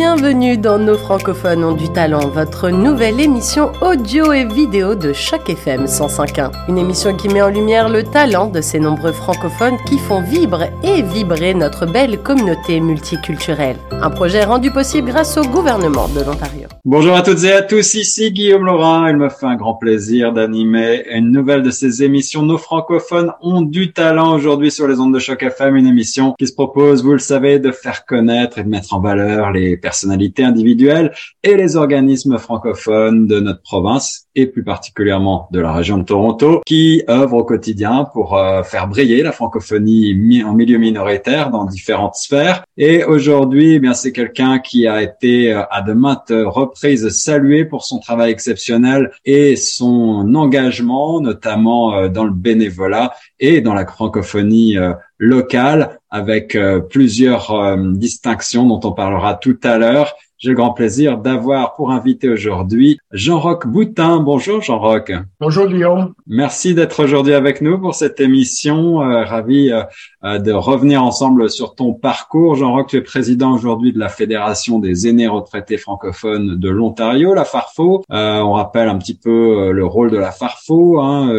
Bienvenue 0.00 0.56
dans 0.56 0.78
Nos 0.78 0.96
francophones 0.96 1.64
ont 1.64 1.72
du 1.72 1.88
talent, 1.92 2.28
votre 2.28 2.70
nouvelle 2.70 3.18
émission 3.18 3.72
audio 3.82 4.32
et 4.32 4.44
vidéo 4.44 4.94
de 4.94 5.12
Choc 5.12 5.50
FM 5.50 5.86
105.1. 5.86 6.52
Une 6.68 6.78
émission 6.78 7.16
qui 7.16 7.28
met 7.28 7.42
en 7.42 7.48
lumière 7.48 7.88
le 7.88 8.04
talent 8.04 8.46
de 8.46 8.60
ces 8.60 8.78
nombreux 8.78 9.10
francophones 9.10 9.76
qui 9.88 9.98
font 9.98 10.22
vibrer 10.22 10.70
et 10.84 11.02
vibrer 11.02 11.52
notre 11.52 11.84
belle 11.84 12.16
communauté 12.22 12.78
multiculturelle. 12.78 13.74
Un 13.90 14.10
projet 14.10 14.44
rendu 14.44 14.70
possible 14.70 15.10
grâce 15.10 15.36
au 15.36 15.42
gouvernement 15.42 16.06
de 16.06 16.20
l'Ontario. 16.20 16.68
Bonjour 16.84 17.16
à 17.16 17.22
toutes 17.22 17.42
et 17.42 17.52
à 17.52 17.62
tous, 17.62 17.94
ici 17.94 18.30
Guillaume 18.30 18.66
Laurin. 18.66 19.10
Il 19.10 19.16
me 19.16 19.28
fait 19.28 19.46
un 19.46 19.56
grand 19.56 19.74
plaisir 19.74 20.32
d'animer 20.32 21.06
une 21.10 21.32
nouvelle 21.32 21.62
de 21.62 21.72
ces 21.72 22.04
émissions. 22.04 22.42
Nos 22.42 22.58
francophones 22.58 23.32
ont 23.40 23.62
du 23.62 23.92
talent 23.92 24.32
aujourd'hui 24.32 24.70
sur 24.70 24.86
les 24.86 25.00
ondes 25.00 25.12
de 25.12 25.18
Choc 25.18 25.42
FM, 25.42 25.74
une 25.74 25.88
émission 25.88 26.36
qui 26.38 26.46
se 26.46 26.54
propose, 26.54 27.02
vous 27.02 27.14
le 27.14 27.18
savez, 27.18 27.58
de 27.58 27.72
faire 27.72 28.06
connaître 28.06 28.58
et 28.58 28.62
de 28.62 28.68
mettre 28.68 28.94
en 28.94 29.00
valeur 29.00 29.50
les 29.50 29.76
personnalités 29.88 30.44
individuelles 30.44 31.12
et 31.42 31.56
les 31.56 31.76
organismes 31.76 32.36
francophones 32.36 33.26
de 33.26 33.40
notre 33.40 33.62
province 33.62 34.26
et 34.34 34.46
plus 34.46 34.62
particulièrement 34.62 35.48
de 35.50 35.60
la 35.60 35.72
région 35.72 35.96
de 35.96 36.04
Toronto 36.04 36.60
qui 36.66 37.02
œuvrent 37.08 37.38
au 37.38 37.44
quotidien 37.44 38.06
pour 38.12 38.36
euh, 38.36 38.62
faire 38.62 38.86
briller 38.86 39.22
la 39.22 39.32
francophonie 39.32 40.44
en 40.44 40.52
milieu 40.52 40.76
minoritaire 40.76 41.48
dans 41.48 41.64
différentes 41.64 42.16
sphères. 42.16 42.64
Et 42.76 43.02
aujourd'hui, 43.04 43.76
eh 43.76 43.80
bien 43.80 43.94
c'est 43.94 44.12
quelqu'un 44.12 44.58
qui 44.58 44.86
a 44.86 45.02
été 45.02 45.54
euh, 45.54 45.62
à 45.70 45.80
de 45.80 45.94
maintes 45.94 46.34
reprises 46.60 47.08
salué 47.08 47.64
pour 47.64 47.82
son 47.86 47.98
travail 47.98 48.30
exceptionnel 48.30 49.10
et 49.24 49.56
son 49.56 50.34
engagement, 50.34 51.22
notamment 51.22 51.94
euh, 51.94 52.08
dans 52.08 52.24
le 52.24 52.32
bénévolat 52.32 53.14
et 53.40 53.62
dans 53.62 53.72
la 53.72 53.86
francophonie 53.86 54.76
locale 55.18 56.00
avec 56.10 56.56
plusieurs 56.88 57.76
distinctions 57.78 58.66
dont 58.66 58.80
on 58.88 58.92
parlera 58.92 59.34
tout 59.34 59.58
à 59.62 59.78
l'heure. 59.78 60.14
J'ai 60.40 60.50
le 60.50 60.54
grand 60.54 60.70
plaisir 60.70 61.18
d'avoir 61.18 61.74
pour 61.74 61.90
invité 61.90 62.28
aujourd'hui 62.28 63.00
Jean-Roch 63.10 63.66
Boutin. 63.66 64.20
Bonjour 64.20 64.62
Jean-Roch. 64.62 65.10
Bonjour 65.40 65.66
Guillaume. 65.66 66.14
Merci 66.28 66.74
d'être 66.74 67.02
aujourd'hui 67.02 67.34
avec 67.34 67.60
nous 67.60 67.76
pour 67.76 67.96
cette 67.96 68.20
émission. 68.20 69.02
Euh, 69.02 69.24
ravi 69.24 69.72
euh, 69.72 69.82
euh, 70.22 70.38
de 70.38 70.52
revenir 70.52 71.02
ensemble 71.02 71.50
sur 71.50 71.74
ton 71.74 71.92
parcours. 71.92 72.54
Jean-Roch, 72.54 72.86
tu 72.86 72.98
es 72.98 73.00
président 73.00 73.52
aujourd'hui 73.52 73.92
de 73.92 73.98
la 73.98 74.08
Fédération 74.08 74.78
des 74.78 75.08
aînés 75.08 75.26
retraités 75.26 75.76
francophones 75.76 76.56
de 76.56 76.68
l'Ontario, 76.70 77.34
la 77.34 77.44
FARFO. 77.44 78.04
on 78.08 78.52
rappelle 78.52 78.88
un 78.88 78.98
petit 78.98 79.18
peu 79.18 79.72
le 79.72 79.84
rôle 79.84 80.12
de 80.12 80.18
la 80.18 80.30
FARFO, 80.30 81.00
hein, 81.00 81.32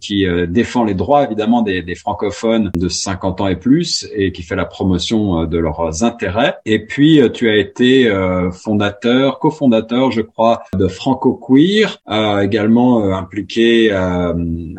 qui 0.00 0.24
défend 0.46 0.84
les 0.84 0.94
droits 0.94 1.24
évidemment 1.24 1.62
des, 1.62 1.82
des, 1.82 1.96
francophones 1.96 2.70
de 2.76 2.88
50 2.88 3.40
ans 3.40 3.48
et 3.48 3.56
plus 3.56 4.08
et 4.14 4.30
qui 4.30 4.44
fait 4.44 4.56
la 4.56 4.64
promotion 4.64 5.44
de 5.44 5.58
leurs 5.58 6.04
intérêts. 6.04 6.54
Et 6.64 6.84
puis, 6.86 7.20
tu 7.32 7.48
as 7.48 7.56
été 7.56 8.08
fondateur, 8.52 9.38
cofondateur, 9.38 10.10
je 10.10 10.22
crois, 10.22 10.62
de 10.74 10.88
Franco 10.88 11.34
Queer, 11.34 11.98
euh, 12.10 12.40
également 12.40 13.04
euh, 13.04 13.12
impliqué 13.12 13.90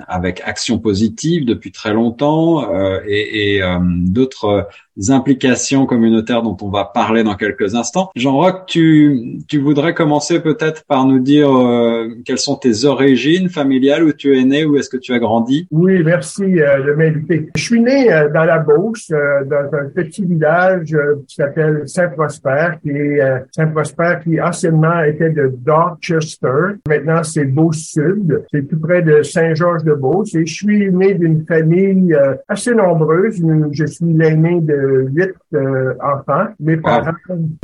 avec 0.08 0.41
Action 0.45 0.80
Positive 0.80 1.45
depuis 1.45 1.72
très 1.72 1.94
longtemps 1.94 2.67
et, 3.06 3.58
et 3.58 3.61
d'autres 3.80 4.67
implications 5.08 5.86
communautaires 5.86 6.41
dont 6.41 6.58
on 6.61 6.69
va 6.69 6.83
parler 6.83 7.23
dans 7.23 7.36
quelques 7.36 7.75
instants. 7.75 8.09
Jean-Roch, 8.16 8.66
tu, 8.67 9.39
tu 9.47 9.59
voudrais 9.59 9.94
commencer 9.94 10.41
peut-être 10.41 10.84
par 10.86 11.06
nous 11.06 11.19
dire 11.19 11.50
euh, 11.50 12.09
quelles 12.25 12.39
sont 12.39 12.58
tes 12.58 12.84
origines 12.86 13.50
familiales, 13.50 14.03
où 14.03 14.11
tu 14.11 14.38
es 14.38 14.44
né, 14.44 14.66
où 14.66 14.75
est-ce 14.75 14.89
que 14.89 14.97
tu 14.97 15.13
as 15.13 15.19
grandi? 15.19 15.67
Oui, 15.72 16.03
merci 16.03 16.44
euh, 16.44 16.84
de 16.84 16.91
m'inviter. 16.94 17.50
Je 17.56 17.63
suis 17.63 17.80
né 17.80 18.11
euh, 18.11 18.30
dans 18.34 18.44
la 18.44 18.59
Beauce, 18.59 19.09
dans 19.09 19.78
un 19.78 19.89
petit 19.95 20.25
village 20.25 20.95
qui 21.28 21.36
s'appelle 21.36 21.84
Saint-Prosper, 21.86 22.72
qui 22.81 22.89
est 22.89 23.22
Saint-Prosper, 23.51 24.15
qui 24.23 24.41
anciennement 24.41 25.01
était 25.03 25.29
de 25.29 25.53
Dorchester. 25.57 26.75
Maintenant, 26.87 27.23
c'est 27.23 27.45
Beauce-Sud. 27.45 28.45
C'est 28.51 28.67
tout 28.67 28.79
près 28.79 29.01
de 29.01 29.21
Saint-Georges-de-Beauce. 29.23 30.35
Et 30.35 30.45
je 30.45 30.53
suis 30.53 30.91
né 30.91 31.13
d'une 31.13 31.45
famille 31.45 32.17
assez 32.47 32.73
nombreuse. 32.73 33.41
Je 33.72 33.85
suis 33.85 34.13
l'aîné 34.13 34.61
de 34.61 35.07
huit 35.13 35.33
euh, 35.53 35.94
enfants. 36.01 36.47
Mes 36.59 36.78
parents, 36.78 37.11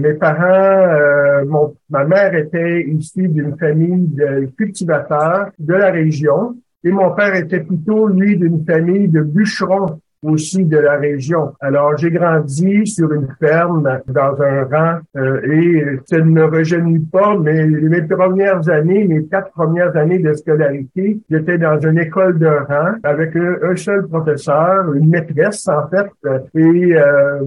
mes 0.02 0.14
parents, 0.14 0.44
euh, 0.44 1.46
mon, 1.46 1.76
ma 1.90 2.04
mère 2.06 2.34
était 2.36 2.84
issue 2.84 3.28
d'une 3.28 3.58
famille 3.58 4.08
de 4.08 4.50
cultivateurs 4.58 5.50
de 5.60 5.74
la 5.74 5.92
région 5.92 6.56
et 6.86 6.92
mon 6.92 7.12
père 7.16 7.34
était 7.36 7.62
plutôt, 7.62 8.08
lui, 8.08 8.38
d'une 8.38 8.64
famille 8.64 9.08
de 9.08 9.22
bûcherons 9.22 10.00
aussi 10.26 10.66
de 10.66 10.78
la 10.78 10.98
région. 10.98 11.54
Alors, 11.60 11.98
j'ai 11.98 12.12
grandi 12.12 12.86
sur 12.86 13.12
une 13.12 13.28
ferme 13.40 14.00
dans 14.08 14.42
un 14.42 14.64
rang 14.64 15.00
euh, 15.18 15.42
et 15.52 16.00
ça 16.06 16.18
ne 16.18 16.24
me 16.24 16.46
rejeunit 16.46 17.00
pas, 17.00 17.38
mais 17.38 17.66
mes 17.66 18.02
premières 18.04 18.68
années, 18.70 19.06
mes 19.06 19.26
quatre 19.26 19.52
premières 19.52 19.96
années 19.96 20.20
de 20.20 20.34
scolarité, 20.34 21.20
j'étais 21.30 21.58
dans 21.58 21.80
une 21.80 22.00
école 22.00 22.38
de 22.40 22.48
rang 22.48 22.96
avec 23.04 23.36
un, 23.36 23.76
seul 23.76 24.08
professeur, 24.08 24.94
une 24.94 25.10
maîtresse 25.10 25.68
en 25.68 25.88
fait, 25.90 26.08
et 26.56 26.96
euh, 26.96 27.42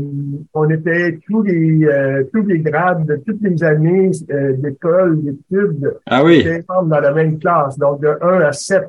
on 0.54 0.68
était 0.70 1.18
tous 1.26 1.42
les 1.42 1.84
euh, 1.84 2.24
tous 2.32 2.42
les 2.42 2.58
grades 2.58 3.06
de 3.06 3.16
toutes 3.26 3.40
les 3.42 3.62
années 3.64 4.10
d'école, 4.58 5.22
d'études, 5.22 5.94
ah 6.06 6.22
oui. 6.24 6.46
dans 6.68 7.00
la 7.00 7.12
même 7.12 7.38
classe, 7.38 7.78
donc 7.78 8.00
de 8.00 8.16
1 8.20 8.40
à 8.40 8.52
7. 8.52 8.84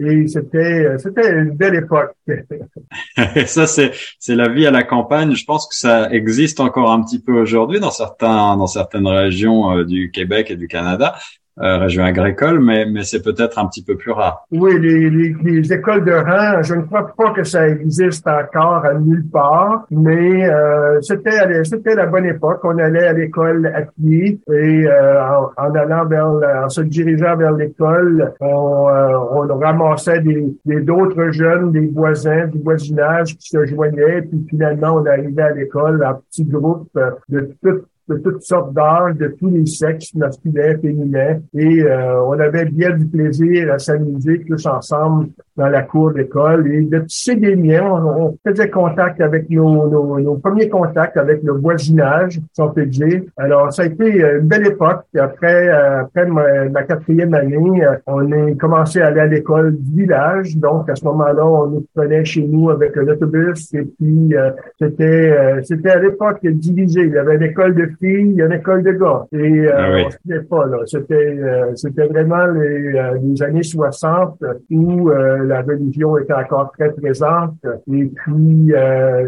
Et 0.00 0.26
c'était, 0.26 0.98
c'était 0.98 1.32
une 1.32 1.52
belle 1.52 1.76
époque. 1.76 2.16
ça, 3.46 3.66
c'est, 3.66 3.92
c'est 4.18 4.34
la 4.34 4.48
vie 4.48 4.66
à 4.66 4.72
la 4.72 4.82
campagne. 4.82 5.34
Je 5.34 5.44
pense 5.44 5.68
que 5.68 5.74
ça 5.76 6.10
existe 6.10 6.58
encore 6.58 6.90
un 6.90 7.02
petit 7.02 7.20
peu 7.20 7.40
aujourd'hui 7.40 7.78
dans 7.78 7.92
certains, 7.92 8.56
dans 8.56 8.66
certaines 8.66 9.06
régions 9.06 9.70
euh, 9.70 9.84
du 9.84 10.10
Québec 10.10 10.50
et 10.50 10.56
du 10.56 10.66
Canada. 10.66 11.14
Euh, 11.62 11.78
région 11.78 12.02
agricole, 12.02 12.58
mais, 12.58 12.84
mais 12.84 13.04
c'est 13.04 13.22
peut-être 13.22 13.60
un 13.60 13.66
petit 13.68 13.84
peu 13.84 13.96
plus 13.96 14.10
rare. 14.10 14.44
Oui, 14.50 14.76
les, 14.80 15.08
les, 15.08 15.36
les, 15.44 15.72
écoles 15.72 16.04
de 16.04 16.10
rang, 16.10 16.60
je 16.62 16.74
ne 16.74 16.82
crois 16.82 17.14
pas 17.16 17.30
que 17.30 17.44
ça 17.44 17.68
existe 17.68 18.26
encore 18.26 18.84
à 18.84 18.94
nulle 18.94 19.24
part, 19.28 19.84
mais 19.88 20.50
euh, 20.50 21.00
c'était 21.00 21.62
c'était 21.62 21.94
la 21.94 22.06
bonne 22.06 22.26
époque. 22.26 22.58
On 22.64 22.76
allait 22.78 23.06
à 23.06 23.12
l'école 23.12 23.66
à 23.72 23.82
pied 23.82 24.40
et 24.50 24.52
euh, 24.88 25.22
en, 25.56 25.74
allant 25.76 26.06
vers, 26.06 26.64
en 26.64 26.68
se 26.68 26.80
dirigeant 26.80 27.36
vers 27.36 27.52
l'école, 27.52 28.34
on, 28.40 28.88
euh, 28.88 29.16
on 29.30 29.56
ramassait 29.56 30.22
des 30.22 30.56
d'autres 30.80 31.30
jeunes, 31.30 31.70
des 31.70 31.86
voisins, 31.86 32.48
du 32.48 32.60
voisinage 32.62 33.36
qui 33.36 33.50
se 33.50 33.64
joignaient, 33.66 34.22
puis 34.22 34.44
finalement 34.50 34.96
on 34.96 35.06
arrivait 35.06 35.42
à 35.42 35.52
l'école 35.52 36.04
en 36.04 36.14
petits 36.14 36.46
groupes 36.46 36.98
de 37.28 37.48
toutes 37.62 37.86
de 38.08 38.16
toutes 38.18 38.42
sortes 38.42 38.74
d'âges, 38.74 39.16
de 39.16 39.28
tous 39.38 39.48
les 39.48 39.66
sexes, 39.66 40.14
masculins, 40.14 40.78
féminins, 40.80 41.40
et 41.54 41.82
euh, 41.82 42.22
on 42.24 42.38
avait 42.38 42.66
bien 42.66 42.90
du 42.96 43.06
plaisir 43.06 43.72
à 43.72 43.78
s'amuser 43.78 44.44
tous 44.46 44.66
ensemble 44.66 45.30
dans 45.56 45.68
la 45.68 45.82
cour 45.82 46.12
d'école. 46.12 46.66
Et 46.72 46.82
de 46.82 46.98
tisser 47.00 47.36
des 47.36 47.54
liens, 47.54 47.90
on, 47.90 48.36
faisait 48.46 48.70
contact 48.70 49.20
avec 49.20 49.48
nos, 49.50 49.88
nos, 49.88 50.18
nos, 50.20 50.34
premiers 50.36 50.68
contacts 50.68 51.16
avec 51.16 51.42
le 51.42 51.52
voisinage, 51.52 52.40
si 52.52 52.60
on 52.60 52.70
peut 52.70 52.86
dire. 52.86 53.22
Alors, 53.36 53.72
ça 53.72 53.82
a 53.82 53.86
été 53.86 54.22
euh, 54.22 54.40
une 54.40 54.46
belle 54.46 54.66
époque. 54.66 55.04
Après, 55.18 55.68
euh, 55.68 56.02
après 56.02 56.26
ma, 56.26 56.82
quatrième 56.82 57.34
année, 57.34 57.86
on 58.06 58.32
a 58.32 58.54
commencé 58.58 59.00
à 59.00 59.06
aller 59.06 59.20
à 59.20 59.26
l'école 59.26 59.76
du 59.76 60.02
village. 60.02 60.56
Donc, 60.56 60.88
à 60.90 60.94
ce 60.94 61.04
moment-là, 61.04 61.46
on 61.46 61.66
nous 61.68 61.86
prenait 61.94 62.24
chez 62.24 62.42
nous 62.42 62.70
avec 62.70 62.96
l'autobus. 62.96 63.72
Et 63.74 63.82
puis, 63.82 64.34
c'était 64.78 65.62
c'était 65.62 65.90
à 65.90 65.98
l'époque 65.98 66.46
divisé. 66.46 67.02
Il 67.02 67.12
y 67.12 67.18
avait 67.18 67.36
une 67.36 67.42
école 67.42 67.74
de 67.74 67.86
filles, 68.00 68.40
une 68.40 68.52
école 68.52 68.82
de 68.82 68.92
gars. 68.92 69.26
Et 69.32 69.36
euh, 69.36 69.72
ah 69.76 69.90
oui. 69.94 70.34
pas, 70.48 70.66
là. 70.66 70.78
C'était, 70.86 71.14
euh, 71.14 71.74
c'était 71.74 72.06
vraiment 72.06 72.46
les, 72.46 72.94
euh, 72.94 73.18
les, 73.22 73.42
années 73.42 73.62
60 73.62 74.42
où 74.70 75.10
la 75.44 75.62
religion 75.62 76.18
était 76.18 76.32
encore 76.32 76.72
très 76.72 76.92
présente. 76.92 77.56
Et 77.92 78.06
puis, 78.06 78.72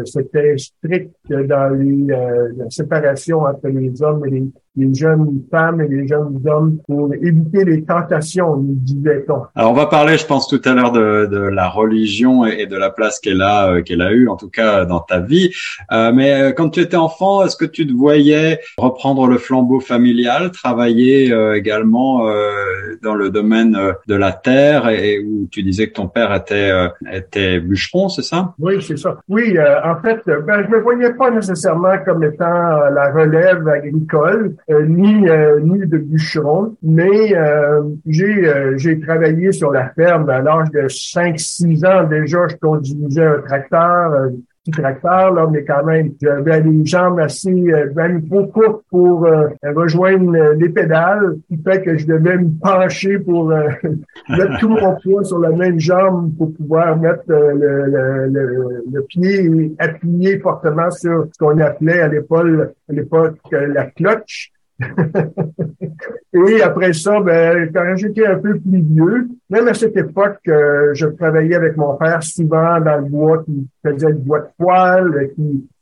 c'était 0.05 0.57
strict 0.57 1.11
dans 1.29 1.73
les, 1.73 2.05
la 2.07 2.69
séparation 2.69 3.41
entre 3.41 3.67
les 3.67 4.01
hommes 4.01 4.25
et 4.25 4.29
les, 4.29 4.51
les 4.77 4.93
jeunes 4.93 5.41
femmes 5.51 5.81
et 5.81 5.87
les 5.87 6.07
jeunes 6.07 6.39
hommes 6.45 6.77
pour 6.87 7.13
éviter 7.13 7.65
les 7.65 7.83
tentations, 7.83 8.55
nous 8.57 8.75
disait-on. 8.75 9.41
Alors 9.55 9.71
on 9.71 9.73
va 9.73 9.87
parler, 9.87 10.17
je 10.17 10.25
pense, 10.25 10.47
tout 10.47 10.61
à 10.63 10.73
l'heure 10.73 10.91
de, 10.91 11.25
de, 11.25 11.39
la 11.39 11.67
religion 11.67 12.45
et 12.45 12.67
de 12.67 12.77
la 12.77 12.89
place 12.89 13.19
qu'elle 13.19 13.41
a 13.41 13.71
euh, 13.71 13.81
qu'elle 13.81 14.01
a 14.01 14.11
eue, 14.11 14.27
en 14.29 14.35
tout 14.35 14.49
cas 14.49 14.85
dans 14.85 14.99
ta 14.99 15.19
vie. 15.19 15.51
Euh, 15.91 16.11
mais 16.13 16.33
euh, 16.33 16.51
quand 16.51 16.69
tu 16.69 16.79
étais 16.79 16.97
enfant, 16.97 17.43
est-ce 17.43 17.55
que 17.55 17.65
tu 17.65 17.87
te 17.87 17.93
voyais 17.93 18.59
reprendre 18.77 19.27
le 19.27 19.37
flambeau 19.37 19.79
familial, 19.79 20.51
travailler 20.51 21.31
euh, 21.31 21.55
également 21.55 22.27
euh, 22.27 22.51
dans 23.01 23.15
le 23.15 23.29
domaine 23.29 23.77
de 24.07 24.15
la 24.15 24.31
terre 24.31 24.89
et, 24.89 25.19
où 25.19 25.47
tu 25.51 25.63
disais 25.63 25.87
que 25.87 25.93
ton 25.93 26.07
père 26.07 26.33
était 26.33 26.71
était 27.11 27.59
bûcheron, 27.59 28.09
c'est 28.09 28.21
ça? 28.21 28.53
Oui, 28.59 28.81
c'est 28.81 28.97
ça. 28.97 29.17
Oui, 29.27 29.55
en 29.83 29.95
fait, 30.01 30.21
ben, 30.25 30.63
je 30.65 30.69
me 30.69 30.81
voyais 30.81 31.13
pas 31.13 31.31
nécessairement 31.31 31.97
comme 32.05 32.23
étant 32.23 32.45
la 32.45 33.11
relève 33.11 33.67
agricole. 33.67 34.55
Euh, 34.69 34.85
ni 34.85 35.29
euh, 35.29 35.61
ni 35.61 35.79
de 35.87 35.97
bûcheron, 35.97 36.75
mais 36.83 37.33
euh, 37.33 37.83
j'ai 38.05 38.51
j'ai 38.75 38.99
travaillé 38.99 39.53
sur 39.53 39.71
la 39.71 39.89
ferme 39.91 40.29
à 40.29 40.41
l'âge 40.41 40.69
de 40.71 40.89
5-6 40.89 41.85
ans 41.87 42.03
déjà. 42.03 42.49
Je 42.49 42.57
conduisais 42.57 43.23
un 43.23 43.41
tracteur 43.43 44.29
petit 44.67 44.81
tracteur, 44.81 45.33
là, 45.33 45.47
mais 45.51 45.63
quand 45.63 45.83
même, 45.83 46.11
j'avais 46.21 46.61
les 46.61 46.85
jambes 46.85 47.19
assez, 47.19 47.51
même 47.51 48.27
trop 48.27 48.45
courtes 48.47 48.83
pour 48.89 49.25
euh, 49.25 49.47
rejoindre 49.75 50.53
les 50.53 50.69
pédales, 50.69 51.37
qui 51.47 51.57
fait 51.57 51.81
que 51.81 51.97
je 51.97 52.05
devais 52.05 52.37
me 52.37 52.49
pencher 52.59 53.19
pour 53.19 53.51
euh, 53.51 53.69
mettre 54.29 54.59
tout 54.59 54.69
mon 54.69 54.95
poids 55.03 55.23
sur 55.23 55.39
la 55.39 55.49
même 55.49 55.79
jambe 55.79 56.35
pour 56.37 56.53
pouvoir 56.53 56.97
mettre 56.97 57.23
le, 57.27 57.53
le, 57.53 58.83
le, 58.91 59.01
pied 59.03 59.45
et 59.45 59.75
appuyer 59.79 60.39
fortement 60.39 60.91
sur 60.91 61.27
ce 61.31 61.37
qu'on 61.39 61.57
appelait 61.59 62.01
à 62.01 62.07
l'époque, 62.07 62.47
à 62.89 62.93
l'époque 62.93 63.37
la 63.51 63.85
cloche. 63.85 64.51
Et 66.33 66.61
après 66.61 66.93
ça, 66.93 67.19
ben, 67.19 67.69
quand 67.73 67.95
j'étais 67.95 68.25
un 68.27 68.37
peu 68.37 68.59
plus 68.59 68.81
vieux, 68.81 69.27
même 69.49 69.67
à 69.67 69.73
cette 69.73 69.97
époque, 69.97 70.39
je 70.45 71.07
travaillais 71.07 71.55
avec 71.55 71.77
mon 71.77 71.95
père 71.95 72.21
souvent 72.21 72.79
dans 72.79 72.97
le 72.97 73.09
bois, 73.09 73.43
qui 73.43 73.67
faisait 73.83 74.13
du 74.13 74.21
bois 74.21 74.41
de 74.41 74.49
poêle, 74.57 75.31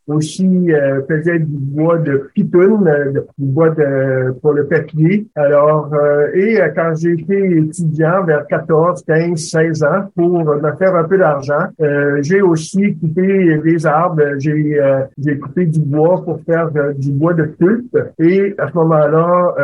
aussi 0.07 0.71
euh, 0.71 1.01
faisait 1.07 1.39
du 1.39 1.57
bois 1.57 1.97
de 1.97 2.29
pitoune, 2.33 2.87
euh, 2.87 3.11
du 3.37 3.45
bois 3.45 3.69
de, 3.69 4.31
pour 4.41 4.53
le 4.53 4.67
papier. 4.67 5.27
Alors, 5.35 5.91
euh, 5.93 6.27
et 6.33 6.61
euh, 6.61 6.69
quand 6.75 6.93
j'ai 6.95 7.13
été 7.13 7.57
étudiant 7.57 8.23
vers 8.23 8.45
14, 8.47 9.03
15, 9.05 9.39
16 9.39 9.83
ans 9.83 10.09
pour 10.15 10.43
me 10.43 10.71
faire 10.77 10.95
un 10.95 11.03
peu 11.05 11.17
d'argent, 11.17 11.65
j'ai 12.21 12.41
aussi 12.41 12.95
coupé 12.97 13.59
des 13.63 13.85
arbres. 13.85 14.21
J'ai 14.37 14.79
j'ai 15.17 15.37
coupé 15.37 15.65
du 15.65 15.79
bois 15.79 16.23
pour 16.23 16.39
faire 16.41 16.69
du 16.97 17.11
bois 17.11 17.33
de 17.33 17.43
pulpe. 17.43 17.97
Et 18.19 18.55
à 18.57 18.69
ce 18.69 18.73
moment-là, 18.75 19.55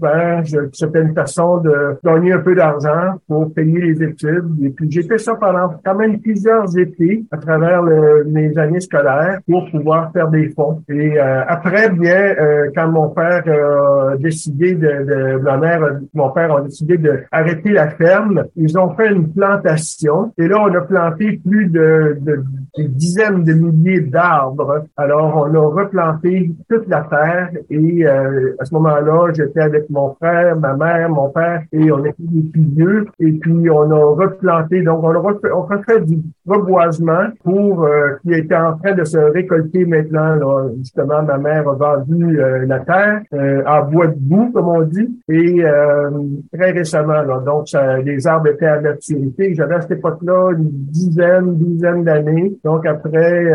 ben, 0.00 0.42
c'était 0.72 1.02
une 1.02 1.14
façon 1.14 1.58
de 1.58 1.96
gagner 2.04 2.32
un 2.32 2.38
peu 2.38 2.54
d'argent 2.54 3.18
pour 3.26 3.52
payer 3.52 3.80
les 3.80 4.02
études. 4.02 4.50
Et 4.62 4.70
puis 4.70 4.90
j'ai 4.90 5.02
fait 5.02 5.18
ça 5.18 5.34
pendant 5.34 5.74
quand 5.84 5.94
même 5.94 6.20
plusieurs 6.20 6.76
étés 6.78 7.24
à 7.30 7.38
travers 7.38 7.82
mes 8.26 8.56
années 8.58 8.80
scolaires 8.80 9.40
pour 9.48 9.70
pouvoir 9.70 9.89
faire 10.12 10.28
des 10.28 10.50
fonds. 10.50 10.82
Et 10.88 11.18
euh, 11.18 11.42
après, 11.46 11.90
bien, 11.90 12.34
euh, 12.38 12.70
quand 12.74 12.88
mon 12.88 13.08
père 13.08 13.42
a 13.46 14.16
décidé 14.16 14.74
de, 14.74 14.86
de, 14.86 15.38
ma 15.42 15.56
mère, 15.56 15.80
mon 16.14 16.30
père 16.30 16.56
a 16.56 16.60
décidé 16.62 16.98
de 16.98 17.20
arrêter 17.30 17.70
la 17.70 17.90
ferme, 17.90 18.44
ils 18.56 18.78
ont 18.78 18.94
fait 18.94 19.12
une 19.12 19.32
plantation. 19.32 20.32
Et 20.38 20.48
là, 20.48 20.58
on 20.60 20.74
a 20.74 20.80
planté 20.80 21.40
plus 21.44 21.66
de, 21.66 22.18
de 22.20 22.42
des 22.76 22.88
dizaines 22.88 23.44
de 23.44 23.52
milliers 23.52 24.00
d'arbres. 24.00 24.84
Alors, 24.96 25.36
on 25.36 25.54
a 25.54 25.82
replanté 25.82 26.52
toute 26.68 26.88
la 26.88 27.02
terre. 27.02 27.50
Et 27.68 28.06
euh, 28.06 28.56
à 28.58 28.64
ce 28.64 28.74
moment-là, 28.74 29.32
j'étais 29.34 29.60
avec 29.60 29.90
mon 29.90 30.14
frère, 30.14 30.56
ma 30.56 30.74
mère, 30.76 31.08
mon 31.10 31.28
père, 31.30 31.62
et 31.72 31.90
on 31.90 32.04
était 32.04 32.14
des 32.18 32.50
vieux. 32.54 33.06
Et 33.18 33.32
puis, 33.32 33.70
on 33.70 33.90
a 33.90 34.14
replanté. 34.14 34.82
Donc, 34.82 35.02
on 35.02 35.14
a 35.14 35.18
refait, 35.18 35.50
on 35.52 35.62
refait 35.62 36.00
du 36.00 36.18
reboisement 36.50 37.28
pour 37.44 37.88
qui 38.22 38.34
était 38.34 38.56
en 38.56 38.76
train 38.76 38.94
de 38.94 39.04
se 39.04 39.18
récolter 39.18 39.84
maintenant, 39.84 40.34
là, 40.34 40.68
justement, 40.78 41.22
ma 41.22 41.38
mère 41.38 41.68
a 41.68 41.74
vendu 41.74 42.40
euh, 42.40 42.66
la 42.66 42.80
terre 42.80 43.20
euh, 43.34 43.62
en 43.66 43.84
bois 43.84 44.08
de 44.08 44.16
boue, 44.16 44.50
comme 44.52 44.68
on 44.68 44.82
dit, 44.82 45.08
et 45.28 45.64
euh, 45.64 46.10
très 46.52 46.72
récemment. 46.72 47.22
Là, 47.22 47.42
donc, 47.44 47.68
ça, 47.68 47.98
les 47.98 48.26
arbres 48.26 48.48
étaient 48.48 48.66
à 48.66 48.80
maturité. 48.80 49.54
J'avais 49.54 49.76
à 49.76 49.80
cette 49.80 49.92
époque-là 49.92 50.52
une 50.52 50.68
dizaine, 50.70 51.56
douzaine 51.56 52.04
d'années. 52.04 52.52
Donc, 52.64 52.86
après 52.86 53.46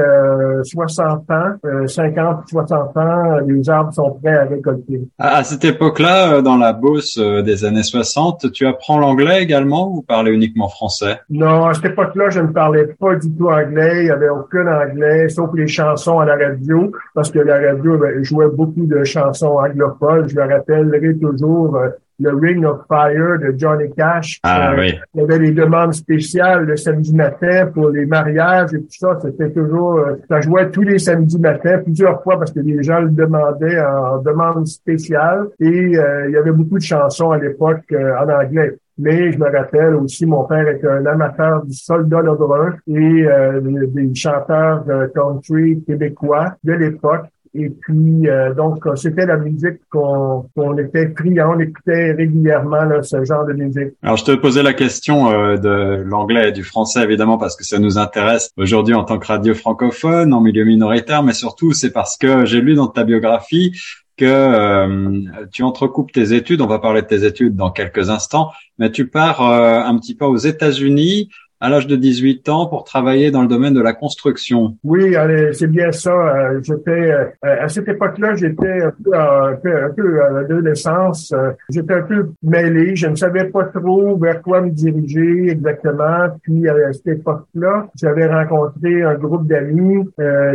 60 0.64 1.32
ans, 1.32 1.88
50, 1.88 2.48
60 2.48 2.98
ans, 2.98 3.38
les 3.46 3.70
arbres 3.70 3.94
sont 3.94 4.18
prêts 4.22 4.38
à 4.38 4.46
récolter. 4.46 5.08
À, 5.20 5.44
cette 5.44 5.66
époque-là, 5.66 6.42
dans 6.42 6.58
la 6.58 6.74
Beauce 6.74 7.18
des 7.18 7.66
années 7.66 7.84
60, 7.84 8.52
tu 8.52 8.66
apprends 8.66 9.00
l'anglais 9.00 9.42
également 9.42 9.90
ou 9.90 10.02
parlais 10.02 10.32
uniquement 10.32 10.70
français? 10.70 11.20
Non, 11.30 11.66
à 11.66 11.74
cette 11.74 11.86
époque-là, 11.86 12.30
je 12.30 12.40
ne 12.40 12.48
parlais 12.48 12.85
pas 13.00 13.16
du 13.16 13.32
tout 13.36 13.50
anglais. 13.50 14.02
Il 14.02 14.06
n'y 14.06 14.12
avait 14.12 14.30
aucun 14.30 14.68
anglais, 14.68 15.30
sauf 15.30 15.50
les 15.54 15.68
chansons 15.68 16.20
à 16.20 16.26
la 16.26 16.36
radio, 16.36 16.92
parce 17.14 17.32
que 17.32 17.40
la 17.40 17.60
radio 17.60 17.98
ben, 17.98 18.24
jouait 18.24 18.50
beaucoup 18.50 18.86
de 18.86 19.04
chansons 19.04 19.58
anglophones. 19.58 20.30
Je 20.30 20.36
me 20.36 20.42
rappellerai 20.42 21.18
toujours 21.18 21.78
euh, 21.78 21.90
le 22.20 22.34
Ring 22.34 22.66
of 22.66 22.82
Fire 22.88 23.40
de 23.40 23.54
Johnny 23.58 23.92
Cash. 23.96 24.40
Ah, 24.44 24.72
euh, 24.72 24.78
oui. 24.80 24.94
Il 25.14 25.22
y 25.22 25.24
avait 25.24 25.40
des 25.40 25.52
demandes 25.52 25.94
spéciales 25.94 26.66
le 26.66 26.78
samedi 26.78 27.14
matin 27.14 27.68
pour 27.74 27.90
les 27.90 28.06
mariages 28.06 28.74
et 28.74 28.80
tout 28.80 28.88
ça. 28.90 29.20
C'était 29.22 29.52
toujours, 29.52 30.00
euh, 30.00 30.16
ça 30.30 30.42
jouait 30.42 30.70
tous 30.72 30.84
les 30.84 31.00
samedis 31.00 31.40
matins, 31.40 31.80
plusieurs 31.84 32.22
fois 32.24 32.38
parce 32.38 32.52
que 32.52 32.60
les 32.60 32.84
gens 32.84 33.02
le 33.02 33.10
demandaient 33.10 33.82
en 33.82 34.20
demande 34.20 34.68
spéciale. 34.68 35.48
Et 35.60 35.68
il 35.68 36.32
y 36.32 36.38
avait 36.38 36.52
beaucoup 36.52 36.78
de 36.78 36.84
chansons 36.84 37.32
à 37.32 37.38
l'époque 37.38 37.94
en 37.94 38.30
anglais. 38.30 38.78
Mais 38.98 39.32
je 39.32 39.38
me 39.38 39.52
rappelle 39.52 39.96
aussi, 39.96 40.26
mon 40.26 40.46
père 40.46 40.68
était 40.68 40.88
un 40.88 41.06
amateur 41.06 41.66
du 41.66 41.74
soldat 41.74 42.22
brun 42.22 42.76
et 42.88 43.26
euh, 43.28 43.60
des 43.62 44.16
chanteurs 44.16 44.86
country 45.14 45.84
québécois 45.86 46.56
de 46.64 46.74
l'époque. 46.74 47.26
Et 47.58 47.70
puis, 47.70 48.28
euh, 48.28 48.54
donc, 48.54 48.86
c'était 48.96 49.26
la 49.26 49.38
musique 49.38 49.80
qu'on 49.90 50.44
était 50.78 51.14
friand, 51.18 51.56
on 51.56 51.60
écoutait 51.60 52.12
régulièrement 52.12 53.02
ce 53.02 53.24
genre 53.24 53.46
de 53.46 53.54
musique. 53.54 53.94
Alors, 54.04 54.18
je 54.18 54.26
te 54.26 54.32
posais 54.36 54.62
la 54.62 54.74
question 54.74 55.32
euh, 55.32 55.56
de 55.56 56.04
l'anglais 56.06 56.50
et 56.50 56.52
du 56.52 56.64
français, 56.64 57.02
évidemment, 57.02 57.38
parce 57.38 57.56
que 57.56 57.64
ça 57.64 57.80
nous 57.80 57.98
intéresse 57.98 58.50
aujourd'hui 58.58 58.94
en 58.94 59.06
tant 59.06 59.20
que 59.20 59.28
radio 59.28 59.54
francophone, 59.54 60.34
en 60.34 60.42
milieu 60.42 60.66
minoritaire, 60.66 61.24
mais 61.24 61.32
surtout, 61.32 61.72
c'est 61.72 61.92
parce 61.92 62.18
que 62.18 62.44
j'ai 62.44 62.60
lu 62.60 62.76
dans 62.76 62.88
ta 62.88 63.06
biographie 63.06 63.72
que 64.18 64.26
euh, 64.26 65.48
tu 65.52 65.64
entrecoupes 65.64 66.12
tes 66.12 66.34
études, 66.34 66.62
on 66.62 66.68
va 66.68 66.80
parler 66.80 67.02
de 67.02 67.08
tes 67.08 67.26
études 67.26 67.56
dans 67.56 67.72
quelques 67.72 68.10
instants, 68.10 68.52
mais 68.80 68.92
tu 68.92 69.08
pars 69.08 69.42
euh, 69.42 69.82
un 69.82 69.98
petit 69.98 70.16
peu 70.16 70.26
aux 70.26 70.38
États-Unis 70.38 71.30
à 71.66 71.70
l'âge 71.70 71.88
de 71.88 71.96
18 71.96 72.48
ans 72.50 72.68
pour 72.68 72.84
travailler 72.84 73.32
dans 73.32 73.42
le 73.42 73.48
domaine 73.48 73.74
de 73.74 73.82
la 73.82 73.94
construction. 73.94 74.78
Oui, 74.84 75.16
c'est 75.54 75.66
bien 75.66 75.92
ça. 75.92 76.12
Euh, 76.12 76.60
j'étais 76.62 77.12
euh, 77.12 77.26
à 77.42 77.68
cette 77.70 77.88
époque-là, 77.88 78.36
j'étais 78.36 78.84
un 78.84 78.92
peu, 79.04 79.16
un 79.16 79.56
peu, 79.56 79.84
un 79.84 79.90
peu 79.90 80.24
à 80.24 80.30
l'adolescence. 80.30 81.32
Euh, 81.32 81.54
j'étais 81.70 81.96
un 81.96 82.04
peu 82.04 82.30
mêlé. 82.44 82.96
Je 82.96 83.08
ne 83.08 83.16
savais 83.16 83.46
pas 83.46 83.64
trop 83.64 84.16
vers 84.16 84.44
quoi 84.44 84.62
me 84.62 84.70
diriger 84.70 85.50
exactement. 85.50 86.28
Puis 86.44 86.70
à 86.70 86.94
cette 86.94 87.08
époque-là, 87.08 87.88
j'avais 88.00 88.28
rencontré 88.28 89.02
un 89.02 89.16
groupe 89.16 89.48
d'amis, 89.48 90.08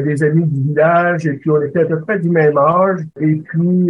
des 0.04 0.22
amis 0.22 0.44
du 0.44 0.68
village, 0.68 1.26
et 1.26 1.32
puis 1.32 1.50
on 1.50 1.60
était 1.60 1.80
à 1.80 1.86
peu 1.86 2.00
près 2.02 2.20
du 2.20 2.30
même 2.30 2.56
âge. 2.56 3.00
Et 3.20 3.34
puis 3.34 3.88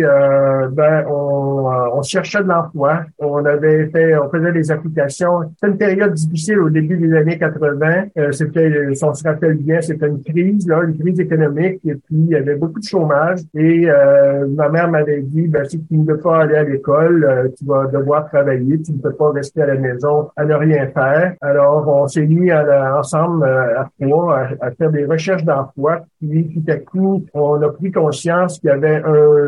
ben 0.73 1.05
on, 1.07 1.69
on 1.93 2.03
cherchait 2.03 2.43
de 2.43 2.49
l'emploi. 2.49 3.03
On 3.19 3.45
avait 3.45 3.91
fait, 3.91 4.17
on 4.17 4.31
faisait 4.31 4.53
des 4.53 4.71
applications. 4.71 5.41
C'était 5.55 5.73
une 5.73 5.79
période 5.79 6.15
difficile 6.15 6.61
au 6.61 6.71
début 6.71 7.10
années 7.15 7.39
80. 7.39 8.05
Euh, 8.19 8.33
c'était, 8.33 8.95
si 8.95 9.05
on 9.05 9.15
se 9.15 9.25
rappelle 9.25 9.57
bien, 9.57 9.81
c'était 9.81 10.07
une 10.07 10.23
crise, 10.23 10.67
là, 10.67 10.83
une 10.83 10.99
crise 10.99 11.21
économique, 11.21 11.81
et 11.85 11.95
puis 11.95 12.17
il 12.17 12.29
y 12.29 12.37
avait 12.37 12.57
beaucoup 12.57 12.81
de 12.81 12.85
chômage. 12.85 13.41
Et 13.55 13.89
euh, 13.89 14.47
ma 14.49 14.69
mère 14.69 14.91
m'avait 14.91 15.23
dit, 15.23 15.49
ben, 15.49 15.65
si 15.65 15.83
tu 15.85 15.97
ne 15.97 16.05
veux 16.05 16.19
pas 16.19 16.43
aller 16.43 16.57
à 16.57 16.65
l'école, 16.65 17.25
euh, 17.25 17.49
tu 17.57 17.65
vas 17.65 17.87
devoir 17.87 18.29
travailler, 18.29 18.81
tu 18.83 18.93
ne 18.93 18.99
peux 18.99 19.13
pas 19.13 19.31
rester 19.31 19.63
à 19.63 19.67
la 19.67 19.77
maison 19.77 20.31
à 20.37 20.45
ne 20.45 20.55
rien 20.55 20.89
faire. 20.89 21.35
Alors, 21.41 21.89
on 21.89 22.07
s'est 22.07 22.27
mis 22.27 22.51
à 22.51 22.99
ensemble 22.99 23.45
à 23.45 23.89
trois 24.01 24.49
à, 24.61 24.71
faire 24.73 24.91
des 24.91 25.05
recherches 25.05 25.45
d'emploi. 25.45 26.01
Puis, 26.21 26.49
tout 26.55 26.71
à 26.71 26.77
coup, 26.77 27.25
on 27.35 27.61
a 27.63 27.69
pris 27.71 27.91
conscience 27.91 28.59
qu'il 28.59 28.69
y 28.69 28.73
avait 28.73 29.03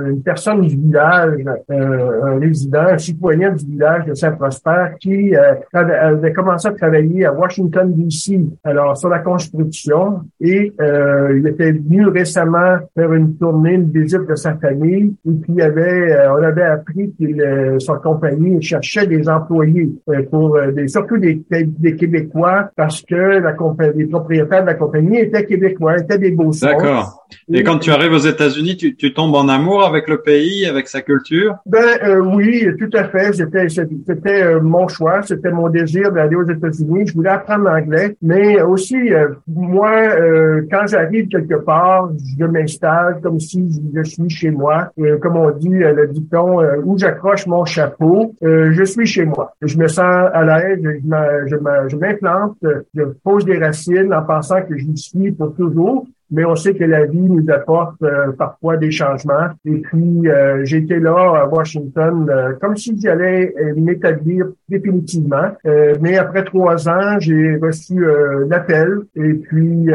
une 0.07 0.23
personne 0.23 0.63
du 0.63 0.77
village, 0.77 1.39
un 1.69 2.39
résident, 2.39 2.87
un 2.93 2.99
citoyen 2.99 3.53
du 3.53 3.65
village 3.67 4.07
de 4.07 4.15
Saint-Prosper 4.15 4.97
qui 5.01 5.35
avait 5.73 6.33
commencé 6.33 6.69
à 6.69 6.73
travailler 6.73 7.27
à 7.27 7.33
Washington, 7.33 7.52
D.C., 7.59 8.41
alors 8.65 8.97
sur 8.97 9.09
la 9.09 9.19
construction. 9.19 10.21
Et 10.41 10.73
euh, 10.81 11.39
il 11.39 11.47
était 11.47 11.73
venu 11.73 12.07
récemment 12.07 12.79
faire 12.97 13.13
une 13.13 13.37
tournée, 13.37 13.75
une 13.75 13.91
visite 13.91 14.29
de 14.29 14.35
sa 14.35 14.57
famille. 14.57 15.15
Et 15.27 15.33
puis, 15.33 15.55
il 15.57 15.63
avait, 15.63 16.13
euh, 16.13 16.33
on 16.33 16.43
avait 16.43 16.63
appris 16.65 17.13
que 17.19 17.25
euh, 17.25 17.79
son 17.79 17.97
compagnie 17.97 18.61
cherchait 18.63 19.07
des 19.07 19.29
employés 19.29 19.91
pour 20.31 20.59
des, 20.75 20.89
surtout 20.89 21.19
des, 21.19 21.43
des 21.51 21.97
Québécois 21.97 22.71
parce 22.77 23.03
que 23.03 23.15
la 23.15 23.53
compagnie, 23.53 24.03
les 24.03 24.07
propriétaires 24.07 24.63
de 24.63 24.67
la 24.67 24.75
compagnie 24.75 25.19
étaient 25.19 25.45
Québécois, 25.45 25.99
étaient 25.99 26.19
des 26.19 26.31
beaux 26.31 26.53
D'accord. 26.61 27.27
Et, 27.49 27.63
quand 27.63 27.79
tu 27.79 27.91
arrives 27.91 28.13
aux 28.13 28.19
États-Unis, 28.19 28.77
tu, 28.77 28.95
tu, 28.95 29.15
tombes 29.15 29.35
en 29.35 29.49
amour 29.49 29.85
avec 29.85 30.07
le 30.09 30.21
pays, 30.21 30.67
avec 30.67 30.87
sa 30.87 31.01
culture? 31.01 31.57
Ben 31.65 32.21
oui, 32.21 32.67
tout 32.79 32.91
à 32.93 33.05
fait. 33.05 33.33
C'était 33.33 33.69
c'était 33.69 34.61
mon 34.61 34.87
choix, 34.89 35.23
c'était 35.23 35.51
mon 35.51 35.69
désir 35.69 36.13
d'aller 36.13 36.37
aux 36.37 36.49
États-Unis. 36.49 37.07
Je 37.07 37.15
voulais 37.15 37.31
apprendre 37.33 37.65
l'anglais, 37.65 38.17
mais 38.23 38.61
aussi, 38.63 39.13
euh, 39.13 39.29
moi, 39.47 39.91
euh, 39.91 40.67
quand 40.71 40.87
j'arrive 40.87 41.29
quelque 41.29 41.57
part, 41.65 42.11
je 42.39 42.45
m'installe 42.45 43.21
comme 43.23 43.41
si 43.41 43.69
je 43.95 44.03
suis 44.03 44.31
chez 44.31 44.51
moi. 44.51 44.91
Euh, 44.99 45.19
comme 45.19 45.37
on 45.37 45.51
dit, 45.51 45.69
le 45.69 46.07
dicton, 46.09 46.61
où 46.85 46.99
j'accroche 46.99 47.47
mon 47.47 47.65
chapeau, 47.65 48.35
je 48.43 48.85
suis 48.85 49.07
chez 49.07 49.25
moi. 49.25 49.55
Je 49.63 49.77
me 49.79 49.87
sens 49.87 50.31
à 50.33 50.43
l'aise, 50.45 50.81
je 50.83 51.97
m'implante, 51.97 52.57
je, 52.63 52.69
je 52.95 53.03
pose 53.25 53.45
des 53.45 53.59
racines 53.59 54.13
en 54.13 54.23
pensant 54.23 54.63
que 54.63 54.77
j'y 54.77 54.97
suis 54.97 55.33
pour 55.33 55.55
toujours. 55.55 56.07
Mais 56.33 56.45
on 56.45 56.57
sait 56.57 56.75
que 56.75 56.85
la 56.85 57.05
vie 57.05 57.21
nous 57.21 57.49
apporte 57.51 58.03
parfois 58.39 58.77
des 58.77 58.91
changements. 58.91 59.49
Et 59.65 59.77
puis, 59.77 60.23
j'étais 60.65 60.99
là 60.99 61.43
à 61.43 61.47
Washington 61.47 62.57
comme 62.61 62.77
si 62.77 62.99
j'allais 63.01 63.55
m'établir 63.77 64.47
définitivement. 64.69 65.53
mais 66.01 66.17
après 66.17 66.45
trois 66.45 66.89
ans, 66.89 67.19
j'ai 67.19 67.57
reçu 67.57 68.05
l'appel 68.49 69.03
et 69.15 69.35
puis 69.35 69.89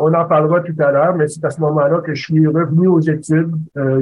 on 0.00 0.14
en 0.14 0.24
parlera 0.24 0.60
tout 0.60 0.74
à 0.78 0.92
l'heure, 0.92 1.16
mais 1.16 1.28
c'est 1.28 1.44
à 1.44 1.50
ce 1.50 1.60
moment-là 1.60 2.00
que 2.00 2.14
je 2.14 2.22
suis 2.22 2.46
revenu 2.46 2.86
aux 2.86 3.00
études. 3.00 3.52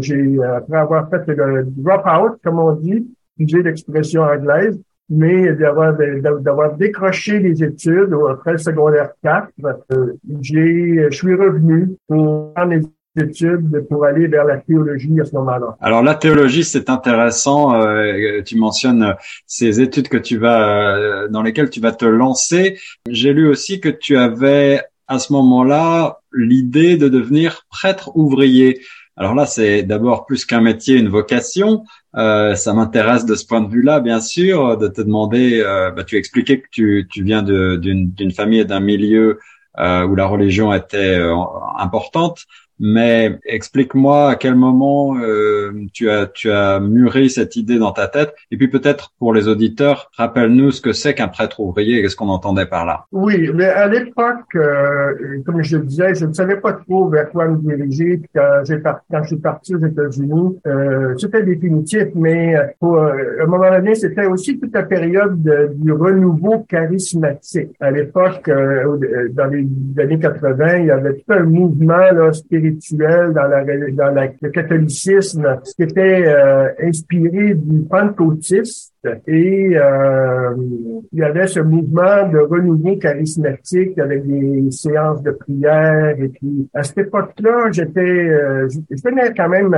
j'ai 0.00 0.38
après 0.42 0.78
avoir 0.78 1.08
fait 1.08 1.26
le 1.26 1.64
drop-out, 1.66 2.38
comme 2.44 2.58
on 2.58 2.72
dit, 2.72 3.06
j'ai 3.38 3.62
l'expression 3.62 4.22
anglaise, 4.22 4.80
mais 5.10 5.52
d'avoir 5.54 5.96
d'avoir 6.40 6.76
décroché 6.76 7.38
les 7.38 7.62
études 7.62 8.14
après 8.30 8.52
le 8.52 8.58
secondaire 8.58 9.10
4, 9.22 9.48
euh, 9.92 10.12
j'ai 10.40 11.06
je 11.10 11.16
suis 11.16 11.34
revenu 11.34 11.96
pour 12.06 12.52
mes 12.66 12.80
études 13.18 13.86
pour 13.88 14.04
aller 14.04 14.26
vers 14.26 14.44
la 14.44 14.58
théologie 14.58 15.20
à 15.20 15.24
ce 15.24 15.34
moment-là. 15.36 15.76
Alors 15.80 16.02
la 16.02 16.14
théologie, 16.14 16.64
c'est 16.64 16.90
intéressant. 16.90 17.74
Euh, 17.74 18.42
tu 18.42 18.56
mentionnes 18.56 19.14
ces 19.46 19.80
études 19.80 20.08
que 20.08 20.16
tu 20.16 20.38
vas 20.38 20.96
euh, 20.96 21.28
dans 21.28 21.42
lesquelles 21.42 21.70
tu 21.70 21.80
vas 21.80 21.92
te 21.92 22.04
lancer. 22.04 22.78
J'ai 23.08 23.32
lu 23.32 23.48
aussi 23.48 23.80
que 23.80 23.88
tu 23.88 24.16
avais 24.16 24.82
à 25.06 25.18
ce 25.18 25.32
moment-là 25.32 26.20
l'idée 26.32 26.96
de 26.96 27.08
devenir 27.08 27.66
prêtre 27.70 28.16
ouvrier. 28.16 28.80
Alors 29.18 29.34
là, 29.34 29.46
c'est 29.46 29.82
d'abord 29.82 30.26
plus 30.26 30.44
qu'un 30.44 30.60
métier, 30.60 30.96
une 30.96 31.08
vocation. 31.08 31.84
Euh, 32.16 32.54
ça 32.54 32.72
m'intéresse 32.72 33.26
de 33.26 33.34
ce 33.34 33.44
point 33.44 33.60
de 33.60 33.68
vue-là, 33.68 33.98
bien 33.98 34.20
sûr, 34.20 34.78
de 34.78 34.86
te 34.86 35.02
demander. 35.02 35.60
Euh, 35.60 35.90
bah, 35.90 36.04
tu 36.04 36.16
expliquais 36.16 36.60
que 36.60 36.68
tu, 36.70 37.08
tu 37.10 37.24
viens 37.24 37.42
d'une 37.42 38.32
famille 38.32 38.60
et 38.60 38.64
d'un 38.64 38.80
milieu 38.80 39.40
euh, 39.78 40.06
où 40.06 40.14
la 40.14 40.26
religion 40.26 40.72
était 40.72 41.18
euh, 41.18 41.34
importante. 41.78 42.44
Mais 42.80 43.38
explique-moi 43.44 44.30
à 44.30 44.36
quel 44.36 44.54
moment 44.54 45.16
euh, 45.18 45.72
tu 45.92 46.10
as 46.10 46.26
tu 46.26 46.50
as 46.50 46.80
mûri 46.80 47.30
cette 47.30 47.56
idée 47.56 47.78
dans 47.78 47.92
ta 47.92 48.06
tête. 48.06 48.34
Et 48.50 48.56
puis 48.56 48.68
peut-être 48.68 49.12
pour 49.18 49.34
les 49.34 49.48
auditeurs, 49.48 50.10
rappelle-nous 50.16 50.70
ce 50.70 50.80
que 50.80 50.92
c'est 50.92 51.14
qu'un 51.14 51.28
prêtre 51.28 51.60
ouvrier 51.60 51.98
et 51.98 52.02
qu'est-ce 52.02 52.16
qu'on 52.16 52.28
entendait 52.28 52.66
par 52.66 52.86
là. 52.86 53.06
Oui, 53.12 53.50
mais 53.54 53.66
à 53.66 53.88
l'époque, 53.88 54.54
euh, 54.54 55.14
comme 55.44 55.62
je 55.62 55.76
le 55.76 55.84
disais, 55.84 56.14
je 56.14 56.26
ne 56.26 56.32
savais 56.32 56.56
pas 56.56 56.72
trop 56.72 57.08
vers 57.08 57.30
quoi 57.30 57.48
me 57.48 57.56
diriger. 57.58 58.20
quand 58.34 58.62
j'ai 58.64 58.80
quand 58.80 59.22
je 59.22 59.28
suis 59.28 59.36
parti 59.36 59.74
aux 59.74 59.84
États-Unis, 59.84 60.58
euh, 60.66 61.14
c'était 61.18 61.42
définitif. 61.42 62.08
Mais 62.14 62.54
pour, 62.78 62.98
à 62.98 63.12
un 63.42 63.46
moment 63.46 63.70
donné, 63.70 63.94
c'était 63.94 64.26
aussi 64.26 64.58
toute 64.58 64.72
la 64.72 64.84
période 64.84 65.42
du 65.74 65.92
renouveau 65.92 66.60
charismatique. 66.68 67.70
À 67.80 67.90
l'époque, 67.90 68.48
dans 68.48 69.46
les 69.46 69.66
années 69.98 70.18
80, 70.18 70.76
il 70.78 70.86
y 70.86 70.90
avait 70.90 71.14
tout 71.14 71.32
un 71.32 71.42
mouvement 71.42 71.96
là, 71.96 72.32
spirituel 72.32 72.67
dans, 72.92 73.48
la, 73.48 73.64
dans 73.64 74.14
la, 74.14 74.28
le 74.40 74.50
catholicisme 74.50 75.60
qui 75.76 75.82
était 75.82 76.24
euh, 76.26 76.68
inspiré 76.82 77.54
du 77.54 77.80
pentecôtisme 77.88 78.92
et 79.26 79.76
euh, 79.76 80.54
il 81.12 81.18
y 81.18 81.22
avait 81.22 81.46
ce 81.46 81.60
mouvement 81.60 82.28
de 82.28 82.38
renouveau 82.38 82.96
charismatique 82.96 83.98
avec 83.98 84.26
des 84.26 84.70
séances 84.70 85.22
de 85.22 85.30
prière 85.30 86.16
et 86.18 86.28
puis 86.28 86.68
à 86.74 86.82
cette 86.82 86.98
époque-là 86.98 87.70
j'étais 87.70 88.00
euh, 88.00 88.68
je 88.68 89.02
venais 89.02 89.32
quand 89.36 89.48
même 89.48 89.74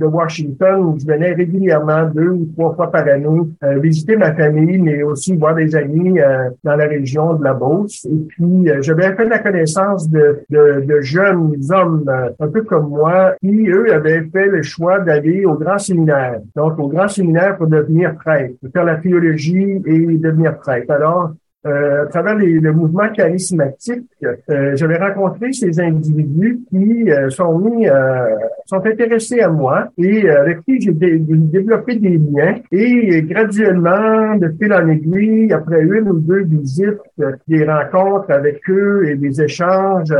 de 0.00 0.06
Washington 0.06 0.80
où 0.80 0.98
je 0.98 1.06
venais 1.06 1.32
régulièrement 1.34 2.04
deux 2.14 2.30
ou 2.30 2.48
trois 2.54 2.74
fois 2.74 2.90
par 2.90 3.06
année 3.06 3.20
euh, 3.64 3.78
visiter 3.78 4.16
ma 4.16 4.34
famille, 4.34 4.78
mais 4.78 5.02
aussi 5.02 5.36
voir 5.36 5.54
des 5.54 5.76
amis 5.76 6.18
euh, 6.18 6.50
dans 6.64 6.76
la 6.76 6.86
région 6.86 7.34
de 7.34 7.44
la 7.44 7.54
Beauce. 7.54 8.06
Et 8.06 8.26
puis, 8.28 8.70
euh, 8.70 8.80
j'avais 8.80 9.14
fait 9.14 9.28
la 9.28 9.38
connaissance 9.38 10.08
de, 10.08 10.40
de, 10.48 10.84
de 10.86 11.00
jeunes 11.00 11.56
hommes 11.70 12.10
un 12.38 12.48
peu 12.48 12.62
comme 12.62 12.88
moi 12.88 13.34
qui, 13.40 13.68
eux, 13.68 13.92
avaient 13.92 14.22
fait 14.32 14.46
le 14.46 14.62
choix 14.62 15.00
d'aller 15.00 15.44
au 15.44 15.54
grand 15.54 15.78
séminaire. 15.78 16.40
Donc, 16.56 16.78
au 16.78 16.88
grand 16.88 17.08
séminaire 17.08 17.56
pour 17.56 17.66
devenir 17.66 18.14
prêtre, 18.14 18.54
pour 18.60 18.70
faire 18.72 18.84
la 18.84 18.96
théologie 18.96 19.82
et 19.84 19.98
devenir 20.16 20.58
prêtre. 20.58 20.90
Alors, 20.90 21.32
euh, 21.66 22.04
à 22.04 22.06
travers 22.06 22.36
les, 22.36 22.58
le 22.58 22.72
mouvement 22.72 23.10
charismatique, 23.10 24.08
euh, 24.24 24.74
j'avais 24.76 24.96
rencontré 24.96 25.52
ces 25.52 25.78
individus 25.78 26.60
qui 26.70 27.10
euh, 27.10 27.28
sont 27.28 27.58
mis, 27.58 27.86
sont 28.64 28.84
intéressés 28.86 29.40
à 29.40 29.50
moi 29.50 29.88
et 29.98 30.30
avec 30.30 30.64
qui 30.64 30.80
j'ai 30.80 30.92
développé 30.92 31.96
des 31.96 32.16
liens. 32.16 32.56
Et 32.72 33.22
graduellement, 33.22 34.36
de 34.36 34.48
fil 34.58 34.72
en 34.72 34.88
aiguille, 34.88 35.52
après 35.52 35.82
une 35.82 36.08
ou 36.08 36.18
deux 36.18 36.44
visites, 36.44 36.98
des 37.46 37.64
rencontres 37.64 38.30
avec 38.30 38.60
eux 38.70 39.06
et 39.06 39.16
des 39.16 39.42
échanges, 39.42 40.14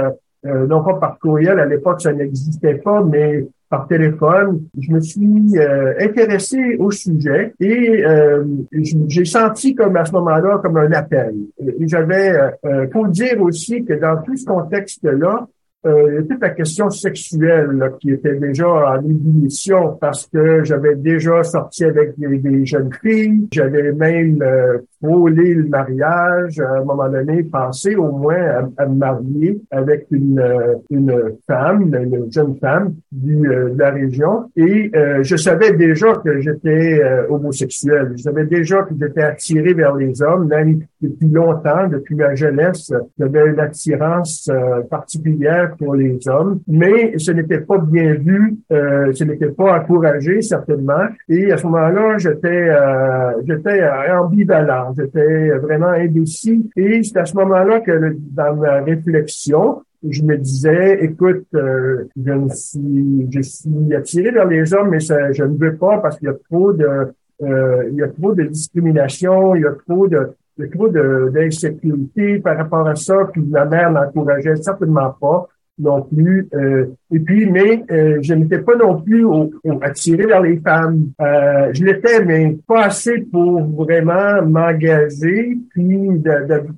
non 0.44 0.84
pas 0.84 0.94
par 0.94 1.18
courriel, 1.18 1.58
à 1.58 1.64
l'époque 1.64 2.02
ça 2.02 2.12
n'existait 2.12 2.74
pas, 2.74 3.02
mais 3.02 3.46
par 3.70 3.86
téléphone. 3.86 4.64
Je 4.78 4.92
me 4.92 5.00
suis 5.00 5.56
euh, 5.56 5.94
intéressé 6.00 6.76
au 6.78 6.90
sujet 6.90 7.54
et 7.60 8.04
euh, 8.04 8.44
j'ai 8.72 9.24
senti 9.24 9.74
comme 9.74 9.96
à 9.96 10.04
ce 10.04 10.12
moment-là 10.12 10.58
comme 10.62 10.76
un 10.76 10.92
appel. 10.92 11.34
J'avais, 11.80 12.32
euh, 12.64 12.86
faut 12.92 13.06
dire 13.06 13.40
aussi 13.40 13.84
que 13.84 13.94
dans 13.94 14.20
tout 14.22 14.36
ce 14.36 14.44
contexte-là, 14.44 15.46
euh, 15.86 16.22
toute 16.28 16.42
la 16.42 16.50
question 16.50 16.90
sexuelle 16.90 17.92
qui 18.00 18.10
était 18.10 18.34
déjà 18.34 18.68
en 18.68 19.02
ébullition 19.02 19.96
parce 19.98 20.26
que 20.26 20.62
j'avais 20.62 20.94
déjà 20.94 21.42
sorti 21.42 21.84
avec 21.84 22.18
des, 22.18 22.66
jeunes 22.66 22.90
filles, 23.00 23.48
j'avais 23.50 23.90
même 23.92 24.42
euh, 24.42 24.78
frôlé 25.02 25.54
le 25.54 25.64
mariage, 25.64 26.60
à 26.60 26.78
un 26.78 26.84
moment 26.84 27.08
donné, 27.08 27.42
pensé 27.44 27.96
au 27.96 28.10
moins 28.12 28.68
à, 28.76 28.86
me 28.86 28.94
marier 28.96 29.60
avec 29.70 30.06
une, 30.10 30.38
euh, 30.38 30.74
une 30.90 31.36
femme, 31.46 31.94
une 31.94 32.30
jeune 32.30 32.56
femme 32.56 32.94
du, 33.10 33.48
euh, 33.48 33.70
de 33.70 33.78
la 33.78 33.90
région. 33.90 34.50
Et 34.56 34.90
je 35.22 35.36
savais 35.36 35.72
déjà 35.72 36.14
que 36.24 36.40
j'étais 36.40 37.00
homosexuel. 37.28 38.12
Je 38.16 38.22
savais 38.22 38.44
déjà 38.46 38.82
que 38.82 38.94
j'étais 39.00 39.22
attiré 39.22 39.74
vers 39.74 39.94
les 39.96 40.22
hommes, 40.22 40.48
même 40.48 40.80
depuis 41.00 41.28
longtemps, 41.28 41.88
depuis 41.88 42.14
ma 42.14 42.34
jeunesse. 42.34 42.92
J'avais 43.18 43.48
une 43.48 43.60
attirance 43.60 44.50
particulière 44.90 45.74
pour 45.78 45.94
les 45.94 46.18
hommes, 46.28 46.60
mais 46.68 47.18
ce 47.18 47.32
n'était 47.32 47.60
pas 47.60 47.78
bien 47.78 48.14
vu, 48.14 48.58
euh, 48.72 49.12
ce 49.12 49.24
n'était 49.24 49.50
pas 49.50 49.78
encouragé 49.78 50.40
certainement. 50.42 51.06
Et 51.28 51.52
à 51.52 51.56
ce 51.56 51.66
moment-là, 51.66 52.18
j'étais 52.18 52.68
euh, 52.68 53.32
j'étais 53.46 53.82
ambivalent, 54.12 54.89
j'étais 54.96 55.50
vraiment 55.58 55.88
indécis. 55.88 56.70
Et 56.76 57.02
c'est 57.02 57.18
à 57.18 57.24
ce 57.24 57.34
moment-là 57.36 57.80
que 57.80 58.16
dans 58.32 58.56
ma 58.56 58.82
réflexion, 58.82 59.82
je 60.08 60.22
me 60.22 60.36
disais, 60.36 61.04
écoute, 61.04 61.46
euh, 61.54 62.04
je, 62.16 62.32
me 62.32 62.48
suis, 62.48 63.28
je 63.30 63.40
suis 63.42 63.94
attiré 63.94 64.30
vers 64.30 64.46
les 64.46 64.72
hommes, 64.72 64.90
mais 64.90 65.00
ça, 65.00 65.32
je 65.32 65.44
ne 65.44 65.56
veux 65.56 65.76
pas 65.76 65.98
parce 65.98 66.18
qu'il 66.18 66.26
y 66.26 66.30
a 66.30 66.36
trop 66.50 66.72
de, 66.72 67.12
euh, 67.42 67.88
il 67.90 67.96
y 67.96 68.02
a 68.02 68.08
trop 68.08 68.34
de 68.34 68.44
discrimination, 68.44 69.54
il 69.54 69.62
y 69.62 69.66
a 69.66 69.72
trop 69.86 70.08
de, 70.08 70.30
trop 70.72 70.88
d'insécurité 70.88 72.38
par 72.38 72.56
rapport 72.56 72.86
à 72.86 72.94
ça, 72.94 73.28
puis 73.32 73.42
ma 73.42 73.64
mère 73.64 73.90
n'encourageait 73.90 74.56
certainement 74.56 75.14
pas 75.20 75.48
non 75.80 76.02
plus. 76.02 76.48
Euh, 76.54 76.86
et 77.12 77.18
puis, 77.18 77.50
mais 77.50 77.82
euh, 77.90 78.18
je 78.20 78.34
n'étais 78.34 78.58
pas 78.58 78.76
non 78.76 79.00
plus 79.00 79.24
au, 79.24 79.50
attiré 79.80 80.26
vers 80.26 80.42
les 80.42 80.58
femmes. 80.58 81.10
Euh, 81.20 81.70
je 81.72 81.84
l'étais, 81.84 82.24
mais 82.24 82.56
pas 82.66 82.84
assez 82.84 83.18
pour 83.32 83.62
vraiment 83.62 84.42
m'engager, 84.46 85.58
puis 85.70 85.98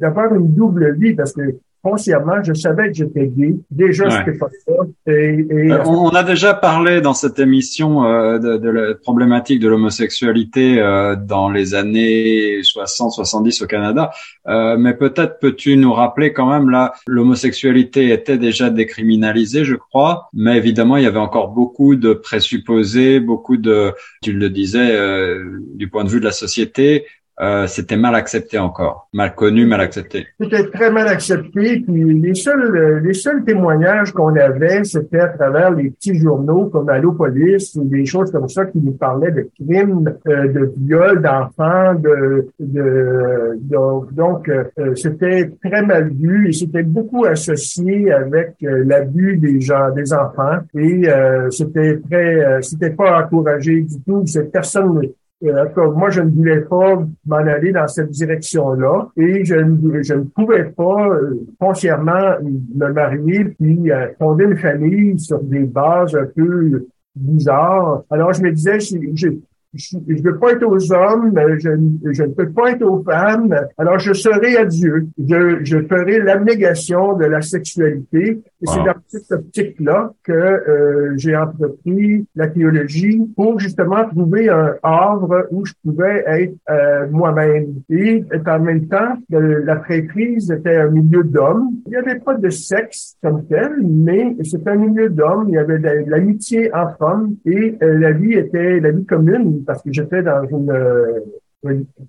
d'avoir 0.00 0.34
une 0.34 0.48
double 0.54 0.94
vie, 0.94 1.14
parce 1.14 1.32
que 1.32 1.42
consciemment, 1.82 2.42
je 2.42 2.54
savais 2.54 2.88
que 2.88 2.94
j'étais 2.94 3.26
gay. 3.26 3.56
Déjà, 3.70 4.08
c'était 4.08 4.38
pas 4.38 4.48
ça. 4.64 4.72
Et, 5.06 5.46
et, 5.50 5.72
euh, 5.72 5.84
on 5.84 6.10
a 6.10 6.22
déjà 6.22 6.54
parlé 6.54 7.00
dans 7.00 7.12
cette 7.14 7.38
émission 7.40 8.04
euh, 8.04 8.38
de, 8.38 8.56
de, 8.56 8.70
la 8.70 8.94
problématique 8.94 9.58
de 9.58 9.68
l'homosexualité 9.68 10.80
euh, 10.80 11.16
dans 11.16 11.50
les 11.50 11.74
années 11.74 12.60
60-70 12.60 13.64
au 13.64 13.66
Canada. 13.66 14.12
Euh, 14.46 14.76
mais 14.78 14.94
peut-être 14.94 15.40
peux-tu 15.40 15.76
nous 15.76 15.92
rappeler 15.92 16.32
quand 16.32 16.48
même 16.48 16.70
là, 16.70 16.92
l'homosexualité 17.06 18.10
était 18.12 18.38
déjà 18.38 18.70
décriminalisée, 18.70 19.64
je 19.64 19.74
crois. 19.74 20.28
Mais 20.32 20.56
évidemment, 20.56 20.96
il 20.96 21.02
y 21.02 21.06
avait 21.06 21.18
encore 21.18 21.48
beaucoup 21.48 21.96
de 21.96 22.12
présupposés, 22.12 23.18
beaucoup 23.18 23.56
de, 23.56 23.92
tu 24.22 24.32
le 24.32 24.50
disais, 24.50 24.96
du 25.74 25.88
point 25.88 26.04
de 26.04 26.08
vue 26.08 26.20
de 26.20 26.24
la 26.24 26.32
société, 26.32 27.06
euh, 27.42 27.66
c'était 27.66 27.96
mal 27.96 28.14
accepté 28.14 28.56
encore, 28.56 29.08
mal 29.12 29.34
connu, 29.34 29.66
mal 29.66 29.80
accepté. 29.80 30.28
C'était 30.40 30.70
très 30.70 30.92
mal 30.92 31.08
accepté. 31.08 31.80
Puis 31.80 32.20
les 32.20 32.34
seuls, 32.34 32.76
euh, 32.76 33.00
les 33.00 33.14
seuls 33.14 33.42
témoignages 33.44 34.12
qu'on 34.12 34.36
avait, 34.36 34.84
c'était 34.84 35.18
à 35.18 35.28
travers 35.28 35.72
les 35.72 35.90
petits 35.90 36.14
journaux 36.14 36.66
comme 36.66 36.88
Allopolis 36.88 37.74
ou 37.74 37.84
des 37.88 38.06
choses 38.06 38.30
comme 38.30 38.48
ça 38.48 38.66
qui 38.66 38.78
nous 38.78 38.92
parlaient 38.92 39.32
de 39.32 39.48
crimes, 39.58 40.14
euh, 40.28 40.48
de 40.52 40.72
viols 40.76 41.20
d'enfants, 41.20 41.94
de, 41.94 42.48
de, 42.60 43.58
donc 44.12 44.50
c'était 44.94 45.50
très 45.64 45.82
mal 45.82 46.10
vu 46.12 46.48
et 46.48 46.52
c'était 46.52 46.82
beaucoup 46.82 47.24
associé 47.24 48.12
avec 48.12 48.54
l'abus 48.60 49.38
des 49.38 49.60
gens, 49.60 49.90
des 49.90 50.12
enfants 50.12 50.58
et 50.76 51.08
c'était 51.50 51.98
très, 52.08 52.62
c'était 52.62 52.90
pas 52.90 53.22
encouragé 53.22 53.82
du 53.82 54.00
tout. 54.06 54.24
Cette 54.26 54.52
personne 54.52 55.00
euh, 55.44 55.90
moi, 55.94 56.10
je 56.10 56.20
ne 56.20 56.30
voulais 56.30 56.60
pas 56.60 57.02
m'en 57.26 57.36
aller 57.36 57.72
dans 57.72 57.88
cette 57.88 58.10
direction-là 58.10 59.08
et 59.16 59.44
je 59.44 59.56
ne, 59.56 60.02
je 60.02 60.14
ne 60.14 60.22
pouvais 60.22 60.64
pas 60.64 61.08
euh, 61.08 61.40
foncièrement 61.58 62.36
me 62.74 62.92
marier 62.92 63.44
puis 63.44 63.90
euh, 63.90 64.06
fonder 64.18 64.44
une 64.44 64.56
famille 64.56 65.18
sur 65.18 65.42
des 65.42 65.64
bases 65.64 66.14
un 66.14 66.26
peu 66.26 66.86
bizarres. 67.16 68.02
Alors, 68.10 68.32
je 68.32 68.42
me 68.42 68.52
disais, 68.52 68.78
je, 68.78 69.28
je 69.74 69.96
ne 69.96 70.22
veux 70.22 70.38
pas 70.38 70.52
être 70.52 70.64
aux 70.64 70.92
hommes, 70.92 71.32
je, 71.58 71.70
je, 72.12 72.22
ne 72.22 72.28
peux 72.28 72.50
pas 72.50 72.72
être 72.72 72.82
aux 72.82 73.02
femmes, 73.02 73.54
alors 73.78 73.98
je 73.98 74.12
serai 74.12 74.56
à 74.56 74.66
Dieu. 74.66 75.08
Je, 75.18 75.64
je 75.64 75.78
ferai 75.86 76.18
l'abnégation 76.18 77.16
de 77.16 77.24
la 77.24 77.40
sexualité. 77.40 78.42
Et 78.62 78.66
c'est 78.66 78.84
dans 78.84 78.94
cette 79.08 79.32
optique-là 79.32 80.12
que 80.22 80.32
euh, 80.32 81.14
j'ai 81.16 81.36
entrepris 81.36 82.26
la 82.36 82.48
théologie 82.48 83.20
pour 83.36 83.58
justement 83.58 84.08
trouver 84.08 84.48
un 84.48 84.74
havre 84.82 85.48
où 85.50 85.64
je 85.64 85.72
pouvais 85.82 86.24
être 86.26 86.54
euh, 86.70 87.06
moi-même. 87.10 87.82
Et, 87.90 88.24
en 88.46 88.60
même 88.60 88.86
temps, 88.86 89.16
la 89.30 89.76
prêtrise 89.76 90.50
était 90.50 90.76
un 90.76 90.90
milieu 90.90 91.24
d'hommes. 91.24 91.70
Il 91.86 91.90
n'y 91.90 91.96
avait 91.96 92.20
pas 92.20 92.34
de 92.34 92.50
sexe 92.50 93.16
comme 93.22 93.44
tel, 93.46 93.72
mais 93.82 94.36
c'était 94.44 94.70
un 94.70 94.76
milieu 94.76 95.08
d'hommes. 95.08 95.46
Il 95.48 95.54
y 95.54 95.58
avait 95.58 95.78
de 95.78 96.10
l'amitié 96.10 96.74
en 96.74 96.88
femmes 96.96 97.36
et 97.44 97.76
euh, 97.82 97.98
la 97.98 98.12
vie 98.12 98.34
était 98.34 98.80
la 98.80 98.90
vie 98.90 99.04
commune 99.04 99.64
parce 99.64 99.82
que 99.82 99.92
j'étais 99.92 100.22
dans 100.22 100.44
une, 100.48 100.70
euh, 100.70 101.20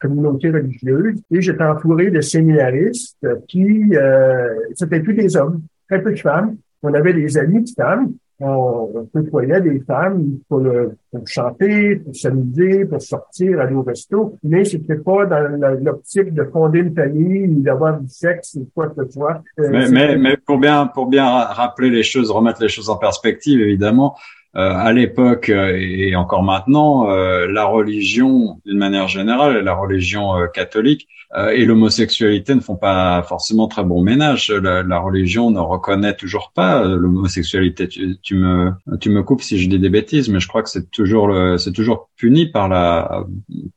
communauté 0.02 0.50
religieuse 0.50 1.20
et 1.30 1.42
j'étais 1.42 1.64
entouré 1.64 2.10
de 2.10 2.22
séminaristes 2.22 3.28
qui, 3.48 3.96
euh, 3.96 4.48
c'était 4.74 5.00
plus 5.00 5.14
des 5.14 5.38
hommes, 5.38 5.62
très 5.94 6.04
peu 6.04 6.12
de 6.12 6.20
femmes. 6.20 6.58
On 6.82 6.94
avait 6.94 7.14
des 7.14 7.38
amis 7.38 7.64
de 7.64 7.70
femmes. 7.70 8.14
On, 8.40 9.08
côtoyait 9.14 9.62
des 9.62 9.80
femmes 9.82 10.40
pour, 10.50 10.60
le, 10.60 10.98
pour 11.12 11.26
chanter, 11.28 11.98
pour 11.98 12.16
s'amuser, 12.16 12.84
pour 12.84 13.02
sortir, 13.02 13.62
aller 13.62 13.76
au 13.76 13.84
resto, 13.84 14.38
mais 14.44 14.66
c'était 14.66 14.96
pas 14.98 15.26
dans 15.28 15.78
l'optique 15.82 16.34
de 16.34 16.44
fonder 16.46 16.80
une 16.80 16.94
famille, 16.94 17.48
d'avoir 17.62 18.02
du 18.02 18.10
sexe 18.10 18.56
ou 18.60 18.68
quoi 18.74 18.90
que 18.90 19.06
ce 19.06 19.12
soit. 19.12 19.42
Euh, 19.60 19.70
mais, 19.72 19.90
mais, 19.90 20.18
mais, 20.18 20.36
pour 20.36 20.58
bien 20.58 20.88
pour 20.88 21.08
bien 21.08 21.26
rappeler 21.26 21.90
les 21.90 22.04
choses, 22.04 22.32
remettre 22.32 22.62
les 22.62 22.68
choses 22.68 22.90
en 22.90 22.98
perspective, 22.98 23.62
évidemment, 23.62 24.16
à 24.56 24.94
l'époque 24.94 25.50
euh, 25.50 25.76
et 25.80 26.16
encore 26.16 26.44
maintenant, 26.44 27.10
euh, 27.10 27.48
la 27.48 27.66
religion, 27.66 28.60
d'une 28.66 28.78
manière 28.78 29.08
générale, 29.08 29.58
la 29.60 29.74
religion 29.74 30.34
catholique 30.54 31.08
et 31.52 31.66
l'homosexualité 31.66 32.54
ne 32.54 32.60
font 32.60 32.76
pas 32.76 33.24
forcément 33.24 33.68
très 33.68 33.84
bon 33.84 34.04
ménage. 34.04 34.52
La, 34.52 35.00
religion 35.00 35.50
ne 35.50 35.60
reconnaît 35.60 36.14
toujours 36.14 36.52
pas 36.54 36.84
l'homosexualité. 36.84 37.88
Tu, 37.88 38.36
me, 38.36 38.70
tu 39.00 39.10
me 39.10 39.24
coupes 39.24 39.42
si 39.42 39.58
je 39.58 39.68
dis 39.68 39.80
des 39.80 39.90
bêtises, 39.90 40.30
mais 40.30 40.40
je 40.40 40.48
crois 40.48 40.62
que 40.62 40.70
c'est 40.70 40.92
toujours 40.92 41.36
c'est 41.58 41.72
toujours 41.72 42.12
puni 42.18 42.52
par 42.52 42.70
la, 42.70 43.26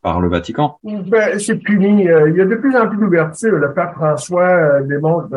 par 0.03 0.21
le 0.21 0.29
Vatican. 0.29 0.77
Ben, 0.85 1.39
c'est 1.39 1.57
puni. 1.57 2.03
Il 2.03 2.37
y 2.37 2.43
a 2.43 2.45
de 2.45 2.57
plus 2.57 2.77
en 2.77 2.89
plus 2.89 2.99
d'ouverture. 2.99 3.57
Le 3.57 3.73
pape 3.73 3.95
François 3.95 4.83
démontre, 4.83 5.31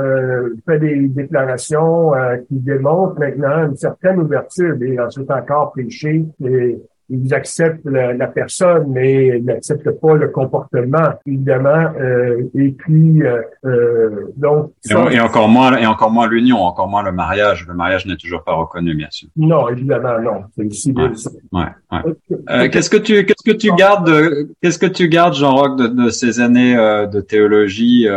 fait 0.66 0.80
des 0.80 1.08
déclarations 1.08 2.12
qui 2.50 2.56
démontrent 2.56 3.18
maintenant 3.18 3.70
une 3.70 3.78
certaine 3.78 4.20
ouverture. 4.20 4.76
Et 4.82 5.00
ensuite, 5.00 5.29
encore 5.32 5.74
péché 5.74 6.26
et 6.44 6.78
ils 7.10 7.34
acceptent 7.34 7.86
la, 7.86 8.28
personne, 8.28 8.86
mais 8.90 9.38
ils 9.38 9.46
n'acceptent 9.46 9.90
pas 10.00 10.14
le 10.14 10.28
comportement, 10.28 11.16
évidemment. 11.26 11.92
Euh, 12.00 12.44
et 12.54 12.70
puis, 12.70 13.24
euh, 13.24 13.42
euh 13.66 14.32
donc... 14.38 14.72
et, 14.90 15.20
encore 15.20 15.50
moins, 15.50 15.76
et 15.78 15.88
encore 15.88 16.12
moins 16.12 16.28
l'union, 16.28 16.58
encore 16.58 16.88
moins 16.88 17.04
le 17.04 17.12
mariage. 17.12 17.66
Le 17.68 17.74
mariage 17.74 18.06
n'est 18.06 18.16
toujours 18.16 18.44
pas 18.44 18.54
reconnu, 18.54 18.94
bien 18.94 19.08
sûr. 19.10 19.28
Non, 19.36 19.70
évidemment, 19.70 20.20
non. 20.20 20.44
C'est 20.72 20.92
ouais, 20.96 21.10
ouais, 21.52 21.62
ouais. 21.92 22.38
Euh, 22.50 22.70
qu'est-ce 22.70 22.90
que 22.90 22.98
tu, 22.98 23.26
qu'est-ce 23.26 23.52
que 23.52 23.58
tu 23.58 23.72
gardes, 23.76 24.12
qu'est-ce 24.62 24.80
que 24.80 24.86
tu 24.86 25.10
gardes, 25.10 25.34
Jean-Roch, 25.34 25.78
de, 25.78 25.88
de, 25.88 26.10
ces 26.10 26.40
années 26.40 26.76
de 26.76 27.22
théologie 27.22 28.08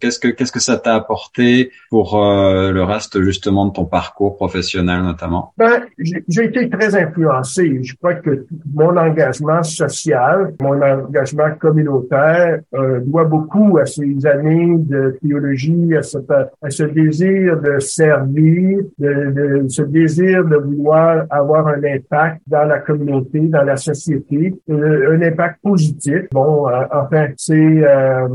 Qu'est-ce 0.00 0.18
que, 0.18 0.28
qu'est-ce 0.28 0.52
que 0.52 0.60
ça 0.60 0.76
t'a 0.78 0.94
apporté 0.94 1.70
pour 1.90 2.16
le 2.16 2.82
reste 2.82 3.20
justement 3.22 3.66
de 3.66 3.72
ton 3.72 3.84
parcours 3.84 4.36
professionnel, 4.36 5.02
notamment? 5.02 5.52
Ben, 5.56 5.82
j'ai 5.98 6.44
été 6.44 6.68
très 6.68 6.94
influencé. 6.94 7.82
Je 7.82 7.94
crois 7.96 8.14
que 8.14 8.46
mon 8.72 8.96
engagement 8.96 9.62
social, 9.62 10.54
mon 10.60 10.80
engagement 10.80 11.50
communautaire 11.58 12.60
euh, 12.74 13.00
doit 13.04 13.24
beaucoup 13.24 13.78
à 13.78 13.86
ces 13.86 14.26
années 14.26 14.76
de 14.78 15.18
théologie, 15.22 15.94
à, 15.96 16.00
à 16.62 16.70
ce 16.70 16.84
désir 16.84 17.60
de 17.60 17.78
servir, 17.78 18.80
de, 18.98 19.62
de, 19.62 19.68
ce 19.68 19.82
désir 19.82 20.44
de 20.44 20.56
vouloir 20.56 21.24
avoir 21.30 21.68
un 21.68 21.82
impact 21.84 22.40
dans 22.46 22.64
la 22.64 22.78
communauté, 22.78 23.40
dans 23.40 23.62
la 23.62 23.76
société, 23.76 24.54
euh, 24.70 25.16
un 25.16 25.22
impact 25.22 25.60
positif. 25.62 26.22
Bon, 26.32 26.68
euh, 26.68 26.84
enfin, 26.92 27.28
c'est 27.36 27.54
euh, 27.54 28.28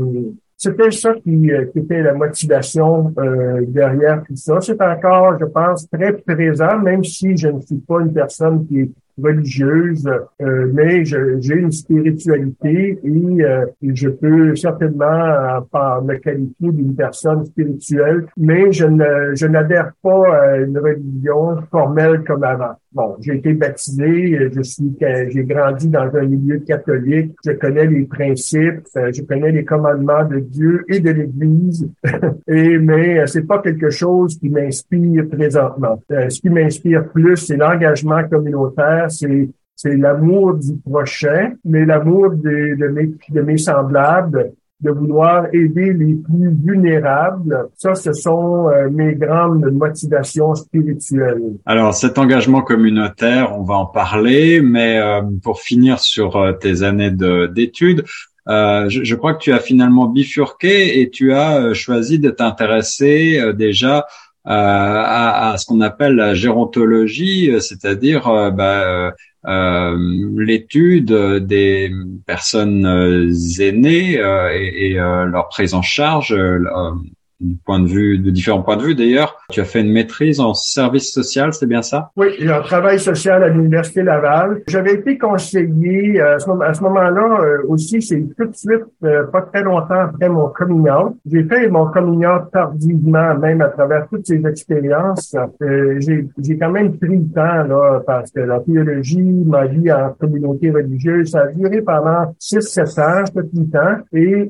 c'était 0.64 0.90
ça 0.90 1.12
qui, 1.14 1.50
qui, 1.72 1.78
était 1.78 2.02
la 2.02 2.14
motivation 2.14 3.12
euh, 3.18 3.64
derrière 3.68 4.22
tout 4.26 4.36
ça. 4.36 4.58
C'est 4.62 4.80
encore, 4.80 5.38
je 5.38 5.44
pense, 5.44 5.88
très 5.90 6.12
présent, 6.14 6.78
même 6.78 7.04
si 7.04 7.36
je 7.36 7.48
ne 7.48 7.60
suis 7.60 7.76
pas 7.76 8.00
une 8.00 8.12
personne 8.12 8.66
qui 8.66 8.80
est 8.80 8.90
religieuse, 9.22 10.08
euh, 10.42 10.70
mais 10.72 11.04
j'ai 11.04 11.54
une 11.54 11.70
spiritualité 11.70 12.98
et, 13.02 13.44
euh, 13.44 13.66
je 13.82 14.08
peux 14.08 14.56
certainement 14.56 15.04
euh, 15.04 15.60
pas 15.70 16.00
me 16.00 16.16
qualifier 16.16 16.72
d'une 16.72 16.94
personne 16.94 17.44
spirituelle, 17.44 18.26
mais 18.36 18.72
je 18.72 18.86
ne 18.86 19.34
je 19.34 19.46
n'adhère 19.46 19.92
pas 20.02 20.36
à 20.36 20.56
une 20.56 20.78
religion 20.78 21.56
formelle 21.70 22.24
comme 22.26 22.44
avant. 22.44 22.74
Bon, 22.92 23.16
j'ai 23.20 23.36
été 23.36 23.54
baptisé, 23.54 24.50
je 24.54 24.62
suis 24.62 24.96
j'ai 25.00 25.44
grandi 25.44 25.88
dans 25.88 26.08
un 26.14 26.22
milieu 26.22 26.58
catholique, 26.60 27.34
je 27.44 27.50
connais 27.52 27.86
les 27.86 28.04
principes, 28.04 28.86
je 28.94 29.20
connais 29.22 29.50
les 29.50 29.64
commandements 29.64 30.24
de 30.24 30.38
Dieu 30.38 30.84
et 30.88 31.00
de 31.00 31.10
l'Église, 31.10 31.90
et 32.46 32.78
mais 32.78 33.26
c'est 33.26 33.48
pas 33.48 33.58
quelque 33.58 33.90
chose 33.90 34.38
qui 34.38 34.48
m'inspire 34.48 35.28
présentement. 35.28 36.00
ce 36.08 36.40
qui 36.40 36.50
m'inspire 36.50 37.08
plus, 37.08 37.36
c'est 37.36 37.56
l'engagement 37.56 38.22
communautaire 38.28 39.03
c'est 39.08 39.48
c'est 39.76 39.96
l'amour 39.96 40.54
du 40.54 40.76
prochain, 40.78 41.52
mais 41.64 41.84
l'amour 41.84 42.30
de, 42.30 43.42
mes, 43.42 43.58
semblables, 43.58 44.52
de 44.80 44.90
vouloir 44.90 45.46
aider 45.52 45.92
les 45.92 46.14
plus 46.14 46.50
vulnérables. 46.64 47.68
Ça, 47.76 47.94
ce 47.94 48.12
sont 48.12 48.68
euh, 48.68 48.88
mes 48.90 49.14
grandes 49.14 49.70
motivations 49.72 50.54
spirituelles. 50.54 51.56
Alors, 51.66 51.94
cet 51.94 52.18
engagement 52.18 52.62
communautaire, 52.62 53.58
on 53.58 53.62
va 53.62 53.74
en 53.74 53.86
parler, 53.86 54.60
mais 54.60 54.98
euh, 54.98 55.22
pour 55.42 55.60
finir 55.60 55.98
sur 55.98 56.36
euh, 56.36 56.52
tes 56.52 56.82
années 56.82 57.10
d'études, 57.10 58.04
je, 58.46 59.00
je, 59.02 59.14
crois 59.14 59.34
que 59.34 59.38
tu 59.38 59.52
as 59.52 59.58
finalement 59.58 60.06
bifurqué 60.06 61.00
et 61.00 61.08
tu 61.08 61.32
as 61.32 61.72
choisi 61.72 62.18
de 62.18 62.28
t'intéresser 62.28 63.40
déjà 63.56 63.98
euh, 63.98 64.00
à, 64.44 65.50
à, 65.52 65.56
ce 65.56 65.66
qu'on 65.66 65.80
appelle 65.80 66.16
la 66.16 66.34
gérontologie, 66.34 67.50
euh, 67.50 67.60
c'est-à-dire 67.60 68.28
euh, 68.28 68.50
bah, 68.50 69.14
l'étude 70.36 71.12
des 71.46 71.92
personnes 72.26 72.86
aînées 73.58 74.14
et, 74.14 74.86
et 74.86 74.94
leur 74.94 75.48
prise 75.50 75.74
en 75.74 75.82
charge 75.82 76.34
du 77.44 77.56
point 77.64 77.80
de 77.80 77.86
vue, 77.86 78.18
de 78.18 78.30
différents 78.30 78.62
points 78.62 78.76
de 78.76 78.82
vue 78.82 78.94
d'ailleurs. 78.94 79.36
Tu 79.50 79.60
as 79.60 79.64
fait 79.64 79.82
une 79.82 79.92
maîtrise 79.92 80.40
en 80.40 80.54
service 80.54 81.12
social, 81.12 81.52
c'est 81.52 81.66
bien 81.66 81.82
ça? 81.82 82.10
Oui, 82.16 82.28
j'ai 82.38 82.50
un 82.50 82.62
travail 82.62 82.98
social 82.98 83.42
à 83.42 83.48
l'Université 83.48 84.02
Laval. 84.02 84.62
J'avais 84.68 84.94
été 84.94 85.18
conseiller 85.18 86.20
euh, 86.20 86.36
à 86.36 86.74
ce 86.74 86.82
moment-là 86.82 87.40
euh, 87.40 87.68
aussi, 87.68 88.00
c'est 88.00 88.24
tout 88.36 88.46
de 88.46 88.56
suite, 88.56 88.84
euh, 89.04 89.24
pas 89.24 89.42
très 89.42 89.62
longtemps 89.62 90.00
après 90.00 90.28
mon 90.28 90.48
coming 90.48 90.88
out. 90.88 91.16
J'ai 91.30 91.44
fait 91.44 91.68
mon 91.68 91.86
coming 91.90 92.26
out 92.26 92.50
tardivement, 92.52 93.34
même 93.38 93.60
à 93.60 93.68
travers 93.68 94.08
toutes 94.08 94.26
ces 94.26 94.44
expériences. 94.46 95.36
j'ai 95.60 96.58
quand 96.58 96.70
même 96.70 96.96
pris 96.98 97.18
le 97.18 97.32
temps, 97.34 97.64
là, 97.64 98.00
parce 98.06 98.30
que 98.30 98.40
la 98.40 98.60
théologie, 98.60 99.44
ma 99.46 99.66
vie 99.66 99.92
en 99.92 100.10
communauté 100.18 100.70
religieuse, 100.70 101.30
ça 101.30 101.42
a 101.42 101.46
duré 101.48 101.82
pendant 101.82 102.34
6-7 102.40 103.00
ans, 103.00 103.24
tout 103.34 103.48
le 103.54 103.70
temps. 103.70 104.02
Et 104.12 104.48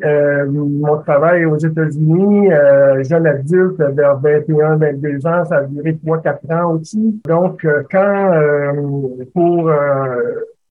mon 0.50 0.98
travail 0.98 1.44
aux 1.44 1.58
États-Unis, 1.58 2.52
euh, 2.52 2.83
jeune 3.02 3.26
adulte 3.26 3.78
vers 3.78 4.18
21, 4.18 4.76
22 4.76 5.26
ans, 5.26 5.44
ça 5.44 5.56
a 5.56 5.64
duré 5.64 5.92
3-4 5.92 6.54
ans 6.54 6.74
aussi. 6.74 7.20
Donc, 7.26 7.64
euh, 7.64 7.82
quand 7.90 8.32
euh, 8.32 9.24
pour 9.32 9.70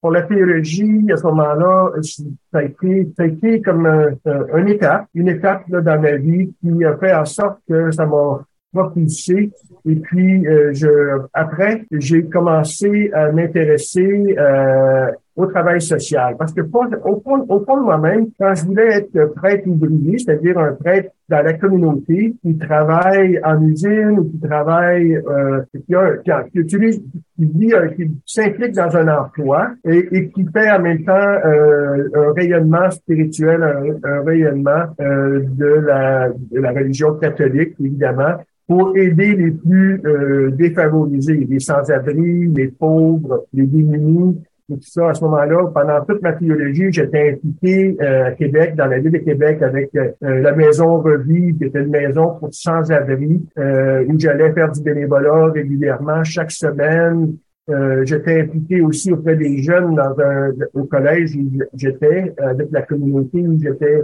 pour 0.02 0.12
la 0.12 0.24
théologie, 0.24 1.06
à 1.14 1.16
ce 1.16 1.24
moment-là, 1.28 1.92
ça 2.02 2.60
a 2.60 2.64
été, 2.64 3.10
ça 3.16 3.24
a 3.24 3.26
été 3.26 3.62
comme 3.62 3.88
une 3.88 4.68
étape, 4.68 5.06
une 5.14 5.30
étape 5.30 5.64
là, 5.70 5.80
dans 5.80 6.02
ma 6.02 6.18
vie 6.18 6.54
qui 6.60 6.84
a 6.84 6.98
fait 6.98 7.14
en 7.14 7.24
sorte 7.24 7.60
que 7.70 7.90
ça 7.92 8.06
m'a 8.06 8.42
propulsé. 8.74 9.52
Et 9.86 9.96
puis, 9.96 10.44
je, 10.44 11.22
après, 11.32 11.86
j'ai 11.90 12.26
commencé 12.26 13.12
à 13.14 13.32
m'intéresser 13.32 14.36
au 15.36 15.46
travail 15.48 15.82
social. 15.82 16.36
Parce 16.38 16.54
que 16.54 16.62
au 16.62 17.22
fond, 17.22 17.46
au 17.50 17.60
fond 17.64 17.78
de 17.78 17.84
moi-même, 17.84 18.28
quand 18.40 18.54
je 18.54 18.66
voulais 18.66 18.98
être 18.98 19.34
prêtre 19.34 19.68
ouvrier, 19.68 20.20
c'est-à-dire 20.20 20.58
un 20.60 20.74
prêtre 20.74 21.10
dans 21.30 21.42
la 21.42 21.54
communauté 21.54 22.36
qui 22.42 22.58
travaille 22.58 23.40
en 23.44 23.62
usine 23.64 24.20
ou 24.20 24.24
qui 24.26 24.40
travaille, 24.40 25.16
euh, 25.16 25.62
qui, 25.74 26.60
utilise, 26.60 27.02
qui 27.36 27.46
vit, 27.46 27.74
euh, 27.74 27.88
qui 27.90 28.12
s'implique 28.26 28.74
dans 28.74 28.96
un 28.96 29.08
emploi 29.08 29.72
et, 29.86 30.08
et, 30.12 30.30
qui 30.30 30.46
fait 30.54 30.70
en 30.70 30.82
même 30.82 31.04
temps 31.04 31.14
euh, 31.14 32.10
un 32.14 32.34
rayonnement 32.34 32.92
spirituel, 32.92 33.64
un, 34.04 34.22
rayonnement 34.24 34.86
euh, 35.00 35.42
de, 35.44 35.66
la, 35.66 36.30
de 36.30 36.60
la 36.60 36.72
religion 36.72 37.16
catholique, 37.16 37.74
évidemment, 37.80 38.36
pour 38.68 38.96
aider 38.96 39.36
les 39.36 39.52
plus 39.52 40.02
euh, 40.06 40.52
défavorisés, 40.52 41.48
les 41.50 41.60
sans-abri, 41.60 42.48
les 42.48 42.68
pauvres, 42.68 43.46
les 43.54 43.66
démunis, 43.66 44.42
tout 44.76 44.90
ça, 44.90 45.10
à 45.10 45.14
ce 45.14 45.24
moment-là, 45.24 45.68
pendant 45.74 46.04
toute 46.06 46.22
ma 46.22 46.34
théologie, 46.34 46.92
j'étais 46.92 47.34
impliqué 47.34 47.98
euh, 48.02 48.28
à 48.28 48.32
Québec, 48.32 48.76
dans 48.76 48.88
la 48.88 49.00
ville 49.00 49.12
de 49.12 49.18
Québec, 49.18 49.62
avec 49.62 49.90
euh, 49.96 50.12
la 50.22 50.54
maison 50.54 51.00
Revie, 51.00 51.56
qui 51.58 51.66
était 51.66 51.82
une 51.82 51.90
maison 51.90 52.36
pour 52.40 52.50
sans-abri, 52.52 53.42
euh, 53.58 54.04
où 54.08 54.20
j'allais 54.20 54.52
faire 54.54 54.72
du 54.72 54.82
bénévolat 54.82 55.48
régulièrement 55.48 56.24
chaque 56.24 56.52
semaine. 56.52 57.36
j'étais 58.04 58.42
impliqué 58.42 58.82
aussi 58.82 59.14
auprès 59.14 59.38
des 59.38 59.64
jeunes 59.64 59.96
dans 59.96 60.20
un, 60.20 60.52
au 60.74 60.84
collège 60.84 61.36
où 61.36 61.46
j'étais, 61.76 62.34
avec 62.38 62.68
la 62.72 62.82
communauté 62.82 63.40
où 63.40 63.58
j'étais 63.58 64.02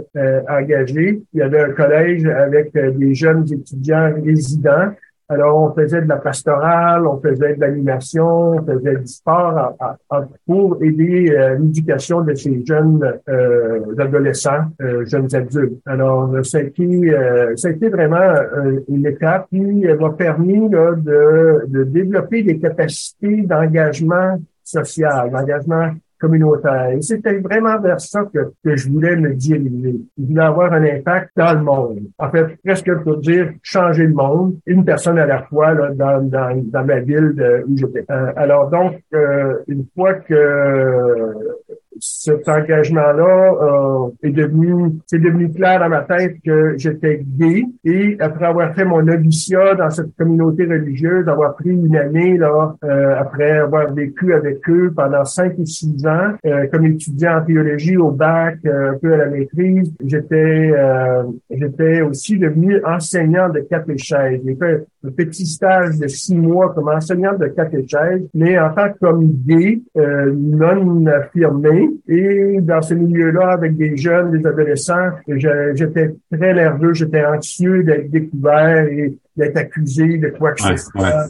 engagé. 0.48 1.22
Il 1.34 1.40
y 1.40 1.42
avait 1.42 1.60
un 1.60 1.72
collège 1.72 2.24
avec 2.24 2.72
des 2.72 3.14
jeunes 3.14 3.44
étudiants 3.52 4.14
résidents 4.24 4.92
alors, 5.30 5.62
on 5.62 5.72
faisait 5.80 6.02
de 6.02 6.08
la 6.08 6.16
pastorale, 6.16 7.06
on 7.06 7.20
faisait 7.20 7.54
de 7.54 7.60
l'animation, 7.60 8.56
on 8.56 8.64
faisait 8.64 8.96
du 8.96 9.06
sport 9.06 9.76
pour 10.44 10.82
aider 10.82 11.30
euh, 11.30 11.56
l'éducation 11.56 12.22
de 12.22 12.34
ces 12.34 12.66
jeunes 12.66 13.00
euh, 13.28 13.94
adolescents, 13.96 14.64
euh, 14.82 15.04
jeunes 15.06 15.32
adultes. 15.32 15.80
Alors, 15.86 16.34
ça 16.42 16.58
a 16.58 16.62
été, 16.62 17.14
ça 17.54 17.68
a 17.68 17.70
été 17.70 17.88
vraiment 17.90 18.34
une 18.88 19.06
étape 19.06 19.46
qui 19.50 19.60
m'a 19.60 20.10
permis 20.10 20.68
là, 20.68 20.96
de, 20.96 21.64
de 21.68 21.84
développer 21.84 22.42
des 22.42 22.58
capacités 22.58 23.42
d'engagement 23.42 24.36
social, 24.64 25.30
d'engagement 25.30 25.92
communautaire. 26.20 26.90
Et 26.90 27.02
c'était 27.02 27.38
vraiment 27.38 27.80
vers 27.80 28.00
ça 28.00 28.24
que, 28.32 28.52
que 28.64 28.76
je 28.76 28.88
voulais 28.88 29.16
me 29.16 29.34
diriger. 29.34 29.96
Je 30.18 30.24
voulais 30.24 30.42
avoir 30.42 30.72
un 30.72 30.84
impact 30.84 31.30
dans 31.36 31.52
le 31.54 31.62
monde. 31.62 32.00
En 32.18 32.30
fait, 32.30 32.56
presque 32.64 32.94
pour 33.02 33.16
dire 33.18 33.52
changer 33.62 34.06
le 34.06 34.14
monde, 34.14 34.56
une 34.66 34.84
personne 34.84 35.18
à 35.18 35.26
la 35.26 35.42
fois 35.42 35.74
là, 35.74 35.90
dans, 35.94 36.22
dans, 36.22 36.62
dans 36.64 36.84
ma 36.84 37.00
ville 37.00 37.34
où 37.66 37.76
j'étais. 37.76 38.04
Euh, 38.10 38.32
alors 38.36 38.70
donc, 38.70 39.00
euh, 39.14 39.54
une 39.66 39.86
fois 39.94 40.14
que 40.14 41.34
cet 41.98 42.48
engagement-là 42.48 43.52
euh, 43.62 44.10
est 44.22 44.30
devenu, 44.30 44.92
c'est 45.06 45.18
devenu 45.18 45.50
clair 45.50 45.80
dans 45.80 45.88
ma 45.88 46.02
tête 46.02 46.36
que 46.44 46.74
j'étais 46.76 47.22
gay. 47.24 47.64
Et 47.84 48.16
après 48.20 48.46
avoir 48.46 48.74
fait 48.74 48.84
mon 48.84 49.02
noviciat 49.02 49.74
dans 49.74 49.90
cette 49.90 50.14
communauté 50.16 50.66
religieuse, 50.66 51.28
avoir 51.28 51.56
pris 51.56 51.70
une 51.70 51.96
année 51.96 52.38
là, 52.38 52.74
euh, 52.84 53.14
après 53.18 53.58
avoir 53.58 53.92
vécu 53.92 54.32
avec 54.34 54.68
eux 54.68 54.92
pendant 54.94 55.24
cinq 55.24 55.54
ou 55.58 55.66
six 55.66 56.06
ans, 56.06 56.32
euh, 56.46 56.66
comme 56.72 56.86
étudiant 56.86 57.38
en 57.38 57.44
théologie 57.44 57.96
au 57.96 58.10
bac, 58.10 58.58
un 58.64 58.96
peu 59.00 59.14
à 59.14 59.16
la 59.18 59.26
maîtrise, 59.26 59.92
j'étais, 60.04 60.72
j'étais 61.50 62.02
aussi 62.02 62.38
devenu 62.38 62.80
enseignant 62.84 63.48
de 63.48 63.60
catéchèse. 63.60 64.40
J'ai 64.44 64.54
fait 64.54 64.84
un 65.04 65.10
petit 65.10 65.46
stage 65.46 65.98
de 65.98 66.06
six 66.06 66.36
mois 66.36 66.72
comme 66.72 66.88
enseignant 66.88 67.36
de 67.36 67.46
catéchèse, 67.48 68.22
mais 68.34 68.58
en 68.58 68.70
tant 68.72 68.90
que 68.90 69.22
gay, 69.46 69.80
non 69.96 71.06
affirmé, 71.06 71.79
et 72.08 72.58
dans 72.60 72.82
ce 72.82 72.94
milieu-là, 72.94 73.50
avec 73.50 73.76
des 73.76 73.96
jeunes, 73.96 74.30
des 74.30 74.46
adolescents, 74.46 75.10
j'étais 75.28 76.14
très 76.32 76.54
nerveux, 76.54 76.94
j'étais 76.94 77.24
anxieux 77.24 77.84
d'être 77.84 78.10
découvert 78.10 78.86
d'être 79.36 79.56
accusé 79.56 80.18
de 80.18 80.28
quoi 80.30 80.52
que 80.52 80.62
ce 80.62 80.76
soit. 80.76 81.26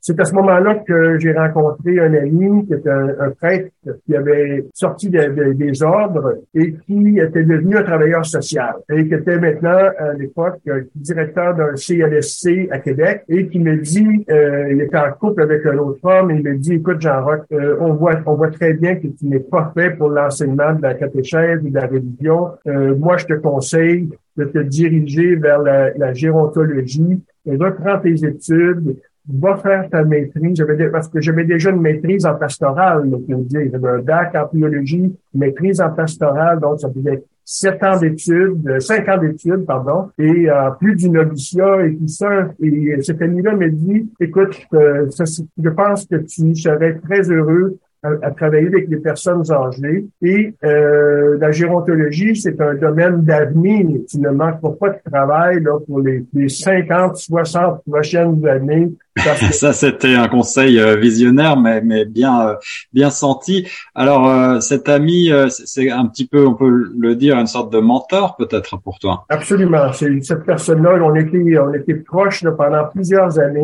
C'est 0.00 0.20
à 0.20 0.24
ce 0.24 0.34
moment-là 0.34 0.76
que 0.86 1.18
j'ai 1.18 1.32
rencontré 1.32 2.00
un 2.00 2.14
ami 2.14 2.66
qui 2.66 2.74
était 2.74 2.90
un, 2.90 3.30
prêtre 3.38 3.70
qui 4.06 4.16
avait 4.16 4.64
sorti 4.74 5.10
des 5.10 5.82
ordres 5.82 6.36
et 6.54 6.74
qui 6.86 7.18
était 7.18 7.44
devenu 7.44 7.76
un 7.76 7.82
travailleur 7.82 8.24
social 8.24 8.74
et 8.90 9.06
qui 9.06 9.14
était 9.14 9.38
maintenant 9.38 9.78
à 9.98 10.12
l'époque 10.14 10.60
directeur 10.94 11.54
d'un 11.54 11.74
CLSC 11.76 12.68
à 12.70 12.78
Québec 12.78 13.24
et 13.28 13.48
qui 13.48 13.58
me 13.58 13.76
dit, 13.76 14.24
euh, 14.30 14.72
il 14.72 14.80
était 14.80 14.98
en 14.98 15.12
couple 15.12 15.42
avec 15.42 15.64
un 15.66 15.78
autre 15.78 16.00
homme 16.02 16.30
et 16.30 16.34
il 16.34 16.42
me 16.42 16.56
dit, 16.56 16.74
écoute 16.74 17.00
Jean-Roch, 17.00 17.42
euh, 17.52 17.76
on 17.80 17.94
voit 17.94 18.12
on 18.26 18.34
voit 18.34 18.50
très 18.50 18.74
bien 18.74 18.96
que 18.96 19.06
tu 19.08 19.26
n'es 19.26 19.40
pas 19.40 19.72
fait 19.74 19.90
pour 19.90 20.08
l'enseignement 20.08 20.72
de 20.74 20.82
la 20.82 20.94
catéchèse 20.94 21.60
ou 21.62 21.70
de 21.70 21.74
la 21.74 21.86
religion. 21.86 22.50
Euh, 22.66 22.94
moi, 22.96 23.16
je 23.16 23.26
te 23.26 23.34
conseille 23.34 24.10
de 24.36 24.44
te 24.44 24.58
diriger 24.58 25.36
vers 25.36 25.60
la, 25.60 25.92
la 25.94 26.12
gérontologie, 26.12 27.20
reprends 27.46 27.98
tes 27.98 28.24
études, 28.24 28.96
va 29.28 29.56
faire 29.56 29.88
ta 29.88 30.04
maîtrise. 30.04 30.56
J'avais 30.56 30.88
parce 30.88 31.08
que 31.08 31.20
j'avais 31.20 31.44
déjà 31.44 31.70
une 31.70 31.80
maîtrise 31.80 32.26
en 32.26 32.34
pastoral, 32.34 33.08
dire. 33.28 33.68
J'avais 33.70 33.88
un 33.88 33.98
bac 33.98 34.34
en 34.34 34.48
biologie, 34.52 35.14
maîtrise 35.34 35.80
en 35.80 35.90
pastoral, 35.90 36.60
donc 36.60 36.80
ça 36.80 36.90
faisait 36.90 37.22
sept 37.44 37.82
ans 37.82 37.98
d'études, 37.98 38.66
euh, 38.68 38.80
cinq 38.80 39.08
ans 39.08 39.18
d'études, 39.18 39.66
pardon, 39.66 40.10
et 40.18 40.48
euh, 40.48 40.70
plus 40.78 40.94
du 40.94 41.10
noviciat 41.10 41.86
et 41.86 41.96
tout 41.96 42.08
ça. 42.08 42.48
Et 42.62 42.96
cet 43.02 43.20
ami-là 43.20 43.56
me 43.56 43.68
dit, 43.68 44.08
écoute, 44.20 44.56
euh, 44.74 45.08
je 45.10 45.68
pense 45.70 46.06
que 46.06 46.16
tu 46.16 46.54
serais 46.54 46.98
très 46.98 47.30
heureux 47.30 47.78
à, 48.02 48.30
travailler 48.32 48.66
avec 48.66 48.88
les 48.88 48.96
personnes 48.96 49.44
âgées. 49.50 50.06
Et 50.22 50.54
euh, 50.64 51.38
la 51.38 51.52
gérontologie, 51.52 52.34
c'est 52.36 52.60
un 52.60 52.74
domaine 52.74 53.22
d'avenir. 53.22 54.00
Tu 54.08 54.18
ne 54.18 54.30
manques 54.30 54.60
pas 54.78 54.90
de 54.90 55.10
travail 55.10 55.62
là, 55.62 55.78
pour 55.86 56.00
les, 56.00 56.24
les 56.32 56.48
50, 56.48 57.16
60 57.16 57.82
prochaines 57.84 58.46
années 58.46 58.92
Ça, 59.52 59.74
c'était 59.74 60.14
un 60.14 60.26
conseil 60.28 60.80
euh, 60.80 60.96
visionnaire, 60.96 61.58
mais, 61.58 61.82
mais 61.82 62.06
bien, 62.06 62.48
euh, 62.48 62.54
bien 62.94 63.10
senti. 63.10 63.68
Alors, 63.94 64.26
euh, 64.26 64.60
cet 64.60 64.88
ami, 64.88 65.30
c'est 65.50 65.90
un 65.90 66.06
petit 66.06 66.26
peu, 66.26 66.46
on 66.46 66.54
peut 66.54 66.90
le 66.98 67.14
dire, 67.14 67.36
une 67.36 67.46
sorte 67.46 67.70
de 67.72 67.78
mentor 67.78 68.36
peut-être 68.36 68.78
pour 68.78 68.98
toi. 68.98 69.26
Absolument. 69.28 69.92
C'est 69.92 70.22
cette 70.22 70.44
personne-là, 70.44 70.98
on 71.02 71.14
était, 71.14 71.58
on 71.58 71.74
était 71.74 71.94
proches 71.94 72.42
pendant 72.56 72.86
plusieurs 72.86 73.38
années. 73.38 73.60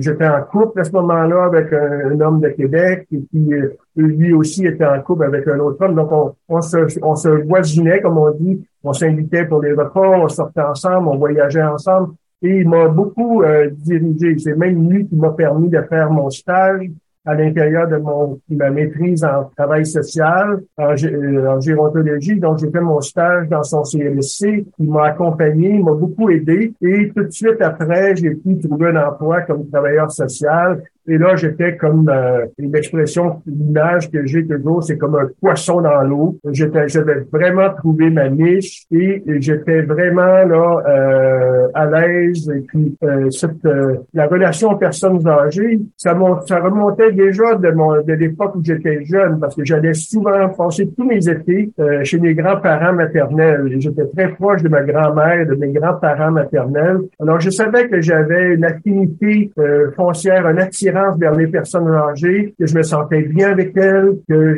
J'étais 0.00 0.26
en 0.26 0.42
couple 0.42 0.80
à 0.80 0.84
ce 0.84 0.92
moment-là 0.92 1.44
avec 1.44 1.72
un, 1.72 2.20
homme 2.20 2.40
de 2.40 2.48
Québec 2.48 3.06
et 3.12 3.18
puis 3.18 3.48
lui 3.96 4.32
aussi 4.32 4.66
était 4.66 4.86
en 4.86 5.00
couple 5.00 5.24
avec 5.24 5.48
un 5.48 5.58
autre 5.58 5.82
homme. 5.84 5.94
Donc, 5.94 6.12
on, 6.12 6.34
on, 6.48 6.60
se, 6.60 6.76
on 7.02 7.16
se 7.16 7.28
voisinait, 7.28 8.00
comme 8.00 8.18
on 8.18 8.30
dit. 8.32 8.60
On 8.84 8.92
s'invitait 8.92 9.46
pour 9.46 9.62
les 9.62 9.72
repas, 9.72 10.00
on 10.00 10.28
sortait 10.28 10.60
ensemble, 10.60 11.08
on 11.08 11.16
voyageait 11.16 11.62
ensemble. 11.62 12.14
Et 12.42 12.60
il 12.60 12.68
m'a 12.68 12.88
beaucoup 12.88 13.42
euh, 13.42 13.70
dirigé. 13.72 14.38
C'est 14.38 14.56
même 14.56 14.90
lui 14.90 15.06
qui 15.06 15.16
m'a 15.16 15.30
permis 15.30 15.68
de 15.68 15.80
faire 15.82 16.10
mon 16.10 16.30
stage 16.30 16.90
à 17.24 17.34
l'intérieur 17.34 17.88
de 17.88 17.96
mon 17.96 18.40
ma 18.50 18.70
maîtrise 18.70 19.24
en 19.24 19.50
travail 19.56 19.84
social, 19.84 20.60
en, 20.78 20.94
euh, 20.94 21.48
en 21.48 21.60
gérontologie. 21.60 22.38
Donc, 22.38 22.58
j'ai 22.58 22.70
fait 22.70 22.80
mon 22.80 23.00
stage 23.00 23.48
dans 23.48 23.64
son 23.64 23.82
CLSC. 23.82 24.64
Il 24.78 24.90
m'a 24.90 25.06
accompagné, 25.06 25.70
il 25.70 25.84
m'a 25.84 25.92
beaucoup 25.92 26.30
aidé. 26.30 26.72
Et 26.80 27.10
tout 27.14 27.24
de 27.24 27.30
suite 27.30 27.60
après, 27.60 28.14
j'ai 28.14 28.30
pu 28.30 28.58
trouver 28.58 28.90
un 28.90 29.08
emploi 29.08 29.42
comme 29.42 29.68
travailleur 29.68 30.10
social. 30.12 30.82
Et 31.08 31.18
là, 31.18 31.36
j'étais 31.36 31.76
comme 31.76 32.08
euh, 32.08 32.46
une 32.58 32.74
expression, 32.74 33.42
l'image 33.46 34.10
que 34.10 34.26
j'ai 34.26 34.46
toujours, 34.46 34.82
c'est 34.82 34.98
comme 34.98 35.14
un 35.14 35.28
poisson 35.40 35.80
dans 35.80 36.02
l'eau. 36.02 36.38
J'étais, 36.50 36.88
j'avais 36.88 37.24
vraiment 37.32 37.70
trouvé 37.74 38.10
ma 38.10 38.28
niche 38.28 38.84
et, 38.90 39.22
j'étais 39.40 39.82
vraiment 39.82 40.44
là 40.44 40.82
euh, 40.88 41.68
à 41.74 41.86
l'aise. 41.86 42.50
Et 42.54 42.60
puis 42.60 42.96
euh, 43.02 43.30
cette, 43.30 43.64
euh, 43.64 43.96
la 44.14 44.26
relation 44.26 44.70
aux 44.70 44.76
personnes 44.76 45.26
âgées, 45.26 45.78
ça, 45.96 46.16
ça 46.46 46.60
remontait 46.60 47.12
déjà 47.12 47.54
de 47.54 47.70
mon 47.70 48.02
de 48.02 48.12
l'époque 48.12 48.54
où 48.56 48.60
j'étais 48.62 49.04
jeune, 49.04 49.38
parce 49.40 49.54
que 49.54 49.64
j'allais 49.64 49.94
souvent 49.94 50.48
passer 50.50 50.88
tous 50.96 51.04
mes 51.04 51.28
étés 51.28 51.70
chez 52.02 52.18
mes 52.18 52.34
grands-parents 52.34 52.92
maternels. 52.92 53.76
J'étais 53.78 54.06
très 54.14 54.28
proche 54.28 54.62
de 54.62 54.68
ma 54.68 54.82
grand-mère, 54.82 55.46
de 55.46 55.54
mes 55.54 55.72
grands-parents 55.72 56.30
maternels. 56.30 56.98
Alors, 57.20 57.40
je 57.40 57.50
savais 57.50 57.88
que 57.88 58.00
j'avais 58.00 58.54
une 58.54 58.64
affinité 58.64 59.50
foncière, 59.96 60.46
un 60.46 60.58
attirance 60.58 60.95
vers 61.18 61.34
les 61.34 61.46
personnes 61.46 61.88
âgées, 61.88 62.54
que 62.58 62.66
je 62.66 62.76
me 62.76 62.82
sentais 62.82 63.22
bien 63.22 63.52
avec 63.52 63.76
elles, 63.76 64.12
que 64.28 64.56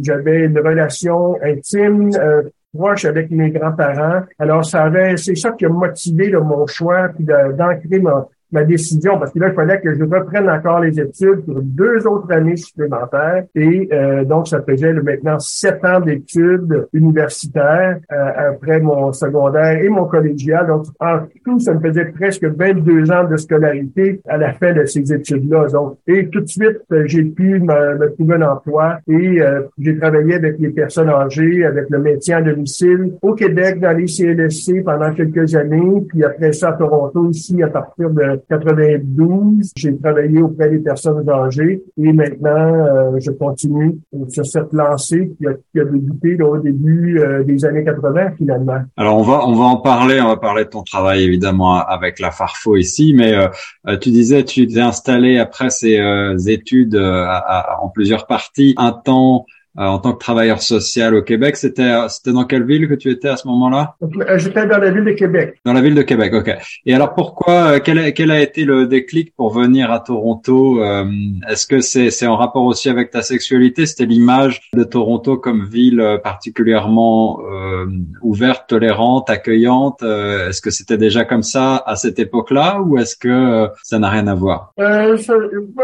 j'avais 0.00 0.44
une 0.44 0.58
relation 0.58 1.36
intime, 1.42 2.10
euh, 2.18 2.42
proche 2.76 3.04
avec 3.04 3.30
mes 3.30 3.50
grands-parents. 3.50 4.22
Alors, 4.38 4.64
ça 4.64 4.82
avait, 4.84 5.16
c'est 5.16 5.34
ça 5.34 5.52
qui 5.52 5.64
a 5.64 5.68
motivé 5.68 6.30
mon 6.32 6.66
choix, 6.66 7.08
puis 7.14 7.24
d'ancrer 7.24 8.00
ma 8.00 8.28
décision 8.52 9.18
parce 9.18 9.32
que 9.32 9.38
là, 9.38 9.48
il 9.48 9.54
fallait 9.54 9.80
que 9.80 9.94
je 9.94 10.04
reprenne 10.04 10.48
encore 10.48 10.80
les 10.80 10.98
études 11.00 11.44
pour 11.44 11.60
deux 11.60 12.06
autres 12.06 12.32
années 12.32 12.56
supplémentaires. 12.56 13.44
Et 13.54 13.88
euh, 13.92 14.24
donc, 14.24 14.48
ça 14.48 14.62
faisait 14.62 14.92
maintenant 14.92 15.38
sept 15.38 15.84
ans 15.84 16.00
d'études 16.00 16.86
universitaires 16.92 17.98
euh, 18.12 18.50
après 18.50 18.80
mon 18.80 19.12
secondaire 19.12 19.82
et 19.82 19.88
mon 19.88 20.04
collégial. 20.04 20.66
Donc, 20.66 20.86
en 21.00 21.20
tout, 21.44 21.58
ça 21.60 21.74
me 21.74 21.80
faisait 21.80 22.06
presque 22.06 22.44
22 22.44 23.10
ans 23.10 23.24
de 23.24 23.36
scolarité 23.36 24.20
à 24.28 24.36
la 24.36 24.52
fin 24.52 24.72
de 24.72 24.84
ces 24.84 25.12
études-là. 25.12 25.66
Donc, 25.72 25.98
et 26.06 26.28
tout 26.28 26.40
de 26.40 26.48
suite, 26.48 26.80
j'ai 27.04 27.24
pu 27.24 27.60
me, 27.60 28.08
trouver 28.14 28.36
un 28.36 28.42
emploi 28.42 28.98
et 29.08 29.40
euh, 29.40 29.62
j'ai 29.78 29.98
travaillé 29.98 30.34
avec 30.34 30.58
les 30.58 30.70
personnes 30.70 31.08
âgées, 31.08 31.64
avec 31.64 31.90
le 31.90 31.98
maintien 31.98 32.38
à 32.38 32.42
domicile 32.42 33.12
au 33.22 33.34
Québec, 33.34 33.80
dans 33.80 33.96
les 33.96 34.06
CLSC 34.06 34.84
pendant 34.84 35.12
quelques 35.12 35.54
années. 35.54 36.02
Puis 36.08 36.24
après 36.24 36.52
ça, 36.52 36.70
à 36.70 36.72
Toronto, 36.74 37.28
ici, 37.30 37.62
à 37.62 37.68
partir 37.68 38.10
de 38.10 38.35
92, 38.48 39.72
j'ai 39.76 39.96
travaillé 39.98 40.40
auprès 40.40 40.70
des 40.70 40.78
personnes 40.78 41.28
âgées 41.28 41.82
et 41.96 42.12
maintenant, 42.12 42.50
euh, 42.50 43.18
je 43.18 43.30
continue 43.30 43.98
sur 44.28 44.46
cette 44.46 44.72
lancée 44.72 45.32
qui 45.38 45.46
a, 45.46 45.54
qui 45.54 45.90
débuté 45.92 46.42
au 46.42 46.58
début 46.58 47.18
euh, 47.20 47.44
des 47.44 47.64
années 47.64 47.84
80 47.84 48.32
finalement. 48.36 48.80
Alors 48.96 49.18
on 49.18 49.22
va 49.22 49.46
on 49.46 49.54
va 49.54 49.64
en 49.64 49.76
parler, 49.76 50.20
on 50.20 50.28
va 50.28 50.36
parler 50.36 50.64
de 50.64 50.70
ton 50.70 50.82
travail 50.82 51.22
évidemment 51.22 51.76
avec 51.76 52.18
la 52.20 52.30
Farfo 52.30 52.76
ici, 52.76 53.14
mais 53.14 53.34
euh, 53.34 53.96
tu 53.98 54.10
disais 54.10 54.44
tu 54.44 54.66
t'es 54.66 54.80
installé 54.80 55.38
après 55.38 55.70
ces 55.70 55.98
études 56.46 56.96
en 56.96 57.88
plusieurs 57.88 58.26
parties 58.26 58.74
un 58.76 58.92
temps 58.92 59.46
euh, 59.46 59.55
en 59.76 59.98
tant 59.98 60.12
que 60.12 60.18
travailleur 60.18 60.62
social 60.62 61.14
au 61.14 61.22
Québec. 61.22 61.56
C'était 61.56 61.82
euh, 61.82 62.08
c'était 62.08 62.32
dans 62.32 62.44
quelle 62.44 62.64
ville 62.64 62.88
que 62.88 62.94
tu 62.94 63.10
étais 63.10 63.28
à 63.28 63.36
ce 63.36 63.46
moment-là? 63.48 63.96
Euh, 64.02 64.38
J'étais 64.38 64.66
dans 64.66 64.78
la 64.78 64.90
ville 64.90 65.04
de 65.04 65.12
Québec. 65.12 65.60
Dans 65.64 65.72
la 65.72 65.80
ville 65.80 65.94
de 65.94 66.02
Québec, 66.02 66.32
ok. 66.34 66.56
Et 66.86 66.94
alors 66.94 67.14
pourquoi 67.14 67.80
quel 67.80 67.98
a, 67.98 68.10
quel 68.12 68.30
a 68.30 68.40
été 68.40 68.64
le 68.64 68.86
déclic 68.86 69.34
pour 69.34 69.52
venir 69.52 69.90
à 69.90 70.00
Toronto 70.00 70.82
Est-ce 71.48 71.66
que 71.66 71.80
c'est 71.80 72.10
c'est 72.10 72.26
en 72.26 72.36
rapport 72.36 72.64
aussi 72.64 72.88
avec 72.88 73.10
ta 73.10 73.22
sexualité? 73.22 73.86
C'était 73.86 74.06
l'image 74.06 74.70
de 74.74 74.84
Toronto 74.84 75.36
comme 75.36 75.64
ville 75.64 76.20
particulièrement 76.22 77.40
ouverte, 78.22 78.68
tolérante, 78.68 79.30
accueillante. 79.30 80.02
Est-ce 80.02 80.60
que 80.60 80.70
c'était 80.70 80.98
déjà 80.98 81.24
comme 81.24 81.42
ça 81.42 81.82
à 81.86 81.96
cette 81.96 82.18
époque-là 82.18 82.80
ou 82.80 82.98
est-ce 82.98 83.16
que 83.16 83.68
ça 83.82 83.98
n'a 83.98 84.10
rien 84.10 84.26
à 84.26 84.34
voir? 84.34 84.72
Euh, 84.78 85.16
ça, 85.16 85.34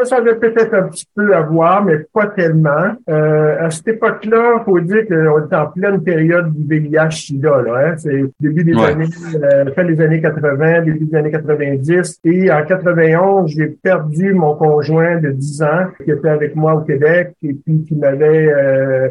ça 0.05 0.17
avait 0.17 0.37
peut-être 0.37 0.75
un 0.75 0.89
petit 0.89 1.07
peu 1.15 1.35
à 1.35 1.43
voir, 1.43 1.85
mais 1.85 1.99
pas 2.13 2.27
tellement. 2.27 2.95
Euh, 3.09 3.57
cette 3.85 3.97
époque-là, 3.97 4.63
faut 4.65 4.81
dire 4.81 5.07
qu'on 5.07 5.49
est 5.49 5.55
en 5.55 5.67
pleine 5.67 6.03
période 6.03 6.53
du 6.55 6.67
VIH-Sida. 6.67 7.63
Là, 7.63 7.89
hein? 7.89 7.95
C'est 7.97 8.25
début 8.41 8.65
des 8.65 8.77
années, 8.77 9.07
euh, 9.35 9.73
fin 9.75 9.85
des 9.85 10.01
années 10.01 10.21
80, 10.21 10.83
début 10.83 11.07
des 11.07 11.17
années 11.17 11.31
90. 11.31 12.21
Et 12.25 12.51
en 12.51 12.65
91, 12.65 13.51
j'ai 13.51 13.69
perdu 13.83 14.35
mon 14.35 14.55
conjoint 14.55 15.17
de 15.19 15.31
10 15.31 15.63
ans 15.63 15.87
qui 16.05 16.11
était 16.11 16.29
avec 16.29 16.55
moi 16.55 16.75
au 16.75 16.81
Québec 16.83 17.33
et 17.43 17.55
puis 17.55 17.85
qui 17.85 17.95
m'avait 17.95 18.53
euh, 18.53 19.09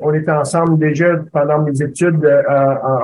on 0.00 0.14
était 0.14 0.32
ensemble 0.32 0.78
déjà 0.78 1.16
pendant 1.32 1.62
mes 1.62 1.82
études 1.82 2.24
euh, 2.24 2.42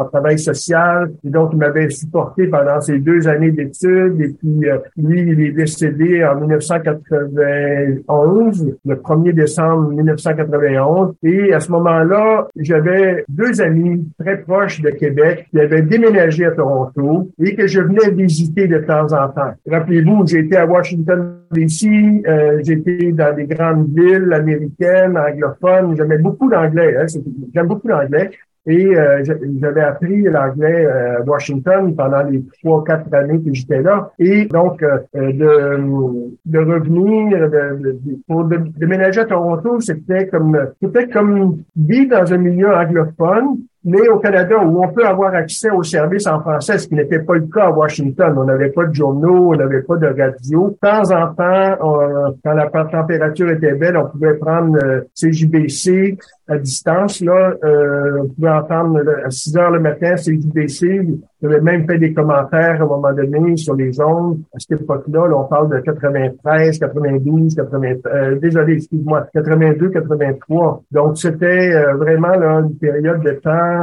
en, 0.00 0.06
travail 0.06 0.38
social. 0.38 1.12
Et 1.24 1.30
donc, 1.30 1.50
il 1.52 1.58
m'avait 1.58 1.90
supporté 1.90 2.46
pendant 2.48 2.80
ces 2.80 2.98
deux 2.98 3.28
années 3.28 3.52
d'études. 3.52 4.20
Et 4.20 4.28
puis, 4.28 4.68
euh, 4.68 4.78
lui, 4.96 5.22
il 5.22 5.40
est 5.40 5.52
décédé 5.52 6.24
en 6.24 6.40
1991, 6.40 8.72
le 8.84 8.96
1er 8.96 9.32
décembre 9.32 9.90
1991. 9.90 11.14
Et 11.22 11.52
à 11.52 11.60
ce 11.60 11.70
moment-là, 11.72 12.48
j'avais 12.56 13.24
deux 13.28 13.60
amis 13.60 14.08
très 14.18 14.38
proches 14.38 14.80
de 14.80 14.88
Québec 14.90 15.46
qui 15.50 15.60
avaient 15.60 15.82
déménagé 15.82 16.46
à 16.46 16.52
Toronto 16.52 17.28
et 17.40 17.54
que 17.54 17.66
je 17.66 17.80
venais 17.80 18.10
visiter 18.10 18.66
de 18.66 18.78
temps 18.78 19.12
en 19.12 19.28
temps. 19.28 19.52
Rappelez-vous, 19.70 20.24
été 20.36 20.56
à 20.56 20.66
Washington 20.66 21.34
DC, 21.52 22.22
euh, 22.26 22.60
j'étais 22.62 23.12
dans 23.12 23.34
des 23.34 23.44
grandes 23.44 23.88
villes 23.94 24.32
américaines, 24.32 25.16
anglophones. 25.16 25.96
J'aimais 25.96 26.18
beaucoup 26.18 26.48
l'anglais. 26.64 26.96
Hein, 26.96 27.06
J'aime 27.54 27.66
beaucoup 27.66 27.88
l'anglais. 27.88 28.30
Et 28.66 28.96
euh, 28.96 29.22
j'avais 29.60 29.82
appris 29.82 30.22
l'anglais 30.22 30.86
euh, 30.86 31.18
à 31.18 31.22
Washington 31.22 31.94
pendant 31.94 32.22
les 32.22 32.42
trois, 32.62 32.82
quatre 32.82 33.12
années 33.12 33.38
que 33.42 33.52
j'étais 33.52 33.82
là. 33.82 34.10
Et 34.18 34.46
donc, 34.46 34.82
euh, 34.82 35.00
de, 35.12 36.30
de 36.46 36.58
revenir, 36.58 37.50
de, 37.50 37.98
pour 38.26 38.44
déménager 38.44 39.20
à 39.20 39.26
Toronto, 39.26 39.80
c'était 39.80 40.28
comme 40.28 40.58
c'était 40.82 41.08
comme 41.08 41.58
vivre 41.76 42.18
dans 42.18 42.32
un 42.32 42.38
milieu 42.38 42.74
anglophone, 42.74 43.58
mais 43.84 44.08
au 44.08 44.18
Canada, 44.18 44.56
où 44.64 44.82
on 44.82 44.88
peut 44.88 45.06
avoir 45.06 45.34
accès 45.34 45.70
aux 45.70 45.82
services 45.82 46.26
en 46.26 46.40
français, 46.40 46.78
ce 46.78 46.88
qui 46.88 46.94
n'était 46.94 47.18
pas 47.18 47.34
le 47.34 47.46
cas 47.52 47.64
à 47.64 47.70
Washington. 47.70 48.34
On 48.36 48.44
n'avait 48.44 48.70
pas 48.70 48.86
de 48.86 48.94
journaux, 48.94 49.52
on 49.52 49.56
n'avait 49.56 49.82
pas 49.82 49.96
de 49.96 50.06
radio. 50.06 50.70
De 50.70 50.88
temps 50.88 51.10
en 51.12 51.34
temps, 51.34 52.34
quand 52.42 52.54
la 52.54 52.68
température 52.68 53.50
était 53.50 53.74
belle, 53.74 53.96
on 53.96 54.06
pouvait 54.06 54.34
prendre 54.34 54.78
CJBC 55.14 56.16
à 56.48 56.58
distance. 56.58 57.20
Là, 57.20 57.54
euh, 57.64 58.22
on 58.22 58.28
pouvait 58.28 58.50
entendre 58.50 59.00
à 59.24 59.30
6 59.30 59.56
heures 59.56 59.70
le 59.70 59.80
matin 59.80 60.16
CJBC. 60.16 61.06
J'avais 61.42 61.60
même 61.60 61.86
fait 61.86 61.98
des 61.98 62.12
commentaires 62.12 62.80
à 62.80 62.84
un 62.84 62.86
moment 62.86 63.12
donné 63.12 63.56
sur 63.56 63.74
les 63.74 64.00
ondes. 64.00 64.40
À 64.54 64.58
cette 64.58 64.80
époque-là, 64.80 65.28
on 65.34 65.44
parle 65.44 65.70
de 65.70 65.80
93, 65.80 66.78
92, 66.78 67.54
80, 67.54 67.92
euh, 68.06 68.38
désolé, 68.38 68.74
excuse-moi, 68.74 69.26
82, 69.34 69.90
83. 69.90 70.82
Donc, 70.90 71.18
c'était 71.18 71.74
euh, 71.74 71.94
vraiment 71.96 72.28
là, 72.28 72.60
une 72.60 72.76
période 72.76 73.22
de 73.22 73.32
temps, 73.32 73.50
euh, 73.50 73.73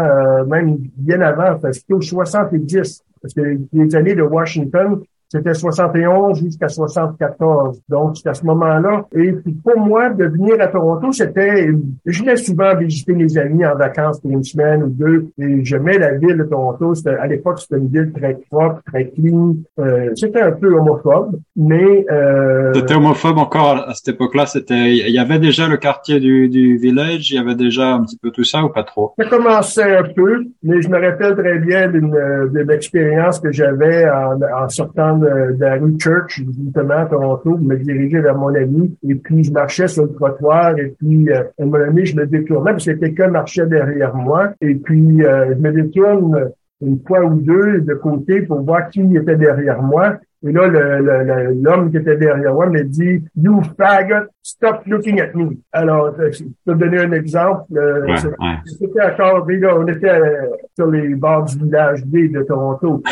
même 0.47 0.77
bien 0.95 1.21
avant, 1.21 1.59
c'était 1.71 1.93
au 1.93 2.01
70. 2.01 3.03
Parce 3.21 3.33
que 3.33 3.57
les 3.71 3.95
années 3.95 4.15
de 4.15 4.23
Washington, 4.23 5.01
c'était 5.31 5.53
71 5.53 6.41
jusqu'à 6.43 6.67
74. 6.67 7.79
Donc, 7.87 8.17
à 8.25 8.33
ce 8.33 8.45
moment-là. 8.45 9.05
Et 9.15 9.31
puis, 9.31 9.53
pour 9.63 9.79
moi, 9.79 10.09
de 10.09 10.25
venir 10.25 10.55
à 10.59 10.67
Toronto, 10.67 11.13
c'était... 11.13 11.69
Je 12.05 12.19
venais 12.19 12.35
souvent 12.35 12.75
visiter 12.75 13.13
mes 13.13 13.37
amis 13.37 13.65
en 13.65 13.77
vacances 13.77 14.19
pour 14.19 14.31
une 14.31 14.43
semaine 14.43 14.83
ou 14.83 14.89
deux. 14.89 15.27
Et 15.37 15.63
j'aimais 15.63 15.97
la 15.97 16.15
ville 16.15 16.35
de 16.35 16.43
Toronto. 16.43 16.93
À 17.07 17.27
l'époque, 17.27 17.59
c'était 17.59 17.77
une 17.77 17.87
ville 17.87 18.11
très 18.11 18.39
propre, 18.49 18.81
très 18.85 19.07
clean. 19.07 19.55
Euh, 19.79 20.09
c'était 20.15 20.41
un 20.41 20.51
peu 20.51 20.75
homophobe, 20.75 21.39
mais... 21.55 22.05
Euh... 22.11 22.73
C'était 22.73 22.95
homophobe 22.95 23.37
encore 23.37 23.85
à 23.87 23.93
cette 23.93 24.15
époque-là. 24.15 24.45
C'était... 24.47 24.97
Il 24.97 25.15
y 25.15 25.19
avait 25.19 25.39
déjà 25.39 25.69
le 25.69 25.77
quartier 25.77 26.19
du, 26.19 26.49
du 26.49 26.75
village. 26.77 27.31
Il 27.31 27.35
y 27.35 27.39
avait 27.39 27.55
déjà 27.55 27.93
un 27.93 28.03
petit 28.03 28.17
peu 28.21 28.31
tout 28.31 28.43
ça 28.43 28.65
ou 28.65 28.69
pas 28.69 28.83
trop? 28.83 29.13
Ça 29.17 29.29
commençait 29.29 29.95
un 29.95 30.03
peu, 30.13 30.43
mais 30.61 30.81
je 30.81 30.89
me 30.89 30.99
rappelle 30.99 31.37
très 31.37 31.57
bien 31.59 31.87
d'une, 31.87 32.11
de 32.11 32.59
l'expérience 32.67 33.39
que 33.39 33.53
j'avais 33.53 34.09
en, 34.09 34.37
en 34.41 34.67
sortant 34.67 35.20
de, 35.21 35.55
la 35.59 35.75
rue 35.75 35.95
Church, 35.97 36.41
justement, 36.41 36.95
à 36.95 37.05
Toronto, 37.05 37.57
me 37.57 37.75
vers 38.21 38.37
mon 38.37 38.53
ami, 38.53 38.95
et 39.07 39.15
puis 39.15 39.43
je 39.43 39.51
marchais 39.51 39.87
sur 39.87 40.03
le 40.03 40.13
trottoir, 40.13 40.77
et 40.77 40.93
puis 40.99 41.29
euh, 41.29 41.43
mon 41.59 41.75
ami, 41.75 42.05
je 42.05 42.15
me 42.15 42.25
détournais, 42.25 42.71
parce 42.71 42.85
que 42.85 42.91
quelqu'un 42.91 43.29
marchait 43.29 43.65
derrière 43.65 44.15
moi, 44.15 44.51
et 44.61 44.75
puis 44.75 45.23
euh, 45.23 45.53
je 45.55 45.59
me 45.61 45.71
détourne 45.71 46.51
une 46.81 46.99
fois 47.07 47.23
ou 47.23 47.39
deux 47.39 47.81
de 47.81 47.93
côté 47.93 48.41
pour 48.41 48.61
voir 48.61 48.89
qui 48.89 49.01
était 49.15 49.35
derrière 49.35 49.81
moi. 49.81 50.17
Et 50.43 50.51
là, 50.51 50.67
l'homme 51.51 51.91
qui 51.91 51.97
était 51.97 52.17
derrière 52.17 52.53
moi 52.55 52.67
me 52.67 52.83
dit 52.83 53.23
«You 53.35 53.61
faggot, 53.77 54.25
stop 54.41 54.81
looking 54.87 55.21
at 55.21 55.35
me». 55.35 55.51
Alors, 55.71 56.15
euh, 56.19 56.31
je 56.31 56.43
peux 56.65 56.73
donner 56.73 57.01
un 57.01 57.11
exemple. 57.11 57.65
C'était 58.65 59.03
encore, 59.03 59.47
on 59.77 59.87
était 59.87 60.19
sur 60.75 60.89
les 60.89 61.13
bords 61.13 61.45
du 61.45 61.59
village 61.59 62.03
D 62.07 62.29
de 62.29 62.41
Toronto. 62.41 63.03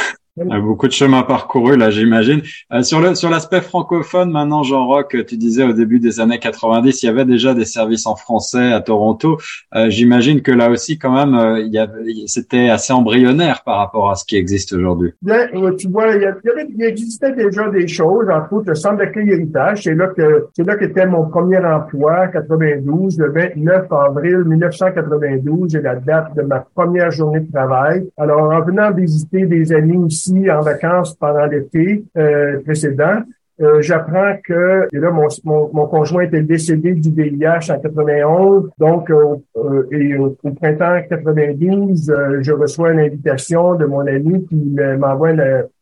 Beaucoup 0.45 0.87
de 0.87 0.93
chemin 0.93 1.23
parcouru 1.23 1.75
là, 1.75 1.89
j'imagine. 1.89 2.41
Euh, 2.71 2.81
sur 2.81 3.01
le 3.01 3.15
sur 3.15 3.29
l'aspect 3.29 3.61
francophone, 3.61 4.31
maintenant, 4.31 4.63
Jean 4.63 4.87
Roch, 4.87 5.15
tu 5.27 5.37
disais 5.37 5.63
au 5.63 5.73
début 5.73 5.99
des 5.99 6.19
années 6.19 6.39
90, 6.39 7.03
il 7.03 7.05
y 7.05 7.09
avait 7.09 7.25
déjà 7.25 7.53
des 7.53 7.65
services 7.65 8.05
en 8.07 8.15
français 8.15 8.71
à 8.71 8.79
Toronto. 8.79 9.37
Euh, 9.75 9.89
j'imagine 9.89 10.41
que 10.41 10.51
là 10.51 10.69
aussi, 10.69 10.97
quand 10.97 11.11
même, 11.11 11.35
euh, 11.35 11.59
il 11.59 11.73
y 11.73 11.77
avait, 11.77 12.13
c'était 12.27 12.69
assez 12.69 12.93
embryonnaire 12.93 13.63
par 13.63 13.77
rapport 13.77 14.09
à 14.09 14.15
ce 14.15 14.23
qui 14.23 14.37
existe 14.37 14.73
aujourd'hui. 14.73 15.11
Bien, 15.21 15.47
tu 15.77 15.89
vois, 15.89 16.15
il, 16.15 16.21
y 16.21 16.25
avait, 16.25 16.67
il 16.69 16.83
existait 16.83 17.33
déjà 17.33 17.69
des 17.69 17.87
choses, 17.87 18.29
entre 18.29 18.53
autres 18.53 18.69
le 18.69 18.75
centre 18.75 18.97
d'accueil 18.97 19.29
héritage. 19.31 19.83
C'est 19.83 19.95
là 19.95 20.07
que 20.07 20.47
c'est 20.53 20.65
là 20.65 20.75
qu'était 20.77 21.05
mon 21.05 21.27
premier 21.27 21.59
emploi, 21.59 22.27
92, 22.27 23.19
le 23.19 23.31
29 23.31 23.91
avril 23.91 24.43
1992, 24.45 25.71
c'est 25.71 25.81
la 25.81 25.95
date 25.95 26.35
de 26.35 26.43
ma 26.43 26.65
première 26.75 27.11
journée 27.11 27.41
de 27.41 27.51
travail. 27.51 28.07
Alors, 28.17 28.51
en 28.51 28.61
venant 28.61 28.91
visiter 28.91 29.45
des 29.45 29.73
amis 29.73 29.97
aussi 29.97 30.28
en 30.49 30.61
vacances 30.61 31.15
pendant 31.15 31.45
l'été 31.45 32.03
euh, 32.17 32.59
précédent. 32.63 33.21
Euh, 33.61 33.81
j'apprends 33.81 34.35
que 34.41 34.87
et 34.93 34.99
là 34.99 35.11
mon, 35.11 35.27
mon, 35.43 35.85
conjoint 35.87 36.23
était 36.23 36.43
décédé 36.43 36.93
du 36.93 37.11
VIH 37.11 37.69
en 37.69 37.79
91, 37.79 38.69
donc 38.77 39.11
euh, 39.11 39.35
au, 39.53 40.51
printemps 40.51 41.01
92, 41.09 42.13
je 42.39 42.51
reçois 42.53 42.93
une 42.93 43.01
invitation 43.01 43.75
de 43.75 43.83
mon 43.85 44.07
ami 44.07 44.45
qui 44.45 44.55
m'envoie 44.97 45.33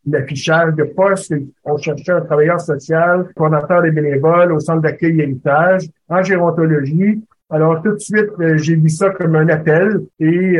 l'affichage 0.07 0.73
de 0.73 0.85
poste. 0.85 1.31
On 1.65 1.77
cherchait 1.77 2.13
un 2.13 2.21
travailleur 2.21 2.59
social, 2.59 3.27
coordinateur 3.35 3.83
des 3.83 3.91
bénévoles 3.91 4.53
au 4.53 4.59
centre 4.59 4.81
d'accueil 4.81 5.21
héritage 5.21 5.87
en 6.09 6.23
gérontologie. 6.23 7.21
Alors 7.49 7.81
tout 7.81 7.93
de 7.93 7.99
suite, 7.99 8.29
j'ai 8.55 8.75
vu 8.75 8.89
ça 8.89 9.09
comme 9.11 9.35
un 9.35 9.47
appel 9.47 10.01
et 10.19 10.57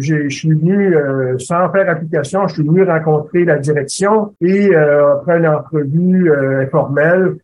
je 0.00 0.28
suis 0.30 0.52
venu 0.52 0.96
sans 1.38 1.70
faire 1.70 1.90
application, 1.90 2.48
je 2.48 2.54
suis 2.54 2.62
venu 2.62 2.82
rencontrer 2.82 3.44
la 3.44 3.58
direction 3.58 4.34
et 4.40 4.74
après 4.74 5.36
une 5.38 5.48
entrevue 5.48 6.32
informelle, 6.62 7.36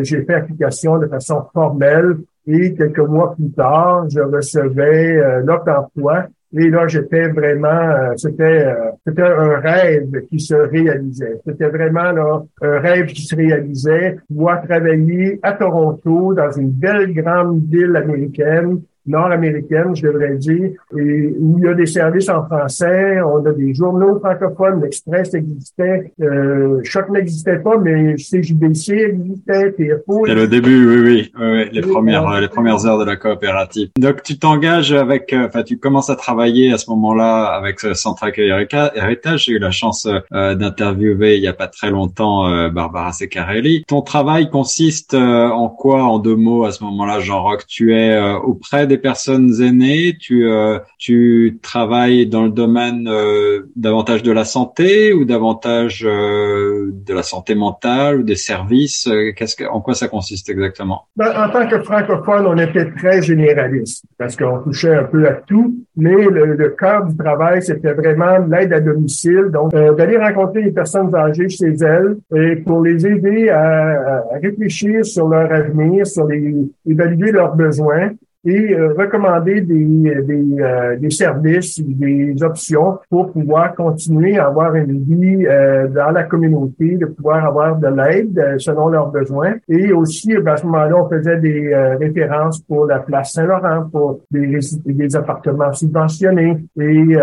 j'ai 0.00 0.24
fait 0.24 0.34
application 0.34 0.98
de 0.98 1.06
façon 1.08 1.44
formelle 1.52 2.16
et 2.46 2.74
quelques 2.74 2.98
mois 2.98 3.34
plus 3.34 3.50
tard, 3.50 4.08
je 4.08 4.20
recevais 4.20 5.16
euh, 5.16 5.40
l'offre 5.40 5.64
d'emploi. 5.64 6.26
Et 6.54 6.70
là, 6.70 6.86
j'étais 6.86 7.28
vraiment, 7.28 7.68
euh, 7.68 8.12
c'était, 8.16 8.66
euh, 8.66 8.90
c'était 9.06 9.22
un 9.22 9.58
rêve 9.58 10.22
qui 10.28 10.38
se 10.38 10.54
réalisait. 10.54 11.40
C'était 11.44 11.68
vraiment 11.68 12.12
là, 12.12 12.42
un 12.62 12.78
rêve 12.78 13.06
qui 13.06 13.22
se 13.22 13.34
réalisait. 13.34 14.16
Moi, 14.30 14.56
travailler 14.58 15.40
à 15.42 15.52
Toronto, 15.54 16.34
dans 16.34 16.52
une 16.52 16.70
belle 16.70 17.12
grande 17.12 17.64
ville 17.68 17.96
américaine, 17.96 18.80
nord-américaine, 19.06 19.94
je 19.94 20.06
devrais 20.06 20.36
dire, 20.36 20.70
et 20.96 21.34
où 21.38 21.58
il 21.58 21.64
y 21.64 21.68
a 21.68 21.74
des 21.74 21.86
services 21.86 22.28
en 22.28 22.44
français, 22.44 23.20
on 23.22 23.44
a 23.44 23.52
des 23.52 23.74
journaux 23.74 24.18
francophones, 24.18 24.82
l'Express 24.82 25.34
existait, 25.34 26.12
euh, 26.20 26.80
Choc 26.84 27.08
n'existait 27.10 27.58
pas, 27.58 27.78
mais 27.78 28.16
CJBC 28.16 28.92
existait, 28.92 29.72
TFO. 29.72 30.26
C'était 30.26 30.34
le 30.34 30.48
début, 30.48 30.86
oui, 30.86 31.00
oui, 31.00 31.30
oui, 31.38 31.68
les 31.72 31.80
premières, 31.80 32.40
les 32.40 32.48
premières 32.48 32.84
heures 32.86 32.98
de 32.98 33.04
la 33.04 33.16
coopérative. 33.16 33.90
Donc, 33.98 34.22
tu 34.22 34.38
t'engages 34.38 34.92
avec, 34.92 35.32
euh, 35.32 35.46
enfin, 35.46 35.62
tu 35.62 35.78
commences 35.78 36.10
à 36.10 36.16
travailler 36.16 36.72
à 36.72 36.78
ce 36.78 36.90
moment-là 36.90 37.44
avec 37.44 37.80
Centre 37.80 38.24
Accueil 38.24 38.50
Héritage. 38.50 39.44
J'ai 39.44 39.52
eu 39.52 39.58
la 39.58 39.70
chance 39.70 40.06
euh, 40.32 40.54
d'interviewer 40.54 41.36
il 41.36 41.42
y 41.42 41.48
a 41.48 41.52
pas 41.52 41.66
très 41.66 41.90
longtemps 41.90 42.48
euh, 42.48 42.68
Barbara 42.68 43.12
Secarelli. 43.12 43.84
Ton 43.86 44.02
travail 44.02 44.50
consiste 44.50 45.14
en 45.14 45.68
quoi, 45.68 46.02
en 46.04 46.18
deux 46.18 46.36
mots, 46.36 46.64
à 46.64 46.72
ce 46.72 46.84
moment-là, 46.84 47.20
Jean-Roch? 47.20 47.66
Tu 47.66 47.94
es 47.94 48.18
auprès 48.44 48.86
des 48.86 48.95
personnes 48.98 49.60
aînées, 49.60 50.16
tu 50.18 50.48
euh, 50.48 50.78
tu 50.98 51.58
travailles 51.62 52.26
dans 52.26 52.44
le 52.44 52.50
domaine 52.50 53.08
euh, 53.08 53.62
davantage 53.76 54.22
de 54.22 54.32
la 54.32 54.44
santé 54.44 55.12
ou 55.12 55.24
davantage 55.24 56.04
euh, 56.06 56.90
de 56.92 57.14
la 57.14 57.22
santé 57.22 57.54
mentale 57.54 58.20
ou 58.20 58.22
des 58.22 58.36
services. 58.36 59.08
Qu'est-ce 59.36 59.56
que, 59.56 59.64
en 59.64 59.80
quoi 59.80 59.94
ça 59.94 60.08
consiste 60.08 60.48
exactement? 60.48 61.06
Ben, 61.16 61.32
En 61.36 61.50
tant 61.50 61.66
que 61.66 61.80
francophone, 61.82 62.46
on 62.46 62.58
était 62.58 62.90
très 62.92 63.22
généraliste 63.22 64.04
parce 64.18 64.36
qu'on 64.36 64.58
touchait 64.60 64.94
un 64.94 65.04
peu 65.04 65.26
à 65.26 65.34
tout, 65.34 65.74
mais 65.96 66.14
le, 66.14 66.54
le 66.54 66.68
cœur 66.70 67.06
du 67.06 67.16
travail, 67.16 67.62
c'était 67.62 67.92
vraiment 67.92 68.38
l'aide 68.38 68.72
à 68.72 68.80
domicile, 68.80 69.50
donc 69.52 69.72
d'aller 69.72 70.16
rencontrer 70.18 70.62
les 70.62 70.72
personnes 70.72 71.14
âgées 71.14 71.48
chez 71.48 71.74
elles 71.80 72.16
et 72.34 72.56
pour 72.56 72.82
les 72.82 73.06
aider 73.06 73.48
à, 73.48 74.24
à 74.32 74.38
réfléchir 74.42 75.04
sur 75.04 75.28
leur 75.28 75.50
avenir, 75.52 76.06
sur 76.06 76.26
les 76.26 76.54
évaluer 76.86 77.32
leurs 77.32 77.54
besoins 77.54 78.10
et 78.46 78.74
euh, 78.74 78.94
recommander 78.96 79.60
des, 79.60 79.84
des, 80.22 80.60
euh, 80.60 80.96
des, 80.96 81.10
services, 81.10 81.82
des 81.82 82.40
options 82.44 82.98
pour 83.10 83.32
pouvoir 83.32 83.74
continuer 83.74 84.38
à 84.38 84.46
avoir 84.46 84.74
une 84.76 85.02
vie 85.02 85.44
euh, 85.46 85.88
dans 85.88 86.12
la 86.12 86.22
communauté, 86.22 86.96
de 86.96 87.06
pouvoir 87.06 87.44
avoir 87.44 87.76
de 87.76 87.88
l'aide 87.88 88.56
selon 88.58 88.88
leurs 88.88 89.10
besoins. 89.10 89.54
Et 89.68 89.92
aussi, 89.92 90.32
ben, 90.36 90.52
à 90.52 90.56
ce 90.56 90.66
moment-là, 90.66 90.96
on 90.96 91.08
faisait 91.08 91.38
des 91.38 91.74
références 91.98 92.60
pour 92.60 92.86
la 92.86 93.00
place 93.00 93.32
Saint-Laurent, 93.32 93.88
pour 93.90 94.20
des, 94.30 94.60
des 94.84 95.16
appartements 95.16 95.72
subventionnés 95.72 96.56
et 96.80 97.16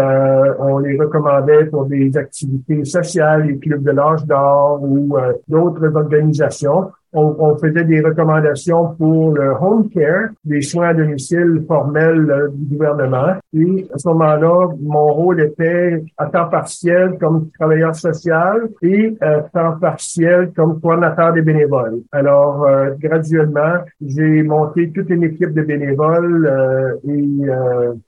on 0.60 0.80
les 0.80 0.98
recommandait 0.98 1.66
pour 1.66 1.86
des 1.86 2.16
activités 2.18 2.84
sociales, 2.84 3.48
les 3.48 3.58
clubs 3.58 3.84
de 3.84 3.92
l'âge 3.92 4.26
d'or 4.26 4.80
ou 4.82 5.16
d'autres 5.48 5.96
organisations 5.96 6.92
on, 7.14 7.56
faisait 7.58 7.84
des 7.84 8.02
recommandations 8.02 8.96
pour 8.96 9.34
le 9.34 9.52
home 9.60 9.90
care, 9.90 10.30
les 10.46 10.62
soins 10.62 10.90
à 10.90 10.94
domicile 10.94 11.64
formels 11.68 12.30
euh, 12.30 12.48
du 12.52 12.76
gouvernement. 12.76 13.36
Et 13.54 13.88
à 13.94 13.98
ce 13.98 14.08
moment-là, 14.10 14.70
mon 14.82 15.14
rôle 15.14 15.42
était 15.42 16.04
à 16.18 16.26
temps 16.28 16.50
partiel 16.50 17.18
comme 17.20 17.50
travailleur 17.52 17.96
social 17.96 18.70
et 18.82 19.16
à 19.22 19.42
temps 19.42 19.78
partiel 19.80 20.52
comme 20.56 20.80
coordinateur 20.82 21.34
des 21.34 21.42
bénévoles. 21.42 22.00
Alors, 22.12 22.66
euh, 22.66 22.92
graduellement, 23.00 23.84
j'ai 24.02 24.44
monté 24.44 24.92
toute 24.92 25.10
une 25.10 25.24
équipe 25.24 25.54
de 25.54 25.62
bénévoles 25.62 26.48
euh, 26.48 26.96
et 27.08 27.24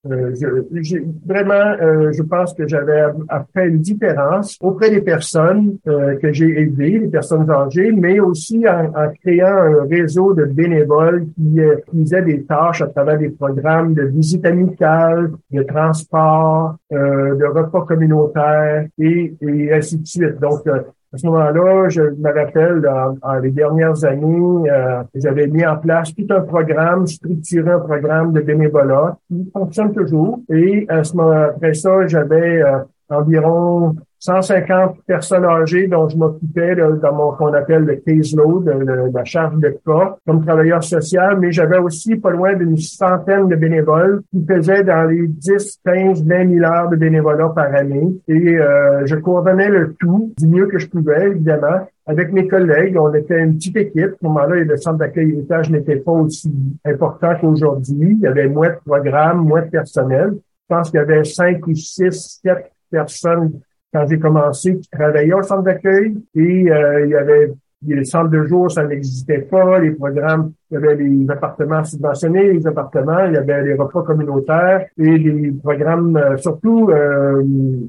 je, 0.04 0.98
vraiment, 1.26 2.12
je 2.12 2.22
pense 2.24 2.54
que 2.54 2.68
j'avais 2.68 3.06
fait 3.54 3.68
une 3.68 3.80
différence 3.80 4.58
auprès 4.62 4.90
des 4.90 5.02
personnes 5.02 5.78
que 5.86 6.32
j'ai 6.32 6.62
aidées, 6.62 7.00
les 7.00 7.08
personnes 7.08 7.50
âgées, 7.50 7.92
mais 7.92 8.20
aussi 8.20 8.66
en, 8.68 8.95
en 8.96 9.12
créant 9.22 9.48
un 9.48 9.88
réseau 9.90 10.34
de 10.34 10.46
bénévoles 10.46 11.26
qui, 11.36 11.60
euh, 11.60 11.76
faisaient 11.92 12.22
des 12.22 12.44
tâches 12.44 12.82
à 12.82 12.88
travers 12.88 13.18
des 13.18 13.30
programmes 13.30 13.94
de 13.94 14.04
visite 14.04 14.46
amicale, 14.46 15.32
de 15.52 15.64
transport, 15.64 16.76
euh, 16.94 17.36
de 17.36 17.46
repas 17.46 17.82
communautaires 17.82 18.88
et, 18.98 19.36
et 19.42 19.74
ainsi 19.74 19.98
de 19.98 20.08
suite. 20.08 20.40
Donc, 20.40 20.66
euh, 20.68 20.80
à 21.14 21.18
ce 21.18 21.28
moment-là, 21.28 21.90
je 21.90 22.02
me 22.02 22.34
rappelle, 22.34 22.82
dans, 22.82 23.40
les 23.42 23.52
dernières 23.52 24.04
années, 24.04 24.70
euh, 24.70 25.04
j'avais 25.14 25.48
mis 25.48 25.66
en 25.66 25.78
place 25.78 26.14
tout 26.14 26.28
un 26.30 26.42
programme, 26.42 27.06
structuré 27.08 27.72
un 27.72 27.80
programme 27.80 28.34
de 28.34 28.42
bénévolat 28.42 29.18
qui 29.28 29.50
fonctionne 29.54 29.94
toujours. 29.94 30.40
Et 30.50 30.86
à 30.90 31.04
ce 31.04 31.16
moment, 31.16 31.32
après 31.32 31.74
ça, 31.74 32.06
j'avais 32.08 32.64
environ 33.10 33.96
150 34.26 35.04
personnes 35.06 35.46
âgées 35.46 35.88
dont 35.88 36.10
je 36.10 36.18
m'occupais 36.18 36.76
dans 36.76 37.14
mon 37.14 37.32
qu'on 37.34 37.54
appelle 37.54 37.84
le 37.84 37.96
caseload, 37.98 38.66
la 39.14 39.24
charge 39.24 39.58
de 39.60 39.78
cas, 39.86 40.18
comme 40.26 40.44
travailleur 40.44 40.84
social, 40.84 41.38
mais 41.40 41.52
j'avais 41.52 41.78
aussi 41.78 42.16
pas 42.16 42.32
loin 42.32 42.54
d'une 42.56 42.78
centaine 42.78 43.48
de 43.48 43.56
bénévoles 43.56 44.24
qui 44.32 44.44
faisaient 44.48 44.84
dans 44.84 45.08
les 45.08 45.28
10, 45.28 45.80
15, 45.86 46.26
20 46.26 46.50
000 46.60 46.66
heures 46.66 46.90
de 46.90 46.96
bénévolat 46.96 47.50
par 47.50 47.74
année. 47.76 48.16
Et 48.28 48.58
euh, 48.58 49.06
je 49.06 49.16
coordonnais 49.16 49.70
le 49.70 49.94
tout 50.00 50.34
du 50.38 50.48
mieux 50.48 50.66
que 50.66 50.80
je 50.80 50.88
pouvais, 50.88 51.28
évidemment. 51.28 51.88
Avec 52.08 52.32
mes 52.34 52.48
collègues, 52.48 52.98
on 52.98 53.14
était 53.14 53.40
une 53.40 53.56
petite 53.56 53.78
équipe. 53.78 54.14
À 54.14 54.18
ce 54.20 54.26
moment-là, 54.26 54.56
le 54.56 54.78
centre 54.78 54.98
d'accueil 54.98 55.32
héritage 55.32 55.70
n'était 55.70 55.98
pas 55.98 56.12
aussi 56.12 56.52
important 56.84 57.34
qu'aujourd'hui. 57.40 58.18
Il 58.18 58.20
y 58.22 58.28
avait 58.28 58.48
moins 58.48 58.70
de 58.70 58.78
programmes, 58.86 59.46
moins 59.46 59.62
de 59.62 59.70
personnel. 59.70 60.32
Je 60.34 60.76
pense 60.76 60.90
qu'il 60.90 61.00
y 61.00 61.04
avait 61.04 61.24
cinq 61.24 61.66
ou 61.68 61.76
six, 61.76 62.40
sept 62.44 62.72
personnes 62.90 63.60
quand 63.96 64.06
j'ai 64.10 64.20
commencé, 64.20 64.78
qui 64.78 64.90
travaillais 64.90 65.34
au 65.34 65.42
centre 65.42 65.64
d'accueil 65.64 66.18
et 66.36 66.70
euh, 66.70 67.06
il 67.06 67.12
y 67.12 67.16
avait 67.16 67.54
les 67.88 68.04
centres 68.04 68.30
de 68.30 68.44
jour, 68.44 68.70
ça 68.70 68.84
n'existait 68.84 69.40
pas, 69.40 69.80
les 69.80 69.92
programmes 69.92 70.52
il 70.72 70.74
y 70.74 70.78
avait 70.78 70.96
les 70.96 71.30
appartements 71.30 71.84
subventionnés, 71.84 72.54
les 72.54 72.66
appartements, 72.66 73.26
il 73.28 73.34
y 73.34 73.38
avait 73.38 73.64
les 73.64 73.74
repas 73.76 74.02
communautaires 74.02 74.86
et 74.98 75.18
les 75.18 75.52
programmes 75.52 76.18
euh, 76.18 76.38
surtout 76.38 76.90
euh, 76.90 77.44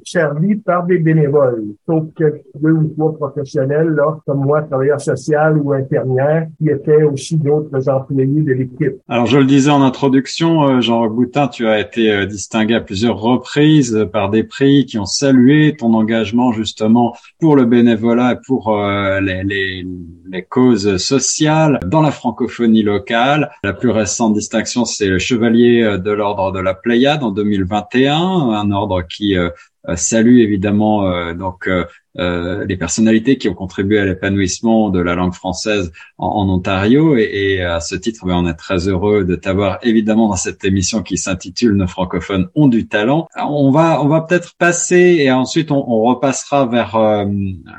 servis 0.05 0.57
par 0.57 0.85
des 0.85 0.99
bénévoles, 0.99 1.65
sauf 1.87 2.05
que 2.15 2.43
deux 2.61 2.73
ou 2.73 2.89
trois 2.89 3.17
professionnels, 3.17 3.89
là, 3.89 4.19
comme 4.27 4.45
moi, 4.45 4.62
travailleurs 4.62 5.01
social 5.01 5.59
ou 5.59 5.73
infirmière, 5.73 6.49
qui 6.59 6.69
étaient 6.69 7.03
aussi 7.03 7.39
d'autres 7.39 7.89
employés 7.89 8.43
de 8.43 8.53
l'équipe. 8.53 8.97
Alors, 9.09 9.27
je 9.27 9.39
le 9.39 9.47
disais 9.47 9.71
en 9.71 9.83
introduction, 9.83 10.69
euh, 10.69 10.81
Jean 10.81 11.09
Boutin, 11.09 11.49
tu 11.49 11.67
as 11.67 11.81
été 11.81 12.27
distingué 12.27 12.75
à 12.75 12.81
plusieurs 12.81 13.19
reprises 13.19 14.07
par 14.12 14.31
des 14.31 14.45
prix 14.45 14.85
qui 14.85 14.99
ont 14.99 15.07
salué 15.07 15.77
ton 15.77 15.95
engagement 15.95 16.53
justement 16.53 17.15
pour 17.41 17.57
le 17.57 17.65
bénévolat 17.65 18.33
et 18.33 18.39
pour 18.47 18.77
les, 19.23 19.45
les, 19.45 19.87
les 20.31 20.43
causes 20.43 20.97
sociales 20.97 21.81
dans 21.87 22.03
la 22.03 22.11
francophonie 22.11 22.83
locale. 22.83 23.51
La 23.62 23.73
plus 23.73 23.91
récente 23.91 24.35
distinction, 24.35 24.85
c'est 24.85 25.07
le 25.07 25.19
chevalier 25.19 25.83
euh, 25.83 25.99
de 25.99 26.11
l'ordre 26.11 26.53
de 26.53 26.61
la 26.61 26.75
Pléiade 26.75 27.23
en 27.23 27.31
2021, 27.31 28.17
un 28.17 28.71
ordre 28.71 29.03
qui 29.03 29.37
euh, 29.37 29.51
euh, 29.89 29.97
salue 29.97 30.41
évidemment 30.41 31.33
donc 31.35 31.69
les 32.18 32.76
personnalités 32.76 33.37
qui 33.37 33.48
ont 33.48 33.55
contribué 33.55 33.98
à 33.98 34.05
l'épanouissement 34.05 34.90
de 34.90 35.00
la 35.00 35.14
langue 35.14 35.35
française 35.35 35.92
en, 36.18 36.48
Ontario 36.48 37.16
et, 37.16 37.62
à 37.62 37.81
ce 37.81 37.94
titre 37.94 38.24
ben, 38.26 38.37
on 38.37 38.46
est 38.46 38.55
très 38.55 38.88
heureux 38.88 39.24
de 39.24 39.37
t'avoir 39.37 39.79
évidemment 39.83 40.29
dans 40.29 40.37
cette 40.37 40.64
émission 40.64 41.02
qui 41.02 41.18
s'intitule 41.18 41.74
Nos 41.74 41.87
francophones 41.87 42.48
ont 42.55 42.68
du 42.68 42.88
talent. 42.88 43.29
On 43.37 43.70
va 43.70 44.02
on 44.02 44.09
va 44.09 44.22
peut-être 44.22 44.55
passer 44.57 45.18
et 45.20 45.31
ensuite 45.31 45.70
on, 45.70 45.83
repassera 45.83 46.66
vers 46.66 46.96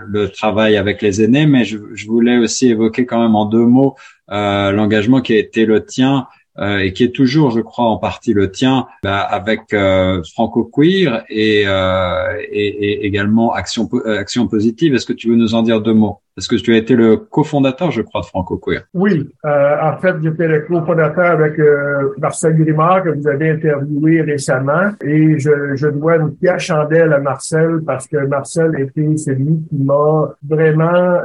le 0.05 0.29
travail 0.29 0.77
avec 0.77 1.01
les 1.01 1.23
aînés 1.23 1.47
mais 1.47 1.65
je, 1.65 1.77
je 1.93 2.07
voulais 2.07 2.37
aussi 2.37 2.67
évoquer 2.67 3.05
quand 3.05 3.21
même 3.21 3.35
en 3.35 3.45
deux 3.45 3.65
mots 3.65 3.95
euh, 4.29 4.71
l'engagement 4.71 5.21
qui 5.21 5.33
a 5.33 5.37
été 5.37 5.65
le 5.65 5.85
tien 5.85 6.27
euh, 6.59 6.79
et 6.79 6.93
qui 6.93 7.03
est 7.03 7.13
toujours, 7.13 7.51
je 7.51 7.61
crois, 7.61 7.85
en 7.85 7.97
partie 7.97 8.33
le 8.33 8.51
tien, 8.51 8.87
bah, 9.03 9.19
avec 9.19 9.73
euh, 9.73 10.23
Franco 10.33 10.63
Queer 10.63 11.23
et, 11.29 11.63
euh, 11.67 12.41
et, 12.51 12.67
et, 12.67 13.05
également 13.05 13.53
Action, 13.53 13.89
Action 14.05 14.47
Positive. 14.47 14.95
Est-ce 14.95 15.05
que 15.05 15.13
tu 15.13 15.29
veux 15.29 15.35
nous 15.35 15.53
en 15.53 15.61
dire 15.61 15.81
deux 15.81 15.93
mots? 15.93 16.21
Parce 16.37 16.47
que 16.47 16.55
tu 16.57 16.71
as 16.75 16.77
été 16.77 16.95
le 16.95 17.17
cofondateur, 17.17 17.89
je 17.89 18.03
crois, 18.03 18.21
de 18.21 18.27
Franco 18.27 18.57
Queer. 18.57 18.83
Oui, 18.93 19.27
euh, 19.43 19.75
en 19.81 19.97
fait, 19.97 20.17
j'étais 20.21 20.47
le 20.47 20.59
cofondateur 20.67 21.31
avec 21.31 21.57
euh, 21.57 22.13
Marcel 22.19 22.55
Grimard 22.55 23.05
que 23.05 23.09
vous 23.09 23.27
avez 23.27 23.49
interviewé 23.49 24.21
récemment, 24.21 24.91
et 25.03 25.39
je, 25.39 25.73
je 25.73 25.87
dois 25.87 26.17
une 26.17 26.35
pierre 26.35 26.59
chandelle 26.59 27.11
à 27.11 27.19
Marcel 27.19 27.79
parce 27.83 28.07
que 28.07 28.17
Marcel 28.27 28.79
était 28.79 29.17
celui 29.17 29.63
qui 29.67 29.77
m'a 29.83 30.35
vraiment 30.47 31.17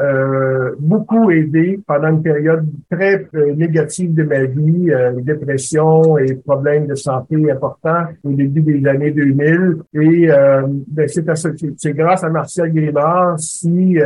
beaucoup 0.78 1.30
aidé 1.30 1.78
pendant 1.86 2.08
une 2.08 2.22
période 2.22 2.64
très 2.90 3.26
négative 3.54 4.14
de 4.14 4.22
ma 4.22 4.44
vie, 4.44 4.90
dépression 5.22 6.16
et 6.16 6.36
problèmes 6.36 6.86
de 6.86 6.94
santé 6.94 7.36
importants 7.50 8.06
au 8.24 8.30
début 8.30 8.62
des 8.62 8.88
années 8.88 9.10
2000. 9.10 9.76
Et 9.94 10.28
ben, 10.88 11.08
c'est 11.76 11.92
grâce 11.92 12.24
à 12.24 12.30
Martial 12.30 12.72
Grimard 12.72 13.38
si 13.38 13.98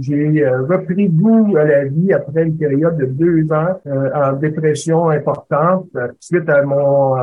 j'ai 0.00 0.23
repris 0.68 1.08
goût 1.08 1.56
à 1.56 1.64
la 1.64 1.84
vie 1.84 2.12
après 2.12 2.44
une 2.44 2.56
période 2.56 2.96
de 2.96 3.06
deux 3.06 3.52
ans 3.52 3.80
en 4.14 4.32
dépression 4.34 5.10
importante 5.10 5.88
suite 6.20 6.48
à 6.48 6.62
mon 6.62 7.14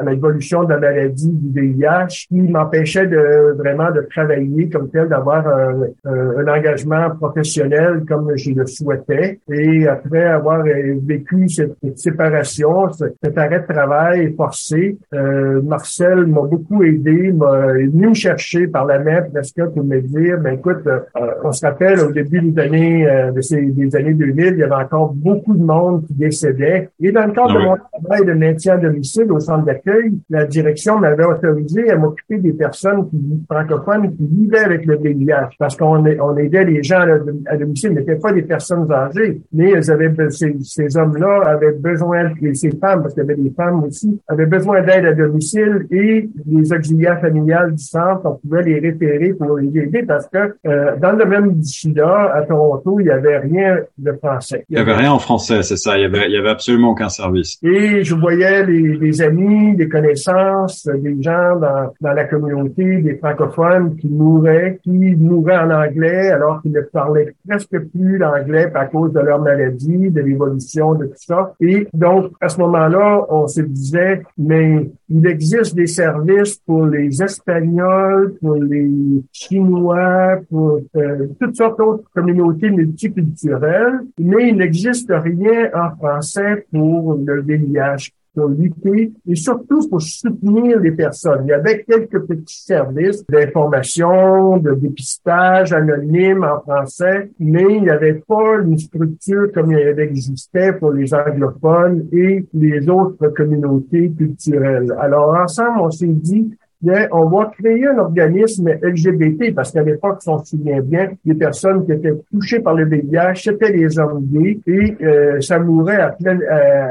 à 0.00 0.10
l'évolution 0.10 0.64
de 0.64 0.70
la 0.70 0.78
maladie 0.78 1.30
du 1.30 1.60
VIH 1.60 2.26
qui 2.28 2.40
m'empêchait 2.40 3.06
de 3.06 3.54
vraiment 3.56 3.90
de 3.90 4.06
travailler 4.10 4.68
comme 4.68 4.88
tel, 4.90 5.08
d'avoir 5.08 5.46
un, 5.46 5.82
un, 6.04 6.48
engagement 6.48 7.10
professionnel 7.10 8.04
comme 8.08 8.36
je 8.36 8.52
le 8.52 8.66
souhaitais. 8.66 9.40
Et 9.52 9.86
après 9.86 10.24
avoir 10.24 10.62
vécu 10.62 11.48
cette, 11.48 11.76
séparation, 11.96 12.90
cet 12.92 13.38
arrêt 13.38 13.60
de 13.60 13.72
travail 13.72 14.34
forcé, 14.36 14.98
euh, 15.14 15.60
Marcel 15.62 16.26
m'a 16.26 16.42
beaucoup 16.42 16.82
aidé, 16.82 17.32
m'a 17.32 17.72
venu 17.72 18.08
me 18.08 18.14
chercher 18.14 18.66
par 18.66 18.86
la 18.86 18.98
main 18.98 19.22
presque 19.32 19.64
pour 19.66 19.84
me 19.84 20.00
dire, 20.00 20.38
ben 20.38 20.54
écoute, 20.54 20.86
euh, 20.86 21.00
on 21.44 21.52
se 21.52 21.64
rappelle 21.64 22.00
au 22.00 22.12
début 22.12 22.40
des 22.40 22.60
années, 22.62 23.08
euh, 23.08 23.32
de 23.32 23.40
ces, 23.40 23.60
des 23.60 23.96
années 23.96 24.14
2000, 24.14 24.46
il 24.54 24.58
y 24.58 24.62
avait 24.62 24.74
encore 24.74 25.12
beaucoup 25.12 25.54
de 25.54 25.62
monde 25.62 26.06
qui 26.06 26.14
décédait. 26.14 26.88
Et 27.00 27.12
dans 27.12 27.26
le 27.26 27.32
cadre 27.32 27.54
de 27.54 27.64
mon 27.64 27.76
travail 27.76 28.26
de 28.26 28.32
maintien 28.32 28.74
à 28.74 28.78
domicile 28.78 29.30
au 29.32 29.40
centre 29.40 29.64
d'accueil, 29.64 29.89
la 30.28 30.44
direction 30.46 30.98
m'avait 30.98 31.24
autorisé 31.24 31.90
à 31.90 31.96
m'occuper 31.96 32.38
des 32.38 32.52
personnes 32.52 33.08
qui, 33.08 33.18
francophones 33.50 34.14
qui 34.16 34.26
vivaient 34.26 34.64
avec 34.64 34.86
le 34.86 34.96
VIH 34.96 35.56
parce 35.58 35.76
qu'on 35.76 36.04
on 36.04 36.36
aidait 36.36 36.64
les 36.64 36.82
gens 36.82 37.00
à, 37.46 37.56
domicile, 37.56 37.92
n'étaient 37.92 38.16
pas 38.16 38.32
des 38.32 38.42
personnes 38.42 38.90
âgées, 38.90 39.40
mais 39.52 39.70
elles 39.70 39.90
avaient, 39.90 40.12
ces, 40.30 40.56
ces 40.62 40.96
hommes-là 40.96 41.42
avaient 41.46 41.72
besoin, 41.72 42.30
et 42.42 42.54
ces 42.54 42.70
femmes, 42.70 43.02
parce 43.02 43.14
qu'il 43.14 43.22
y 43.22 43.26
avait 43.26 43.40
des 43.40 43.50
femmes 43.50 43.84
aussi, 43.84 44.20
avaient 44.28 44.46
besoin 44.46 44.82
d'aide 44.82 45.06
à 45.06 45.12
domicile 45.12 45.86
et 45.90 46.28
les 46.46 46.72
auxiliaires 46.72 47.20
familiales 47.20 47.74
du 47.74 47.82
centre, 47.82 48.22
on 48.24 48.34
pouvait 48.34 48.62
les 48.62 48.78
référer 48.78 49.32
pour 49.34 49.56
les 49.58 49.68
aider 49.78 50.02
parce 50.02 50.28
que 50.28 50.54
euh, 50.66 50.96
dans 51.00 51.12
le 51.12 51.24
même 51.24 51.54
du 51.54 51.64
SIDA, 51.64 52.32
à 52.34 52.42
Toronto, 52.42 53.00
il 53.00 53.04
n'y 53.04 53.10
avait 53.10 53.38
rien 53.38 53.78
de 53.98 54.12
français. 54.12 54.64
Il 54.68 54.76
n'y 54.76 54.80
avait 54.80 54.94
rien 54.94 55.12
en 55.12 55.18
français, 55.18 55.62
c'est 55.62 55.76
ça. 55.76 55.98
Il 55.98 56.02
y 56.02 56.04
avait, 56.04 56.26
il 56.26 56.32
y 56.32 56.36
avait 56.36 56.50
absolument 56.50 56.90
aucun 56.90 57.08
service. 57.08 57.58
Et 57.62 58.04
je 58.04 58.14
voyais 58.14 58.64
les, 58.66 58.96
les 58.96 59.22
amis, 59.22 59.76
les 59.80 59.88
connaissances 59.88 60.86
des 60.86 61.22
gens 61.22 61.56
dans, 61.56 61.92
dans 62.00 62.12
la 62.12 62.24
communauté, 62.24 63.00
des 63.00 63.16
francophones 63.16 63.96
qui 63.96 64.08
mouraient, 64.08 64.78
qui 64.82 65.16
mouraient 65.16 65.56
en 65.56 65.70
anglais 65.70 66.28
alors 66.28 66.60
qu'ils 66.60 66.72
ne 66.72 66.82
parlaient 66.82 67.34
presque 67.48 67.78
plus 67.90 68.18
l'anglais 68.18 68.70
à 68.74 68.84
cause 68.86 69.12
de 69.12 69.20
leur 69.20 69.40
maladie, 69.40 70.10
de 70.10 70.20
l'évolution, 70.20 70.94
de 70.94 71.06
tout 71.06 71.12
ça. 71.16 71.54
Et 71.60 71.88
donc, 71.94 72.32
à 72.40 72.48
ce 72.50 72.60
moment-là, 72.60 73.24
on 73.30 73.46
se 73.46 73.62
disait, 73.62 74.22
mais 74.36 74.90
il 75.08 75.26
existe 75.26 75.74
des 75.74 75.86
services 75.86 76.56
pour 76.56 76.86
les 76.86 77.22
Espagnols, 77.22 78.34
pour 78.40 78.56
les 78.56 79.22
Chinois, 79.32 80.40
pour 80.50 80.80
euh, 80.96 81.26
toutes 81.40 81.56
sortes 81.56 81.78
d'autres 81.78 82.04
communautés 82.14 82.70
multiculturelles, 82.70 84.00
mais 84.18 84.50
il 84.50 84.56
n'existe 84.58 85.10
rien 85.10 85.70
en 85.74 85.96
français 85.96 86.66
pour 86.70 87.18
le 87.24 87.40
VIH 87.40 88.10
pour 88.34 88.48
lutter 88.48 89.12
et 89.26 89.34
surtout 89.34 89.88
pour 89.88 90.00
soutenir 90.02 90.78
les 90.78 90.92
personnes. 90.92 91.42
Il 91.44 91.48
y 91.48 91.52
avait 91.52 91.82
quelques 91.82 92.20
petits 92.20 92.62
services 92.62 93.24
d'information, 93.26 94.56
de 94.58 94.74
dépistage 94.74 95.72
anonyme 95.72 96.44
en 96.44 96.60
français, 96.60 97.30
mais 97.38 97.64
il 97.68 97.82
n'y 97.82 97.90
avait 97.90 98.22
pas 98.26 98.58
une 98.64 98.78
structure 98.78 99.50
comme 99.52 99.72
il 99.72 99.98
existait 100.00 100.72
pour 100.72 100.92
les 100.92 101.12
anglophones 101.14 102.06
et 102.12 102.44
les 102.54 102.88
autres 102.88 103.28
communautés 103.28 104.10
culturelles. 104.10 104.94
Alors 105.00 105.34
ensemble, 105.34 105.80
on 105.80 105.90
s'est 105.90 106.06
dit 106.06 106.50
Bien, 106.82 107.08
on 107.12 107.28
va 107.28 107.52
créer 107.58 107.86
un 107.88 107.98
organisme 107.98 108.70
LGBT 108.82 109.54
parce 109.54 109.70
qu'à 109.70 109.82
l'époque, 109.82 110.22
si 110.22 110.30
on 110.30 110.38
se 110.38 110.56
souvient 110.56 110.80
bien, 110.80 111.10
les 111.26 111.34
personnes 111.34 111.84
qui 111.84 111.92
étaient 111.92 112.14
touchées 112.32 112.60
par 112.60 112.72
le 112.72 112.86
VIH, 112.86 113.34
c'était 113.34 113.70
les 113.70 113.98
hommes 113.98 114.24
gays 114.24 114.58
et 114.66 114.96
euh, 115.02 115.40
ça 115.42 115.58
mourait 115.58 116.00
à 116.00 116.08
pleine, 116.08 116.40
euh, 116.40 116.88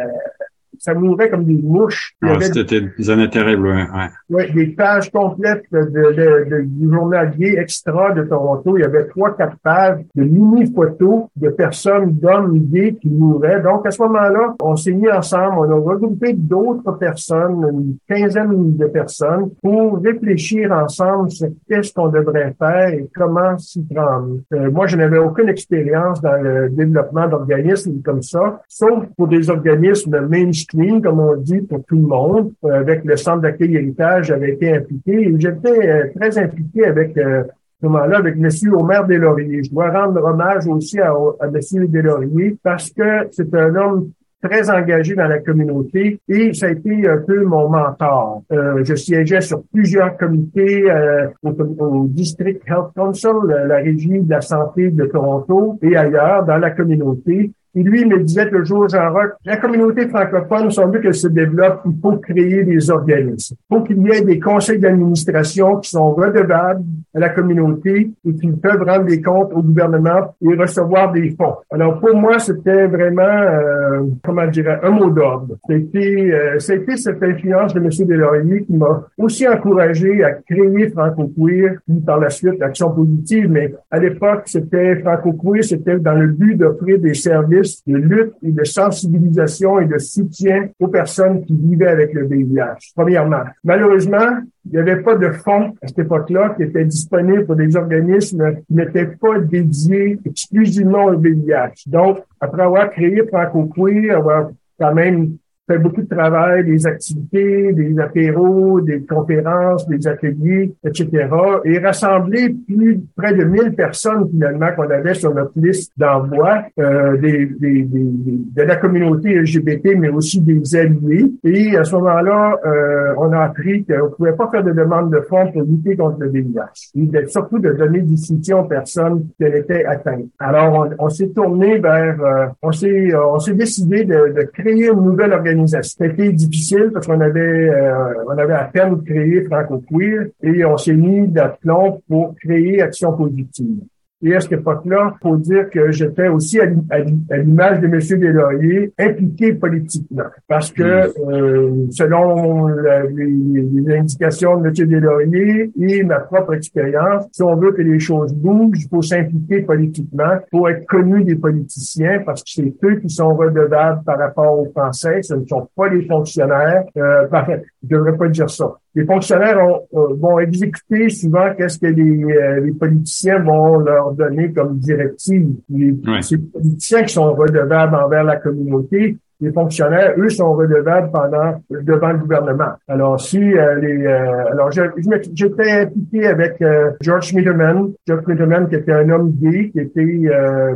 ça 0.80 0.94
mourait 0.94 1.30
comme 1.30 1.46
des 1.46 1.60
mouches. 1.62 2.16
Ah, 2.22 2.40
c'était 2.42 2.82
des 2.82 3.10
années 3.10 3.30
terribles, 3.30 3.68
ouais. 3.68 3.86
Oui, 4.30 4.52
des 4.54 4.68
pages 4.68 5.12
complètes 5.12 5.64
de, 5.72 5.82
de, 5.82 6.50
de, 6.50 6.62
du 6.62 6.90
journal 6.92 7.32
gay 7.38 7.56
extra 7.58 8.14
de 8.14 8.24
Toronto. 8.24 8.78
Il 8.78 8.82
y 8.82 8.86
avait 8.86 9.06
trois, 9.08 9.36
quatre 9.36 9.58
pages 9.64 10.00
de 10.16 10.24
mini-photos 10.24 11.26
de 11.36 11.50
personnes, 11.50 12.14
d'hommes 12.14 12.58
gays 12.60 12.96
qui 13.02 13.10
mouraient. 13.10 13.62
Donc, 13.62 13.86
à 13.86 13.92
ce 13.92 14.02
moment-là, 14.04 14.56
on 14.62 14.76
s'est 14.76 14.94
mis 14.94 15.10
ensemble, 15.10 15.56
on 15.60 15.72
a 15.72 15.76
regroupé 15.76 16.34
d'autres 16.34 16.92
personnes, 16.94 17.66
une 17.72 17.98
quinzaine 18.08 18.78
de 18.78 18.86
personnes, 18.86 19.50
pour 19.62 20.00
réfléchir 20.02 20.72
ensemble 20.72 21.32
sur 21.32 21.50
qu'est-ce 21.68 21.94
qu'on 21.94 22.08
devrait 22.10 22.56
faire 22.58 22.90
et 22.90 23.08
comment 23.16 23.58
s'y 23.58 23.84
prendre. 23.84 24.38
Euh, 24.54 24.72
moi, 24.72 24.88
je 24.88 24.96
n'avais 24.96 25.18
aucune 25.18 25.50
expérience 25.50 26.22
dans 26.22 26.42
le 26.42 26.70
développement 26.70 27.28
d'organismes 27.28 28.02
comme 28.04 28.22
ça, 28.22 28.62
sauf 28.68 29.06
pour 29.18 29.28
des 29.28 29.50
organismes 29.50 30.28
mainstream 30.28 30.69
comme 31.02 31.20
on 31.20 31.36
dit, 31.36 31.62
pour 31.62 31.84
tout 31.86 31.96
le 31.96 32.02
monde. 32.02 32.54
Euh, 32.64 32.80
avec 32.80 33.04
le 33.04 33.18
centre 33.18 33.42
d'accueil 33.42 33.76
héritage, 33.76 34.28
j'avais 34.28 34.52
été 34.52 34.76
impliqué 34.76 35.14
et 35.14 35.36
j'étais 35.38 35.90
euh, 35.90 36.06
très 36.16 36.38
impliqué 36.38 36.86
avec 36.86 37.18
euh, 37.18 37.44
ce 37.82 37.88
moment-là 37.88 38.18
avec 38.18 38.36
M. 38.36 38.50
Omer 38.74 39.06
Deslauriers. 39.08 39.64
Je 39.64 39.72
dois 39.72 39.90
rendre 39.92 40.24
hommage 40.24 40.68
aussi 40.68 41.00
à, 41.00 41.12
à 41.12 41.48
M. 41.48 41.88
Deslauriers 41.88 42.58
parce 42.64 42.90
que 42.92 43.28
c'est 43.32 43.54
un 43.54 43.76
homme 43.76 44.12
très 44.42 44.70
engagé 44.70 45.16
dans 45.16 45.28
la 45.28 45.40
communauté 45.40 46.20
et 46.28 46.54
ça 46.54 46.68
a 46.68 46.70
été 46.70 47.08
un 47.08 47.18
peu 47.18 47.44
mon 47.44 47.70
mentor. 47.70 48.44
Euh, 48.52 48.84
je 48.84 48.96
siégeais 48.96 49.42
sur 49.42 49.64
plusieurs 49.74 50.16
comités 50.18 50.90
euh, 50.90 51.28
au, 51.44 51.50
au, 51.50 52.08
District 52.08 52.62
Health 52.68 52.94
Council, 52.96 53.34
la 53.48 53.78
régie 53.78 54.20
de 54.20 54.30
la 54.30 54.42
santé 54.42 54.92
de 54.92 55.06
Toronto 55.06 55.78
et 55.82 55.96
ailleurs 55.96 56.46
dans 56.46 56.58
la 56.58 56.72
communauté. 56.72 57.52
Et 57.80 57.84
lui, 57.84 58.02
il 58.02 58.10
me 58.10 58.20
disait 58.20 58.50
toujours, 58.50 58.90
Jean-Roch, 58.90 59.38
la 59.46 59.56
communauté 59.56 60.06
francophone, 60.10 60.70
sans 60.70 60.88
doute 60.88 61.02
qu'elle 61.02 61.14
se 61.14 61.30
développe, 61.30 61.80
il 61.86 61.94
faut 62.02 62.18
créer 62.18 62.66
des 62.66 62.92
organismes. 62.92 63.56
Il 63.72 63.78
faut 63.78 63.84
qu'il 63.84 64.06
y 64.06 64.12
ait 64.12 64.22
des 64.22 64.38
conseils 64.38 64.80
d'administration 64.80 65.78
qui 65.78 65.92
sont 65.92 66.14
redevables 66.14 66.84
à 67.16 67.20
la 67.20 67.30
communauté 67.30 68.12
et 68.28 68.36
qui 68.36 68.48
peuvent 68.50 68.84
rendre 68.86 69.06
des 69.06 69.22
comptes 69.22 69.54
au 69.54 69.62
gouvernement 69.62 70.36
et 70.42 70.56
recevoir 70.56 71.14
des 71.14 71.34
fonds. 71.40 71.56
Alors, 71.72 72.02
pour 72.02 72.14
moi, 72.18 72.38
c'était 72.40 72.88
vraiment, 72.88 73.22
euh, 73.22 74.02
comment 74.26 74.48
dire, 74.48 74.78
un 74.84 74.90
mot 74.90 75.10
d'ordre. 75.10 75.56
C'était, 75.70 76.32
euh, 76.34 76.60
c'était 76.60 76.98
cette 76.98 77.24
influence 77.24 77.74
de 77.74 77.80
M. 77.80 77.90
Delaurier 78.06 78.64
qui 78.64 78.74
m'a 78.74 79.08
aussi 79.18 79.48
encouragé 79.48 80.22
à 80.22 80.32
créer 80.34 80.90
Franco-Queer, 80.90 81.78
puis 81.88 82.02
par 82.02 82.20
la 82.20 82.30
suite, 82.30 82.60
l'Action 82.60 82.92
positive, 82.92 83.50
mais 83.50 83.74
à 83.90 84.00
l'époque, 84.00 84.42
c'était 84.48 84.98
Franco-Queer, 84.98 85.64
c'était 85.64 85.98
dans 85.98 86.16
le 86.16 86.28
but 86.28 86.58
d'offrir 86.58 87.00
des 87.00 87.14
services 87.14 87.69
de 87.88 87.96
lutte 87.96 88.34
et 88.44 88.52
de 88.52 88.64
sensibilisation 88.64 89.80
et 89.80 89.86
de 89.86 89.98
soutien 89.98 90.70
aux 90.80 90.88
personnes 90.88 91.44
qui 91.46 91.56
vivaient 91.56 91.88
avec 91.88 92.14
le 92.14 92.28
VIH, 92.28 92.94
premièrement. 92.96 93.44
Malheureusement, 93.64 94.40
il 94.66 94.72
n'y 94.72 94.80
avait 94.80 95.02
pas 95.02 95.16
de 95.16 95.32
fonds 95.32 95.74
à 95.82 95.88
cette 95.88 96.00
époque-là 96.00 96.54
qui 96.56 96.64
étaient 96.64 96.86
disponibles 96.86 97.46
pour 97.46 97.56
des 97.56 97.76
organismes 97.76 98.56
qui 98.68 98.74
n'étaient 98.74 99.08
pas 99.08 99.40
dédiés 99.40 100.20
exclusivement 100.26 101.06
au 101.06 101.18
VIH. 101.18 101.84
Donc, 101.88 102.20
après 102.40 102.64
avoir 102.64 102.90
créé 102.90 103.24
Franco 103.28 103.88
avoir 104.12 104.50
quand 104.80 104.94
même 104.94 105.38
fait 105.70 105.78
beaucoup 105.78 106.02
de 106.02 106.08
travail, 106.08 106.66
des 106.66 106.88
activités, 106.88 107.74
des 107.74 108.00
apéros, 108.00 108.82
des 108.82 109.02
conférences, 109.02 109.88
des 109.88 110.08
ateliers, 110.08 110.74
etc. 110.84 111.28
Et 111.64 111.78
rassembler 111.78 112.56
plus 112.68 113.02
près 113.16 113.34
de 113.36 113.44
1000 113.44 113.76
personnes 113.76 114.28
finalement 114.32 114.70
qu'on 114.76 114.90
avait 114.90 115.14
sur 115.14 115.34
notre 115.34 115.52
liste 115.56 115.92
d'envoi 115.96 116.64
euh, 116.80 117.18
des, 117.18 117.46
des, 117.46 117.84
des, 117.84 118.08
de 118.56 118.62
la 118.64 118.78
communauté 118.78 119.36
LGBT, 119.36 119.96
mais 119.98 120.10
aussi 120.10 120.42
des 120.42 120.76
alliés. 120.76 121.32
Et 121.44 121.78
à 121.78 121.84
ce 121.84 121.96
moment-là, 121.96 122.56
euh, 122.66 123.14
on 123.18 123.32
a 123.32 123.42
appris 123.42 123.86
qu'on 123.86 124.10
pouvait 124.18 124.34
pas 124.34 124.50
faire 124.50 124.64
de 124.64 124.72
demande 124.72 125.12
de 125.12 125.22
fonds 125.22 125.52
pour 125.52 125.62
lutter 125.62 125.96
contre 125.96 126.18
le 126.22 126.30
VIH. 126.30 126.92
Et 126.96 127.28
surtout 127.28 127.60
de 127.60 127.72
donner 127.74 128.02
du 128.02 128.18
soutien 128.18 128.58
aux 128.58 128.68
personnes 128.68 129.28
qui 129.38 129.46
étaient 129.46 129.86
atteintes. 129.86 130.30
Alors, 130.40 130.88
on, 131.00 131.06
on 131.06 131.10
s'est 131.10 131.30
tourné 131.30 131.78
vers, 131.78 132.20
euh, 132.22 132.48
on 132.64 132.72
s'est, 132.72 133.10
on 133.16 133.38
s'est 133.38 133.54
décidé 133.54 134.04
de, 134.04 134.34
de 134.36 134.42
créer 134.52 134.88
une 134.88 135.04
nouvelle 135.04 135.34
organisation 135.34 135.59
c'était 135.68 136.32
difficile 136.32 136.92
parce 136.94 137.08
qu'on 137.08 137.20
avait, 137.20 137.70
euh, 137.70 138.26
on 138.28 138.38
avait 138.38 138.54
à 138.54 138.66
peine 138.66 139.04
créé 139.04 139.44
Franco 139.44 139.84
Queer 139.90 140.28
et 140.42 140.66
on 140.66 140.78
s'est 140.78 140.94
mis 140.94 141.28
d'aplomb 141.28 142.02
pour 142.08 142.36
créer 142.36 142.82
Action 142.82 143.14
Positive. 143.16 143.82
Et 144.22 144.36
à 144.36 144.42
cette 144.42 144.52
époque-là, 144.54 145.16
faut 145.22 145.38
dire 145.38 145.70
que 145.70 145.92
j'étais 145.92 146.28
aussi 146.28 146.60
à 146.60 146.66
l'image 146.66 147.80
de 147.80 147.88
M. 147.88 148.00
Deslauriers 148.00 148.94
impliqué 149.00 149.54
politiquement. 149.54 150.24
Parce 150.48 150.72
que 150.72 150.84
euh, 150.84 151.86
selon 151.92 152.68
les, 152.68 153.98
indications 153.98 154.60
de 154.60 154.68
M. 154.68 154.74
Deslauriers 154.74 155.72
et 155.80 156.04
ma 156.04 156.20
propre 156.20 156.56
expérience, 156.56 157.28
si 157.32 157.44
on 157.44 157.56
veut 157.56 157.72
que 157.72 157.82
les 157.82 158.00
choses 158.00 158.34
bougent, 158.34 158.80
il 158.84 158.90
faut 158.90 159.02
s'impliquer 159.02 159.62
politiquement, 159.62 160.34
il 160.34 160.58
faut 160.58 160.68
être 160.68 160.86
connu 160.86 161.24
des 161.24 161.36
politiciens 161.36 162.22
parce 162.26 162.44
que 162.44 162.50
c'est 162.50 162.74
eux 162.84 162.96
qui 162.98 163.10
sont 163.10 163.34
redevables 163.36 164.04
par 164.04 164.18
rapport 164.18 164.60
aux 164.60 164.70
Français, 164.72 165.22
ce 165.22 165.36
ne 165.36 165.46
sont 165.46 165.70
pas 165.76 165.88
les 165.88 166.06
fonctionnaires. 166.06 166.84
Euh, 166.98 167.26
je 167.84 167.96
devrais 167.96 168.18
pas 168.18 168.28
dire 168.28 168.50
ça 168.50 168.76
les 169.00 169.06
fonctionnaires 169.06 169.58
ont, 169.64 169.82
euh, 169.98 170.14
vont 170.20 170.40
exécuter 170.40 171.08
souvent 171.08 171.54
qu'est-ce 171.58 171.80
que 171.80 171.86
les, 171.86 172.24
euh, 172.24 172.60
les, 172.60 172.74
politiciens 172.74 173.40
vont 173.40 173.78
leur 173.78 174.12
donner 174.12 174.52
comme 174.52 174.78
directive. 174.78 175.54
Les, 175.70 175.94
politiciens 175.94 177.04
qui 177.04 177.14
sont 177.14 177.34
redevables 177.34 177.96
envers 177.96 178.26
la 178.26 178.36
communauté, 178.36 179.16
les 179.40 179.54
fonctionnaires, 179.54 180.16
eux, 180.18 180.28
sont 180.28 180.54
redevables 180.54 181.12
pendant 181.12 181.64
devant 181.70 182.12
le 182.12 182.18
gouvernement. 182.18 182.74
Alors, 182.90 183.22
si 183.22 183.38
euh, 183.42 183.76
les, 183.80 184.06
alors 184.06 184.70
j'étais 184.70 185.72
impliqué 185.72 186.28
avec 186.28 186.62
George 187.00 187.28
Schmiederman, 187.28 187.94
George 188.06 188.24
Schmiederman 188.26 188.68
qui 188.68 188.76
était 188.76 188.92
un 188.92 189.10
homme 189.12 189.32
gay, 189.32 189.70
qui 189.70 189.80
était 189.80 190.30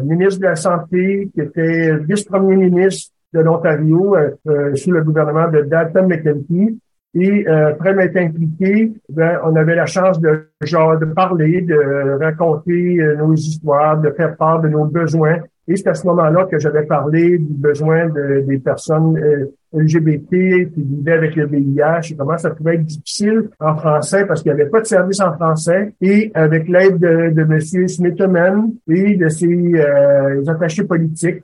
ministre 0.05 0.39
de 0.39 0.45
la 0.45 0.55
santé, 0.55 1.29
qui 1.33 1.41
était 1.41 1.97
vice-premier 2.07 2.55
ministre 2.55 3.11
de 3.33 3.41
l'Ontario 3.41 4.15
sous 4.75 4.91
le 4.91 5.03
gouvernement 5.03 5.49
de 5.49 5.63
Dalton 5.63 6.07
McKenzie. 6.07 6.79
Et 7.15 7.47
euh, 7.47 7.69
après 7.69 7.93
m'être 7.93 8.17
impliqué, 8.17 8.91
ben, 9.09 9.39
on 9.43 9.55
avait 9.55 9.75
la 9.75 9.85
chance 9.85 10.19
de 10.19 10.47
genre 10.61 10.97
de 10.97 11.05
parler, 11.05 11.61
de 11.61 12.17
raconter 12.19 12.99
euh, 12.99 13.15
nos 13.17 13.35
histoires, 13.35 13.99
de 14.01 14.09
faire 14.11 14.35
part 14.35 14.61
de 14.61 14.69
nos 14.69 14.85
besoins. 14.85 15.37
Et 15.67 15.75
c'est 15.75 15.87
à 15.87 15.93
ce 15.93 16.05
moment-là 16.07 16.45
que 16.45 16.59
j'avais 16.59 16.83
parlé 16.83 17.37
du 17.37 17.53
besoin 17.53 18.09
de, 18.09 18.43
des 18.47 18.57
personnes 18.57 19.17
euh, 19.17 19.45
LGBT 19.73 20.71
qui 20.73 20.83
vivaient 20.83 21.13
avec 21.13 21.35
le 21.35 21.45
VIH 21.45 22.11
et 22.11 22.15
comment 22.17 22.37
ça 22.37 22.49
pouvait 22.49 22.75
être 22.75 22.83
difficile 22.83 23.49
en 23.59 23.75
français 23.75 24.25
parce 24.25 24.41
qu'il 24.41 24.53
n'y 24.53 24.59
avait 24.59 24.69
pas 24.69 24.81
de 24.81 24.85
service 24.85 25.21
en 25.21 25.33
français. 25.33 25.93
Et 26.01 26.31
avec 26.33 26.67
l'aide 26.67 26.97
de, 26.97 27.29
de 27.29 27.41
M. 27.41 27.87
Smithman 27.87 28.73
et 28.89 29.15
de 29.15 29.29
ses 29.29 29.47
euh, 29.47 30.43
attachés 30.47 30.83
politiques, 30.83 31.43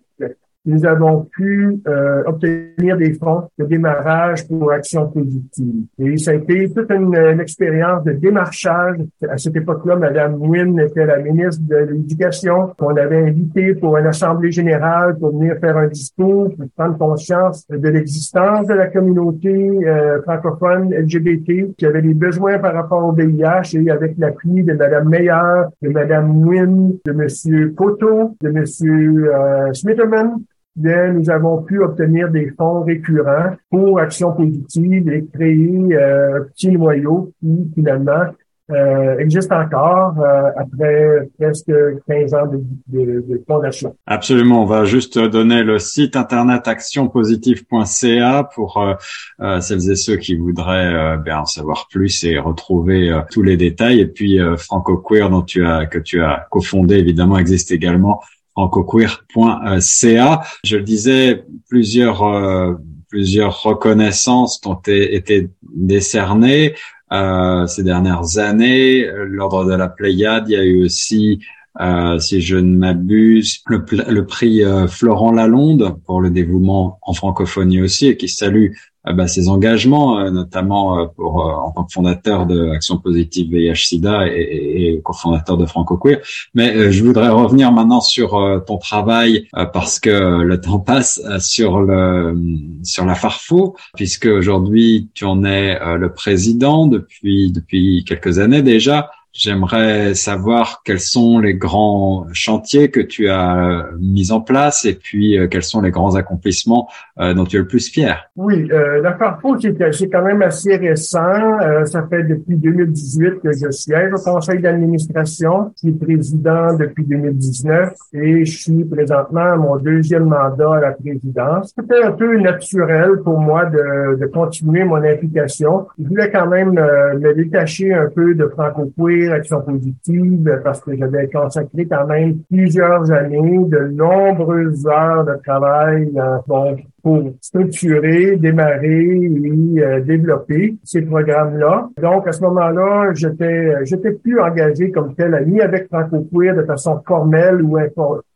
nous 0.66 0.86
avons 0.86 1.26
pu 1.32 1.80
euh, 1.88 2.24
obtenir 2.26 2.98
des 2.98 3.14
fonds 3.14 3.44
de 3.58 3.66
démarrage 3.66 4.48
pour 4.48 4.72
Action 4.72 5.08
positive. 5.08 5.86
Et 5.98 6.18
ça 6.18 6.32
a 6.32 6.34
été 6.36 6.70
toute 6.74 6.92
une, 6.92 7.16
expérience 7.40 8.04
de 8.04 8.12
démarchage. 8.12 8.98
À 9.28 9.38
cette 9.38 9.56
époque-là, 9.56 9.96
Mme 9.96 10.38
Nguyen 10.38 10.78
était 10.80 11.06
la 11.06 11.18
ministre 11.20 11.62
de 11.68 11.78
l'Éducation 11.78 12.74
qu'on 12.78 12.96
avait 12.96 13.30
invité 13.30 13.74
pour 13.76 13.98
une 13.98 14.06
assemblée 14.06 14.52
générale 14.52 15.18
pour 15.18 15.38
venir 15.38 15.56
faire 15.60 15.78
un 15.78 15.88
discours, 15.88 16.54
pour 16.56 16.70
prendre 16.76 16.98
conscience 16.98 17.66
de 17.68 17.90
l'existence 17.90 18.68
de 18.68 18.74
la 18.74 18.88
communauté 18.88 19.50
euh, 19.50 20.22
francophone 20.24 20.94
LGBT 20.94 21.76
qui 21.78 21.86
avait 21.86 22.02
des 22.02 22.14
besoins 22.14 22.60
par 22.60 22.74
rapport 22.74 23.06
au 23.06 23.14
VIH 23.14 23.76
et 23.76 23.90
avec 23.90 24.16
l'appui 24.18 24.64
de 24.64 24.74
Mme 24.74 25.10
Meyer, 25.10 25.64
de 25.82 25.90
Mme 25.90 26.34
Nguyen, 26.34 26.92
de 27.06 27.12
M. 27.12 27.74
Coteau, 27.76 28.36
de 28.42 28.50
M. 28.50 28.64
Euh, 28.84 29.74
Smitterman, 29.74 30.40
bien, 30.80 31.14
nous 31.14 31.30
avons 31.30 31.62
pu 31.62 31.82
obtenir 31.82 32.30
des 32.30 32.52
fonds 32.58 32.84
récurrents 32.84 33.56
pour 33.70 34.00
Action 34.00 34.34
positive 34.34 35.12
et 35.12 35.26
créer 35.34 35.94
euh, 35.94 36.42
un 36.42 36.44
petit 36.46 36.72
noyau 36.72 37.32
qui, 37.40 37.72
finalement, 37.76 38.26
euh, 38.72 39.18
existe 39.18 39.52
encore 39.52 40.14
euh, 40.20 40.52
après 40.56 41.28
presque 41.40 41.72
15 42.08 42.34
ans 42.36 42.46
de, 42.46 42.62
de, 42.88 43.26
de, 43.28 43.44
fondation. 43.48 43.96
Absolument. 44.06 44.62
On 44.62 44.66
va 44.68 44.86
juste 44.86 45.18
donner 45.18 45.64
le 45.64 45.80
site 45.80 46.16
internet 46.16 46.68
actionpositive.ca 46.68 48.44
pour 48.54 48.78
euh, 48.78 49.60
celles 49.60 49.90
et 49.90 49.96
ceux 49.96 50.18
qui 50.18 50.36
voudraient 50.36 51.18
bien 51.18 51.40
en 51.40 51.46
savoir 51.46 51.88
plus 51.90 52.24
et 52.24 52.38
retrouver 52.38 53.20
tous 53.32 53.42
les 53.42 53.58
détails. 53.58 54.02
Et 54.02 54.08
puis 54.08 54.40
Franco 54.58 54.98
Queer 54.98 55.32
dont 55.32 55.42
tu 55.42 55.66
as 55.66 55.88
que 55.88 55.98
tu 55.98 56.22
as 56.22 56.46
cofondé 56.52 56.98
évidemment 56.98 57.40
existe 57.40 57.72
également 57.72 58.22
francoqueer.ca. 58.60 60.42
Je 60.64 60.78
le 60.78 60.84
disais, 60.84 61.46
plusieurs 61.70 62.24
euh, 62.24 62.74
plusieurs 63.10 63.64
reconnaissances 63.64 64.62
ont 64.66 64.80
été 64.86 65.50
décernées 65.64 66.76
euh, 67.12 67.66
ces 67.68 67.84
dernières 67.84 68.38
années. 68.38 69.08
L'ordre 69.26 69.66
de 69.66 69.74
la 69.74 69.88
Pléiade, 69.88 70.50
il 70.50 70.54
y 70.54 70.58
a 70.58 70.64
eu 70.64 70.84
aussi 70.84 71.40
euh, 71.80 72.20
si 72.20 72.42
je 72.42 72.58
ne 72.58 72.78
m'abuse, 72.78 73.62
le, 73.68 74.26
prix 74.26 74.62
Florent 74.88 75.32
Lalonde 75.32 75.98
pour 76.06 76.20
le 76.20 76.30
dévouement 76.30 77.00
en 77.02 77.14
francophonie 77.14 77.82
aussi, 77.82 78.08
et 78.08 78.18
qui 78.18 78.28
salue 78.28 78.72
euh, 78.72 78.89
bah, 79.06 79.28
ses 79.28 79.50
engagements, 79.50 80.20
euh, 80.20 80.30
notamment 80.30 81.00
euh, 81.00 81.06
pour 81.16 81.46
en 81.46 81.72
tant 81.72 81.84
que 81.84 81.94
fondateur 81.94 82.46
de 82.46 82.70
Action 82.70 82.98
Positive 82.98 83.50
VIH/SIDA 83.52 84.28
et, 84.28 84.94
et, 84.96 85.02
cofondateur 85.02 85.58
de 85.58 85.66
Franco 85.66 85.98
Queer. 85.98 86.20
Mais 86.54 86.92
je 86.92 87.04
voudrais 87.04 87.30
revenir 87.30 87.72
maintenant 87.72 88.02
sur 88.02 88.62
ton 88.68 88.78
travail 88.78 89.48
parce 89.74 90.00
que 90.00 90.42
le 90.42 90.62
temps 90.62 90.80
passe 90.80 91.22
sur 91.40 91.82
le 91.82 92.38
sur 92.84 93.06
la 93.06 93.16
Farfo, 93.16 93.76
puisque 93.96 94.26
aujourd'hui 94.26 95.10
tu 95.14 95.26
en 95.26 95.44
es 95.44 95.80
le 95.98 96.12
président 96.12 96.88
depuis 96.88 97.52
depuis 97.52 98.04
quelques 98.06 98.40
années 98.40 98.62
déjà. 98.62 99.12
J'aimerais 99.32 100.16
savoir 100.16 100.82
quels 100.84 101.00
sont 101.00 101.40
les 101.40 101.54
grands 101.54 102.26
chantiers 102.34 102.90
que 102.90 103.00
tu 103.00 103.30
as 103.30 103.86
mis 104.00 104.32
en 104.32 104.42
place 104.42 104.86
et 104.86 104.96
puis 104.96 105.38
euh, 105.38 105.48
quels 105.48 105.64
sont 105.64 105.82
les 105.82 105.92
grands 105.92 106.16
accomplissements 106.16 106.90
euh, 107.20 107.34
dont 107.34 107.44
tu 107.44 107.58
es 107.58 107.60
le 107.60 107.68
plus 107.68 107.90
fier. 107.90 108.30
Oui, 108.36 108.68
euh, 108.72 109.02
la 109.02 109.14
Carrefour, 109.14 109.58
c'est 109.92 110.10
quand 110.10 110.24
même 110.24 110.42
assez 110.42 110.76
récent. 110.78 111.60
Euh, 111.62 111.86
ça 111.86 112.08
fait 112.10 112.24
depuis 112.24 112.56
2018 112.56 113.42
que 113.44 113.52
je 113.52 113.70
siège 113.72 114.14
au 114.14 114.24
conseil 114.24 114.60
d'administration. 114.60 115.74
Je 115.76 115.90
suis 115.90 115.98
président 115.98 116.76
depuis 116.76 117.04
2019 117.06 117.94
et 118.14 118.46
je 118.46 118.58
suis 118.58 118.84
présentement 118.86 119.42
à 119.42 119.56
mon 119.58 119.78
deuxième 119.78 120.26
mandat 120.26 120.76
à 120.76 120.80
la 120.80 120.92
présidence. 120.92 121.74
C'était 121.78 122.04
un 122.04 122.14
peu 122.14 122.40
naturel 122.40 123.12
pour 123.24 123.40
moi 123.40 123.66
de, 123.66 124.18
de 124.20 124.26
continuer 124.26 124.84
mon 124.86 125.04
implication. 125.04 125.88
Je 126.02 126.08
voulais 126.08 126.32
quand 126.32 126.48
même 126.48 126.72
me 126.72 127.34
détacher 127.36 127.94
un 127.94 128.08
peu 128.10 128.34
de 128.34 128.48
franco 128.48 128.86
Action 129.28 129.62
positive 129.62 130.62
parce 130.64 130.82
que 130.82 130.96
j'avais 130.96 131.28
consacré 131.30 131.86
quand 131.86 132.08
même 132.08 132.40
plusieurs 132.50 133.12
années, 133.12 133.60
de 133.66 133.88
nombreuses 133.90 134.88
heures 134.88 135.26
de 135.26 135.36
travail 135.46 136.10
euh, 136.16 136.74
pour 137.02 137.32
structurer, 137.42 138.38
démarrer 138.38 139.22
et 139.24 139.82
euh, 139.82 140.02
développer 140.02 140.76
ces 140.84 141.02
programmes-là. 141.02 141.90
Donc, 142.02 142.28
à 142.28 142.32
ce 142.32 142.42
moment-là, 142.42 143.14
j'étais 143.14 143.86
j'étais 143.86 144.12
plus 144.12 144.40
engagé 144.40 144.92
comme 144.92 145.16
tel 145.16 145.34
ami 145.34 145.62
avec 145.62 145.88
Franco 145.88 146.28
Queer 146.32 146.56
de 146.56 146.64
façon 146.64 147.02
formelle 147.06 147.62
ou 147.62 147.78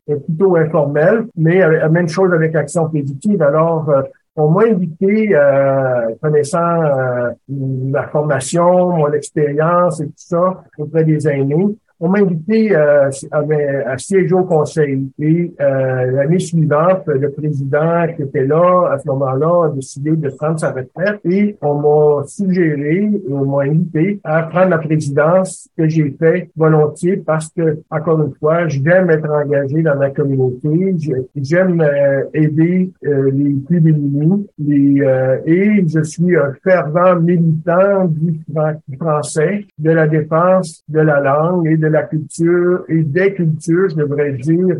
plutôt 0.06 0.56
informelle, 0.56 1.26
mais 1.36 1.58
la 1.58 1.88
même 1.88 2.08
chose 2.08 2.32
avec 2.32 2.54
Action 2.54 2.88
positive. 2.88 3.42
Alors, 3.42 3.88
euh, 3.88 4.02
on 4.36 4.50
m'a 4.50 4.64
invité, 4.64 5.30
connaissant 6.20 6.82
euh, 6.82 7.30
ma 7.48 8.08
formation, 8.08 8.96
mon 8.96 9.12
expérience 9.12 10.00
et 10.00 10.06
tout 10.06 10.12
ça 10.16 10.64
auprès 10.76 11.04
des 11.04 11.28
aînés, 11.28 11.76
on 12.04 12.10
m'a 12.10 12.18
invité 12.18 12.76
euh, 12.76 13.08
à, 13.30 13.96
siéger 13.96 14.34
au 14.34 14.44
conseil. 14.44 15.08
Et 15.18 15.54
euh, 15.58 16.10
l'année 16.12 16.38
suivante, 16.38 17.06
le 17.06 17.30
président 17.30 18.06
qui 18.14 18.22
était 18.22 18.44
là 18.44 18.90
à 18.92 18.98
ce 18.98 19.08
moment-là 19.08 19.68
a 19.68 19.68
décidé 19.70 20.10
de 20.10 20.28
prendre 20.28 20.60
sa 20.60 20.72
retraite 20.72 21.20
et 21.24 21.56
on 21.62 21.76
m'a 21.76 22.26
suggéré, 22.26 23.10
on 23.30 23.46
m'a 23.46 23.62
invité 23.62 24.20
à 24.22 24.42
prendre 24.42 24.68
la 24.68 24.78
présidence 24.78 25.70
que 25.78 25.88
j'ai 25.88 26.14
fait 26.20 26.50
volontiers 26.54 27.16
parce 27.16 27.48
que, 27.48 27.78
encore 27.90 28.20
une 28.20 28.34
fois, 28.34 28.68
j'aime 28.68 29.08
être 29.10 29.30
engagé 29.30 29.80
dans 29.80 29.96
ma 29.96 30.10
communauté, 30.10 30.94
j'aime 31.36 31.80
euh, 31.80 32.24
aider 32.34 32.92
euh, 33.06 33.30
les 33.32 33.54
plus 33.66 33.80
démunis 33.80 34.46
et 34.58 35.84
je 35.86 36.02
suis 36.02 36.36
un 36.36 36.52
fervent 36.62 37.18
militant 37.18 38.04
du 38.08 38.38
français, 39.00 39.64
de 39.78 39.90
la 39.90 40.06
défense 40.06 40.84
de 40.88 41.00
la 41.00 41.20
langue 41.20 41.66
et 41.66 41.78
de 41.78 41.93
la 41.94 42.02
culture 42.02 42.84
et 42.88 43.02
des 43.02 43.32
cultures, 43.34 43.88
je 43.90 43.96
devrais 43.96 44.32
dire, 44.32 44.76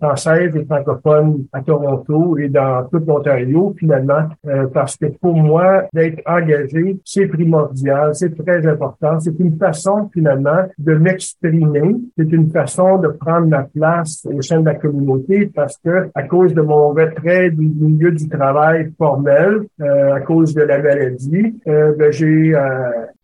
françaises 0.00 0.54
et 0.54 0.64
francophones 0.64 1.46
à 1.52 1.62
Toronto 1.62 2.36
et 2.38 2.48
dans 2.48 2.84
tout 2.90 3.02
l'Ontario, 3.06 3.74
finalement, 3.78 4.24
euh, 4.46 4.66
parce 4.72 4.96
que 4.96 5.06
pour 5.20 5.34
moi, 5.34 5.84
d'être 5.94 6.20
engagé, 6.26 6.98
c'est 7.04 7.26
primordial, 7.26 8.14
c'est 8.14 8.36
très 8.36 8.66
important. 8.66 9.18
C'est 9.20 9.38
une 9.38 9.56
façon, 9.56 10.10
finalement, 10.12 10.62
de 10.78 10.94
m'exprimer. 10.94 11.96
C'est 12.16 12.32
une 12.32 12.50
façon 12.50 12.98
de 12.98 13.08
prendre 13.08 13.46
ma 13.46 13.62
place 13.62 14.26
au 14.30 14.42
sein 14.42 14.60
de 14.60 14.66
la 14.66 14.74
communauté 14.74 15.50
parce 15.54 15.78
que, 15.78 16.10
à 16.14 16.22
cause 16.24 16.52
de 16.52 16.60
mon 16.60 16.90
retrait 16.90 17.50
du 17.50 17.66
milieu 17.66 18.12
du 18.12 18.28
travail 18.28 18.92
formel, 18.98 19.62
euh, 19.80 20.14
à 20.14 20.20
cause 20.20 20.54
de 20.54 20.62
la 20.62 20.82
maladie, 20.82 21.54
euh, 21.66 21.94
ben, 21.98 22.12
j'ai 22.12 22.54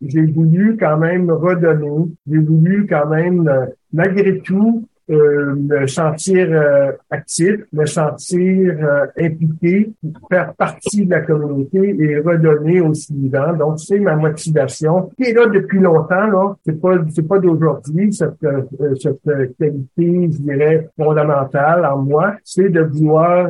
j'ai 0.01 0.25
voulu 0.25 0.77
quand 0.77 0.97
même 0.97 1.29
redonner, 1.31 2.11
j'ai 2.27 2.39
voulu 2.39 2.85
quand 2.93 3.07
même 3.07 3.47
euh, 3.47 3.65
malgré 3.91 4.39
tout, 4.39 4.87
euh, 5.09 5.53
me 5.55 5.85
sentir 5.85 6.47
euh, 6.49 6.93
actif, 7.09 7.55
me 7.73 7.85
sentir 7.85 8.73
euh, 8.81 9.05
impliqué, 9.19 9.91
faire 10.31 10.53
partie 10.53 11.05
de 11.05 11.11
la 11.11 11.19
communauté 11.19 11.93
et 11.99 12.19
redonner 12.19 12.79
au 12.79 12.93
suivant. 12.93 13.51
Donc, 13.51 13.79
c'est 13.79 13.99
ma 13.99 14.15
motivation 14.15 15.09
qui 15.17 15.29
est 15.29 15.33
là 15.33 15.47
depuis 15.47 15.79
longtemps. 15.79 16.27
Là, 16.27 16.55
c'est 16.65 16.79
pas 16.79 16.95
c'est 17.13 17.27
pas 17.27 17.39
d'aujourd'hui 17.39 18.13
cette 18.13 18.39
cette 19.01 19.21
qualité, 19.59 20.29
je 20.31 20.37
dirais 20.37 20.87
fondamentale 20.97 21.85
en 21.85 21.97
moi, 21.97 22.35
c'est 22.45 22.69
de 22.69 22.83
vouloir 22.83 23.49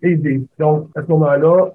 aider. 0.00 0.44
Donc, 0.60 0.90
à 0.94 1.02
ce 1.02 1.08
moment-là, 1.08 1.72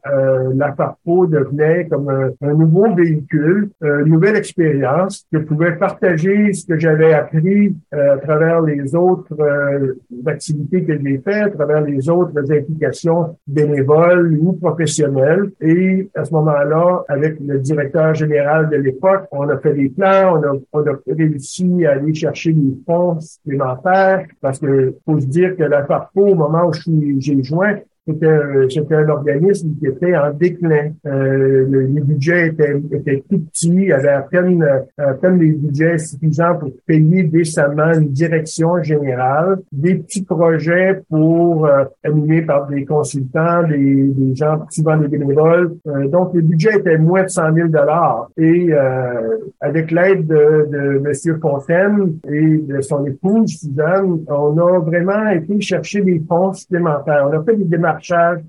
la 0.56 0.74
Farpo 0.74 1.28
devenait 1.28 1.88
comme 1.89 2.10
un, 2.10 2.54
nouveau 2.54 2.93
véhicule, 2.95 3.70
une 3.82 4.06
nouvelle 4.06 4.38
expérience 4.38 5.26
que 5.32 5.39
je 5.39 5.43
pouvais 5.43 5.74
partager 5.76 6.54
ce 6.54 6.66
que 6.66 6.80
j'avais 6.80 7.14
appris 7.14 7.76
à 7.91 8.18
travers 8.18 8.62
les 8.62 8.92
autres 8.95 9.39
euh, 9.39 9.93
activités 10.25 10.83
que 10.83 10.97
j'ai 10.97 11.17
faites, 11.19 11.47
à 11.47 11.49
travers 11.49 11.81
les 11.81 12.09
autres 12.09 12.39
implications 12.51 13.37
bénévoles 13.47 14.37
ou 14.39 14.53
professionnelles. 14.53 15.51
Et 15.61 16.09
à 16.15 16.25
ce 16.25 16.33
moment-là, 16.33 17.03
avec 17.07 17.37
le 17.39 17.59
directeur 17.59 18.13
général 18.13 18.69
de 18.69 18.77
l'époque, 18.77 19.25
on 19.31 19.47
a 19.49 19.57
fait 19.57 19.73
des 19.73 19.89
plans, 19.89 20.37
on 20.37 20.43
a, 20.43 20.57
on 20.73 20.87
a 20.87 20.99
réussi 21.07 21.85
à 21.85 21.91
aller 21.91 22.13
chercher 22.13 22.53
des 22.53 22.77
fonds 22.85 23.19
supplémentaires 23.19 24.25
parce 24.41 24.59
que 24.59 24.95
faut 25.05 25.19
se 25.19 25.25
dire 25.25 25.55
que 25.55 25.63
la 25.63 25.85
FARPO, 25.85 26.27
au 26.27 26.35
moment 26.35 26.67
où 26.67 26.73
j'ai 26.73 27.43
joint, 27.43 27.77
c'était 28.06 28.95
un 28.95 29.10
organisme 29.10 29.76
qui 29.80 29.88
était 29.88 30.16
en 30.16 30.32
déclin. 30.32 30.91
Euh, 31.06 31.66
le, 31.70 31.82
les 31.82 32.01
budgets 32.01 32.47
étaient, 32.47 32.76
étaient 32.91 33.24
tout 33.30 33.39
petits. 33.39 33.91
Avait 33.91 34.10
à 34.10 34.22
peine, 34.22 34.66
à 34.97 35.14
peine 35.14 35.39
des 35.39 35.51
budgets 35.51 35.97
suffisants 35.97 36.56
pour 36.56 36.72
payer 36.86 37.24
décemment 37.24 37.93
une 37.93 38.10
direction 38.10 38.82
générale, 38.84 39.60
des 39.72 39.95
petits 39.95 40.24
projets 40.24 41.01
pour 41.10 41.66
euh, 41.66 41.86
animés 42.04 42.41
par 42.41 42.68
des 42.68 42.84
consultants, 42.84 43.64
des, 43.64 44.04
des 44.08 44.36
gens 44.36 44.66
souvent 44.70 44.97
des 44.97 45.08
bénévoles. 45.08 45.76
Euh, 45.88 46.08
donc, 46.10 46.34
le 46.34 46.41
budget 46.41 46.78
était 46.78 46.97
moins 46.97 47.24
de 47.24 47.30
100 47.30 47.54
000 47.54 47.68
dollars. 47.70 48.30
Et 48.38 48.68
euh, 48.72 49.38
avec 49.62 49.91
l'aide 49.91 50.28
de, 50.28 50.68
de 50.70 51.01
M. 51.06 51.39
Fontaine 51.39 52.18
et 52.30 52.58
de 52.58 52.82
son 52.82 53.06
épouse, 53.06 53.60
Suzanne, 53.60 54.20
on 54.28 54.58
a 54.58 54.80
vraiment 54.80 55.30
été 55.30 55.60
chercher 55.62 56.01
des 56.01 56.22
fonds 56.28 56.54
supplémentaires. 56.54 57.30
On 57.30 57.39
a 57.39 57.43
fait 57.43 57.56
des 57.56 57.66
démarches 57.66 57.92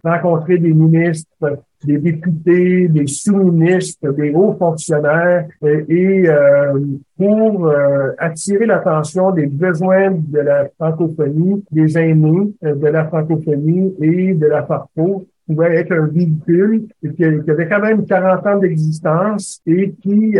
rencontrer 0.04 0.58
des 0.58 0.72
ministres, 0.72 1.58
des 1.84 1.98
députés, 1.98 2.88
des 2.88 3.06
sous-ministres, 3.06 4.10
des 4.12 4.32
hauts 4.34 4.54
fonctionnaires 4.58 5.46
euh, 5.62 5.84
et, 5.88 6.28
euh, 6.28 6.78
pour 7.16 7.66
euh, 7.66 8.10
attirer 8.18 8.66
l'attention 8.66 9.30
des 9.32 9.46
besoins 9.46 10.10
de 10.12 10.38
la 10.40 10.68
francophonie, 10.78 11.64
des 11.70 11.98
aînés 11.98 12.52
de 12.62 12.86
la 12.86 13.04
francophonie 13.06 13.94
et 14.00 14.34
de 14.34 14.46
la 14.46 14.64
FARPO 14.64 15.26
pouvait 15.46 15.76
être 15.76 15.92
un 15.92 16.06
véhicule 16.06 16.86
qui, 17.16 17.24
avait 17.24 17.68
quand 17.68 17.80
même 17.80 18.06
40 18.06 18.46
ans 18.46 18.58
d'existence 18.58 19.60
et 19.66 19.92
qui 20.02 20.36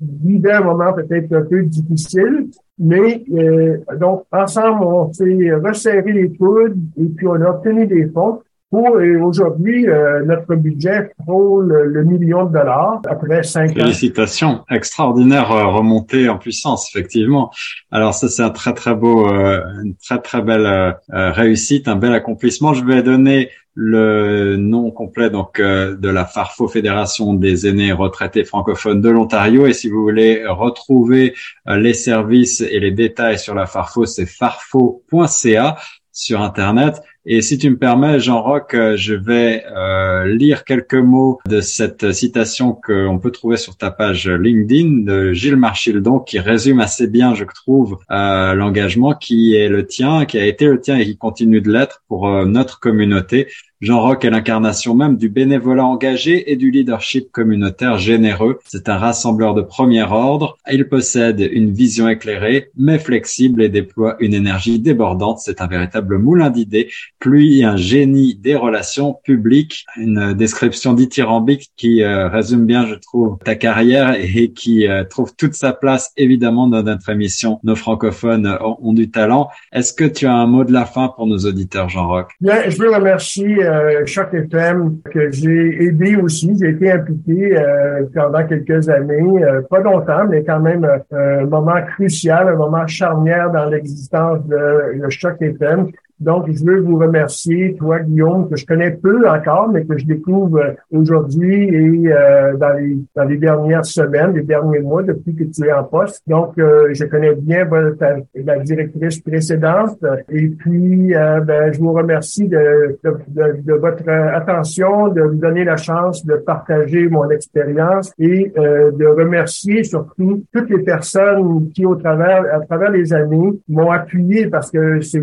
vivait 0.00 0.52
un 0.52 0.62
moment 0.62 0.94
peut-être 0.94 1.30
un 1.34 1.42
peu 1.42 1.62
difficile, 1.64 2.46
mais 2.78 3.24
euh, 3.32 3.78
donc, 3.98 4.24
ensemble, 4.30 4.84
on 4.84 5.12
s'est 5.12 5.52
resserré 5.54 6.12
les 6.12 6.36
coudes 6.36 6.78
et 6.96 7.06
puis 7.06 7.26
on 7.26 7.34
a 7.34 7.50
obtenu 7.50 7.86
des 7.86 8.06
fonds. 8.08 8.40
Pour 8.70 8.90
aujourd'hui, 9.22 9.88
euh, 9.88 10.24
notre 10.24 10.54
budget 10.54 11.10
frôle 11.22 11.72
le 11.72 12.04
million 12.04 12.44
de 12.44 12.52
dollars 12.52 13.00
après 13.08 13.42
cinq 13.42 13.70
ans. 13.70 13.74
Félicitations, 13.74 14.64
extraordinaire 14.70 15.50
euh, 15.52 15.66
remontée 15.66 16.28
en 16.28 16.36
puissance, 16.36 16.90
effectivement. 16.94 17.50
Alors 17.90 18.12
ça, 18.12 18.28
c'est 18.28 18.42
un 18.42 18.50
très 18.50 18.74
très 18.74 18.94
beau, 18.94 19.26
une 19.26 19.94
très 19.96 20.20
très 20.20 20.42
belle 20.42 20.96
réussite, 21.08 21.88
un 21.88 21.96
bel 21.96 22.12
accomplissement. 22.12 22.74
Je 22.74 22.84
vais 22.84 23.02
donner 23.02 23.48
le 23.80 24.56
nom 24.56 24.90
complet 24.90 25.30
donc 25.30 25.60
euh, 25.60 25.94
de 25.94 26.08
la 26.08 26.24
Farfo 26.24 26.66
Fédération 26.66 27.32
des 27.32 27.68
aînés 27.68 27.92
retraités 27.92 28.42
francophones 28.42 29.00
de 29.00 29.08
l'Ontario 29.08 29.68
et 29.68 29.72
si 29.72 29.88
vous 29.88 30.02
voulez 30.02 30.44
retrouver 30.48 31.36
euh, 31.68 31.76
les 31.76 31.94
services 31.94 32.60
et 32.60 32.80
les 32.80 32.90
détails 32.90 33.38
sur 33.38 33.54
la 33.54 33.66
Farfo 33.66 34.04
c'est 34.04 34.26
farfo.ca 34.26 35.76
sur 36.10 36.42
internet 36.42 37.00
et 37.30 37.42
si 37.42 37.58
tu 37.58 37.68
me 37.68 37.76
permets, 37.76 38.20
Jean-Roch, 38.20 38.72
euh, 38.72 38.96
je 38.96 39.12
vais 39.12 39.62
euh, 39.76 40.24
lire 40.34 40.64
quelques 40.64 40.94
mots 40.94 41.40
de 41.46 41.60
cette 41.60 42.10
citation 42.12 42.72
qu'on 42.72 43.18
peut 43.18 43.30
trouver 43.30 43.58
sur 43.58 43.76
ta 43.76 43.90
page 43.90 44.26
LinkedIn 44.30 45.04
de 45.04 45.34
Gilles 45.34 45.56
Marchildon, 45.56 46.20
qui 46.20 46.38
résume 46.38 46.80
assez 46.80 47.06
bien, 47.06 47.34
je 47.34 47.44
trouve, 47.44 47.98
euh, 48.10 48.54
l'engagement 48.54 49.12
qui 49.12 49.54
est 49.54 49.68
le 49.68 49.86
tien, 49.86 50.24
qui 50.24 50.38
a 50.38 50.46
été 50.46 50.64
le 50.64 50.80
tien 50.80 50.96
et 50.96 51.04
qui 51.04 51.18
continue 51.18 51.60
de 51.60 51.70
l'être 51.70 52.02
pour 52.08 52.26
notre 52.46 52.80
communauté. 52.80 53.48
Jean 53.80 54.00
Roch 54.00 54.24
est 54.24 54.30
l'incarnation 54.30 54.96
même 54.96 55.16
du 55.16 55.28
bénévolat 55.28 55.84
engagé 55.84 56.50
et 56.50 56.56
du 56.56 56.72
leadership 56.72 57.30
communautaire 57.30 57.96
généreux. 57.96 58.58
C'est 58.64 58.88
un 58.88 58.98
rassembleur 58.98 59.54
de 59.54 59.62
premier 59.62 60.02
ordre. 60.02 60.58
Il 60.68 60.88
possède 60.88 61.48
une 61.52 61.72
vision 61.72 62.08
éclairée, 62.08 62.70
mais 62.76 62.98
flexible 62.98 63.62
et 63.62 63.68
déploie 63.68 64.16
une 64.18 64.34
énergie 64.34 64.80
débordante. 64.80 65.38
C'est 65.38 65.60
un 65.60 65.68
véritable 65.68 66.18
moulin 66.18 66.50
d'idées 66.50 66.88
pluie, 67.18 67.64
un 67.64 67.76
génie 67.76 68.34
des 68.34 68.54
relations 68.54 69.14
publiques, 69.24 69.84
une 69.96 70.34
description 70.34 70.92
dithyrambique 70.92 71.70
qui 71.76 72.02
euh, 72.02 72.28
résume 72.28 72.66
bien, 72.66 72.86
je 72.86 72.94
trouve, 72.94 73.38
ta 73.44 73.54
carrière 73.54 74.14
et 74.18 74.50
qui 74.52 74.86
euh, 74.86 75.04
trouve 75.04 75.34
toute 75.36 75.54
sa 75.54 75.72
place 75.72 76.12
évidemment 76.16 76.68
dans 76.68 76.82
notre 76.82 77.08
émission 77.10 77.60
Nos 77.64 77.76
francophones 77.76 78.58
ont, 78.60 78.92
du 78.92 79.10
talent. 79.10 79.48
Est-ce 79.72 79.92
que 79.92 80.04
tu 80.04 80.26
as 80.26 80.34
un 80.34 80.46
mot 80.46 80.64
de 80.64 80.72
la 80.72 80.84
fin 80.84 81.08
pour 81.08 81.26
nos 81.26 81.38
auditeurs, 81.38 81.88
Jean-Roch? 81.88 82.28
Bien, 82.40 82.68
je 82.68 82.78
veux 82.78 82.90
remercier 82.94 83.64
euh, 83.64 84.06
Choc 84.06 84.32
FM 84.32 84.98
que 85.12 85.30
j'ai 85.30 85.84
aidé 85.84 86.16
aussi. 86.16 86.56
J'ai 86.60 86.70
été 86.70 86.90
impliqué 86.90 87.56
euh, 87.56 88.04
pendant 88.14 88.46
quelques 88.46 88.88
années, 88.88 89.42
pas 89.70 89.80
longtemps, 89.80 90.26
mais 90.28 90.44
quand 90.44 90.60
même 90.60 90.86
un 91.12 91.44
moment 91.44 91.80
crucial, 91.94 92.48
un 92.48 92.56
moment 92.56 92.86
charnière 92.86 93.50
dans 93.50 93.66
l'existence 93.66 94.44
de, 94.46 95.02
de 95.02 95.10
Choc 95.10 95.36
FM. 95.40 95.90
Donc, 96.20 96.50
je 96.50 96.64
veux 96.64 96.80
vous 96.80 96.98
remercier, 96.98 97.74
toi, 97.74 98.00
Guillaume, 98.00 98.48
que 98.48 98.56
je 98.56 98.66
connais 98.66 98.90
peu 98.90 99.28
encore, 99.28 99.68
mais 99.68 99.84
que 99.84 99.96
je 99.96 100.04
découvre 100.04 100.58
euh, 100.58 100.72
aujourd'hui 100.90 101.68
et 101.68 102.12
euh, 102.12 102.56
dans, 102.56 102.76
les, 102.76 102.96
dans 103.14 103.24
les 103.24 103.36
dernières 103.36 103.84
semaines, 103.84 104.32
les 104.34 104.42
derniers 104.42 104.80
mois, 104.80 105.02
depuis 105.02 105.34
que 105.34 105.44
tu 105.44 105.66
es 105.66 105.72
en 105.72 105.84
poste. 105.84 106.22
Donc, 106.26 106.58
euh, 106.58 106.88
je 106.92 107.04
connais 107.04 107.34
bien 107.34 107.64
votre, 107.66 108.04
la 108.34 108.58
directrice 108.58 109.20
précédente. 109.20 110.04
Et 110.30 110.48
puis, 110.48 111.12
ben, 111.46 111.72
je 111.72 111.78
vous 111.78 111.92
remercie 111.92 112.48
de, 112.48 112.98
de, 113.04 113.62
de, 113.64 113.72
votre 113.74 114.08
attention, 114.08 115.08
de 115.08 115.22
me 115.22 115.36
donner 115.36 115.64
la 115.64 115.76
chance 115.76 116.24
de 116.26 116.34
partager 116.34 117.08
mon 117.08 117.30
expérience 117.30 118.12
et 118.18 118.52
de 118.56 119.06
remercier 119.06 119.84
surtout 119.84 120.42
toutes 120.52 120.70
les 120.70 120.82
personnes 120.82 121.70
qui, 121.74 121.86
au 121.86 121.94
travers, 121.94 122.44
à 122.52 122.60
travers 122.60 122.90
les 122.90 123.12
années, 123.12 123.52
m'ont 123.68 123.90
appuyé 123.90 124.48
parce 124.48 124.70
que 124.70 125.00
c'est 125.00 125.20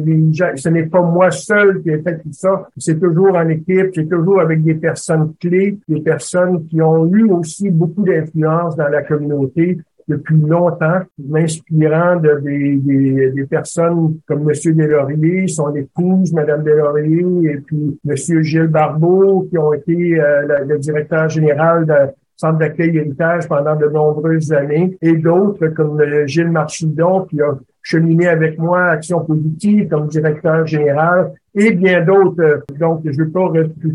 ce 0.56 0.70
n'est 0.70 0.85
pas 0.86 1.02
moi 1.02 1.32
seul 1.32 1.82
qui 1.82 1.90
ai 1.90 2.02
fait 2.02 2.18
tout 2.20 2.32
ça. 2.32 2.68
C'est 2.78 3.00
toujours 3.00 3.36
en 3.36 3.48
équipe, 3.50 3.92
c'est 3.94 4.10
toujours 4.10 4.42
avec 4.42 4.64
des 4.64 4.76
personnes 4.76 5.34
clés, 5.40 5.78
des 5.88 6.02
personnes 6.02 6.66
qui 6.68 6.82
ont 6.82 7.06
eu 7.08 7.30
aussi 7.30 7.70
beaucoup 7.70 8.04
d'influence 8.04 8.76
dans 8.76 8.90
la 8.90 9.04
communauté 9.04 9.78
depuis 10.08 10.38
longtemps, 10.38 11.00
m'inspirant 11.18 12.18
de 12.18 12.40
des, 12.40 13.32
des, 13.32 13.46
personnes 13.46 14.20
comme 14.28 14.44
Monsieur 14.44 14.74
Delaurier, 14.74 15.48
son 15.48 15.74
épouse, 15.76 16.32
Madame 16.34 16.64
Delaurier, 16.64 17.52
et 17.52 17.58
puis 17.58 18.00
Monsieur 18.04 18.44
Gilles 18.44 18.68
Barbeau, 18.68 19.48
qui 19.50 19.58
ont 19.58 19.74
été 19.74 20.20
euh, 20.20 20.64
le, 20.66 20.78
directeur 20.78 21.30
général 21.30 21.86
de 21.86 22.14
centre 22.36 22.60
d'accueil 22.60 22.96
héritage 22.98 23.48
pendant 23.48 23.76
de 23.76 23.88
nombreuses 23.88 24.52
années, 24.54 24.96
et 25.02 25.14
d'autres 25.14 25.68
comme 25.70 26.00
euh, 26.00 26.28
Gilles 26.28 26.52
Marchidon, 26.52 27.22
qui 27.22 27.42
a 27.42 27.58
cheminer 27.86 28.28
avec 28.28 28.58
moi 28.58 28.88
Action 28.88 29.20
Positive 29.22 29.88
comme 29.90 30.08
directeur 30.08 30.66
général 30.66 31.34
et 31.54 31.72
bien 31.72 32.04
d'autres. 32.04 32.64
Donc, 32.80 33.02
je, 33.06 33.24
pas, 33.24 33.52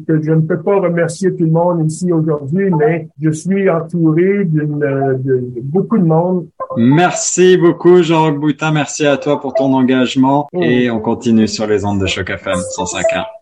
je 0.08 0.32
ne 0.32 0.40
peux 0.40 0.62
pas 0.62 0.76
remercier 0.76 1.34
tout 1.34 1.44
le 1.44 1.50
monde 1.50 1.90
ici 1.90 2.10
aujourd'hui, 2.12 2.70
mais 2.70 3.08
je 3.20 3.30
suis 3.30 3.68
entouré 3.68 4.44
d'une, 4.44 4.78
de, 4.78 5.44
beaucoup 5.62 5.98
de 5.98 6.04
monde. 6.04 6.46
Merci 6.76 7.56
beaucoup, 7.58 8.02
Jean-Roch 8.02 8.38
Boutin. 8.38 8.70
Merci 8.70 9.06
à 9.06 9.16
toi 9.16 9.40
pour 9.40 9.54
ton 9.54 9.74
engagement 9.74 10.48
mm. 10.52 10.62
et 10.62 10.90
on 10.90 11.00
continue 11.00 11.48
sur 11.48 11.66
les 11.66 11.84
ondes 11.84 12.00
de 12.00 12.06
Choc 12.06 12.30
FM 12.30 12.60
105.1. 12.78 13.39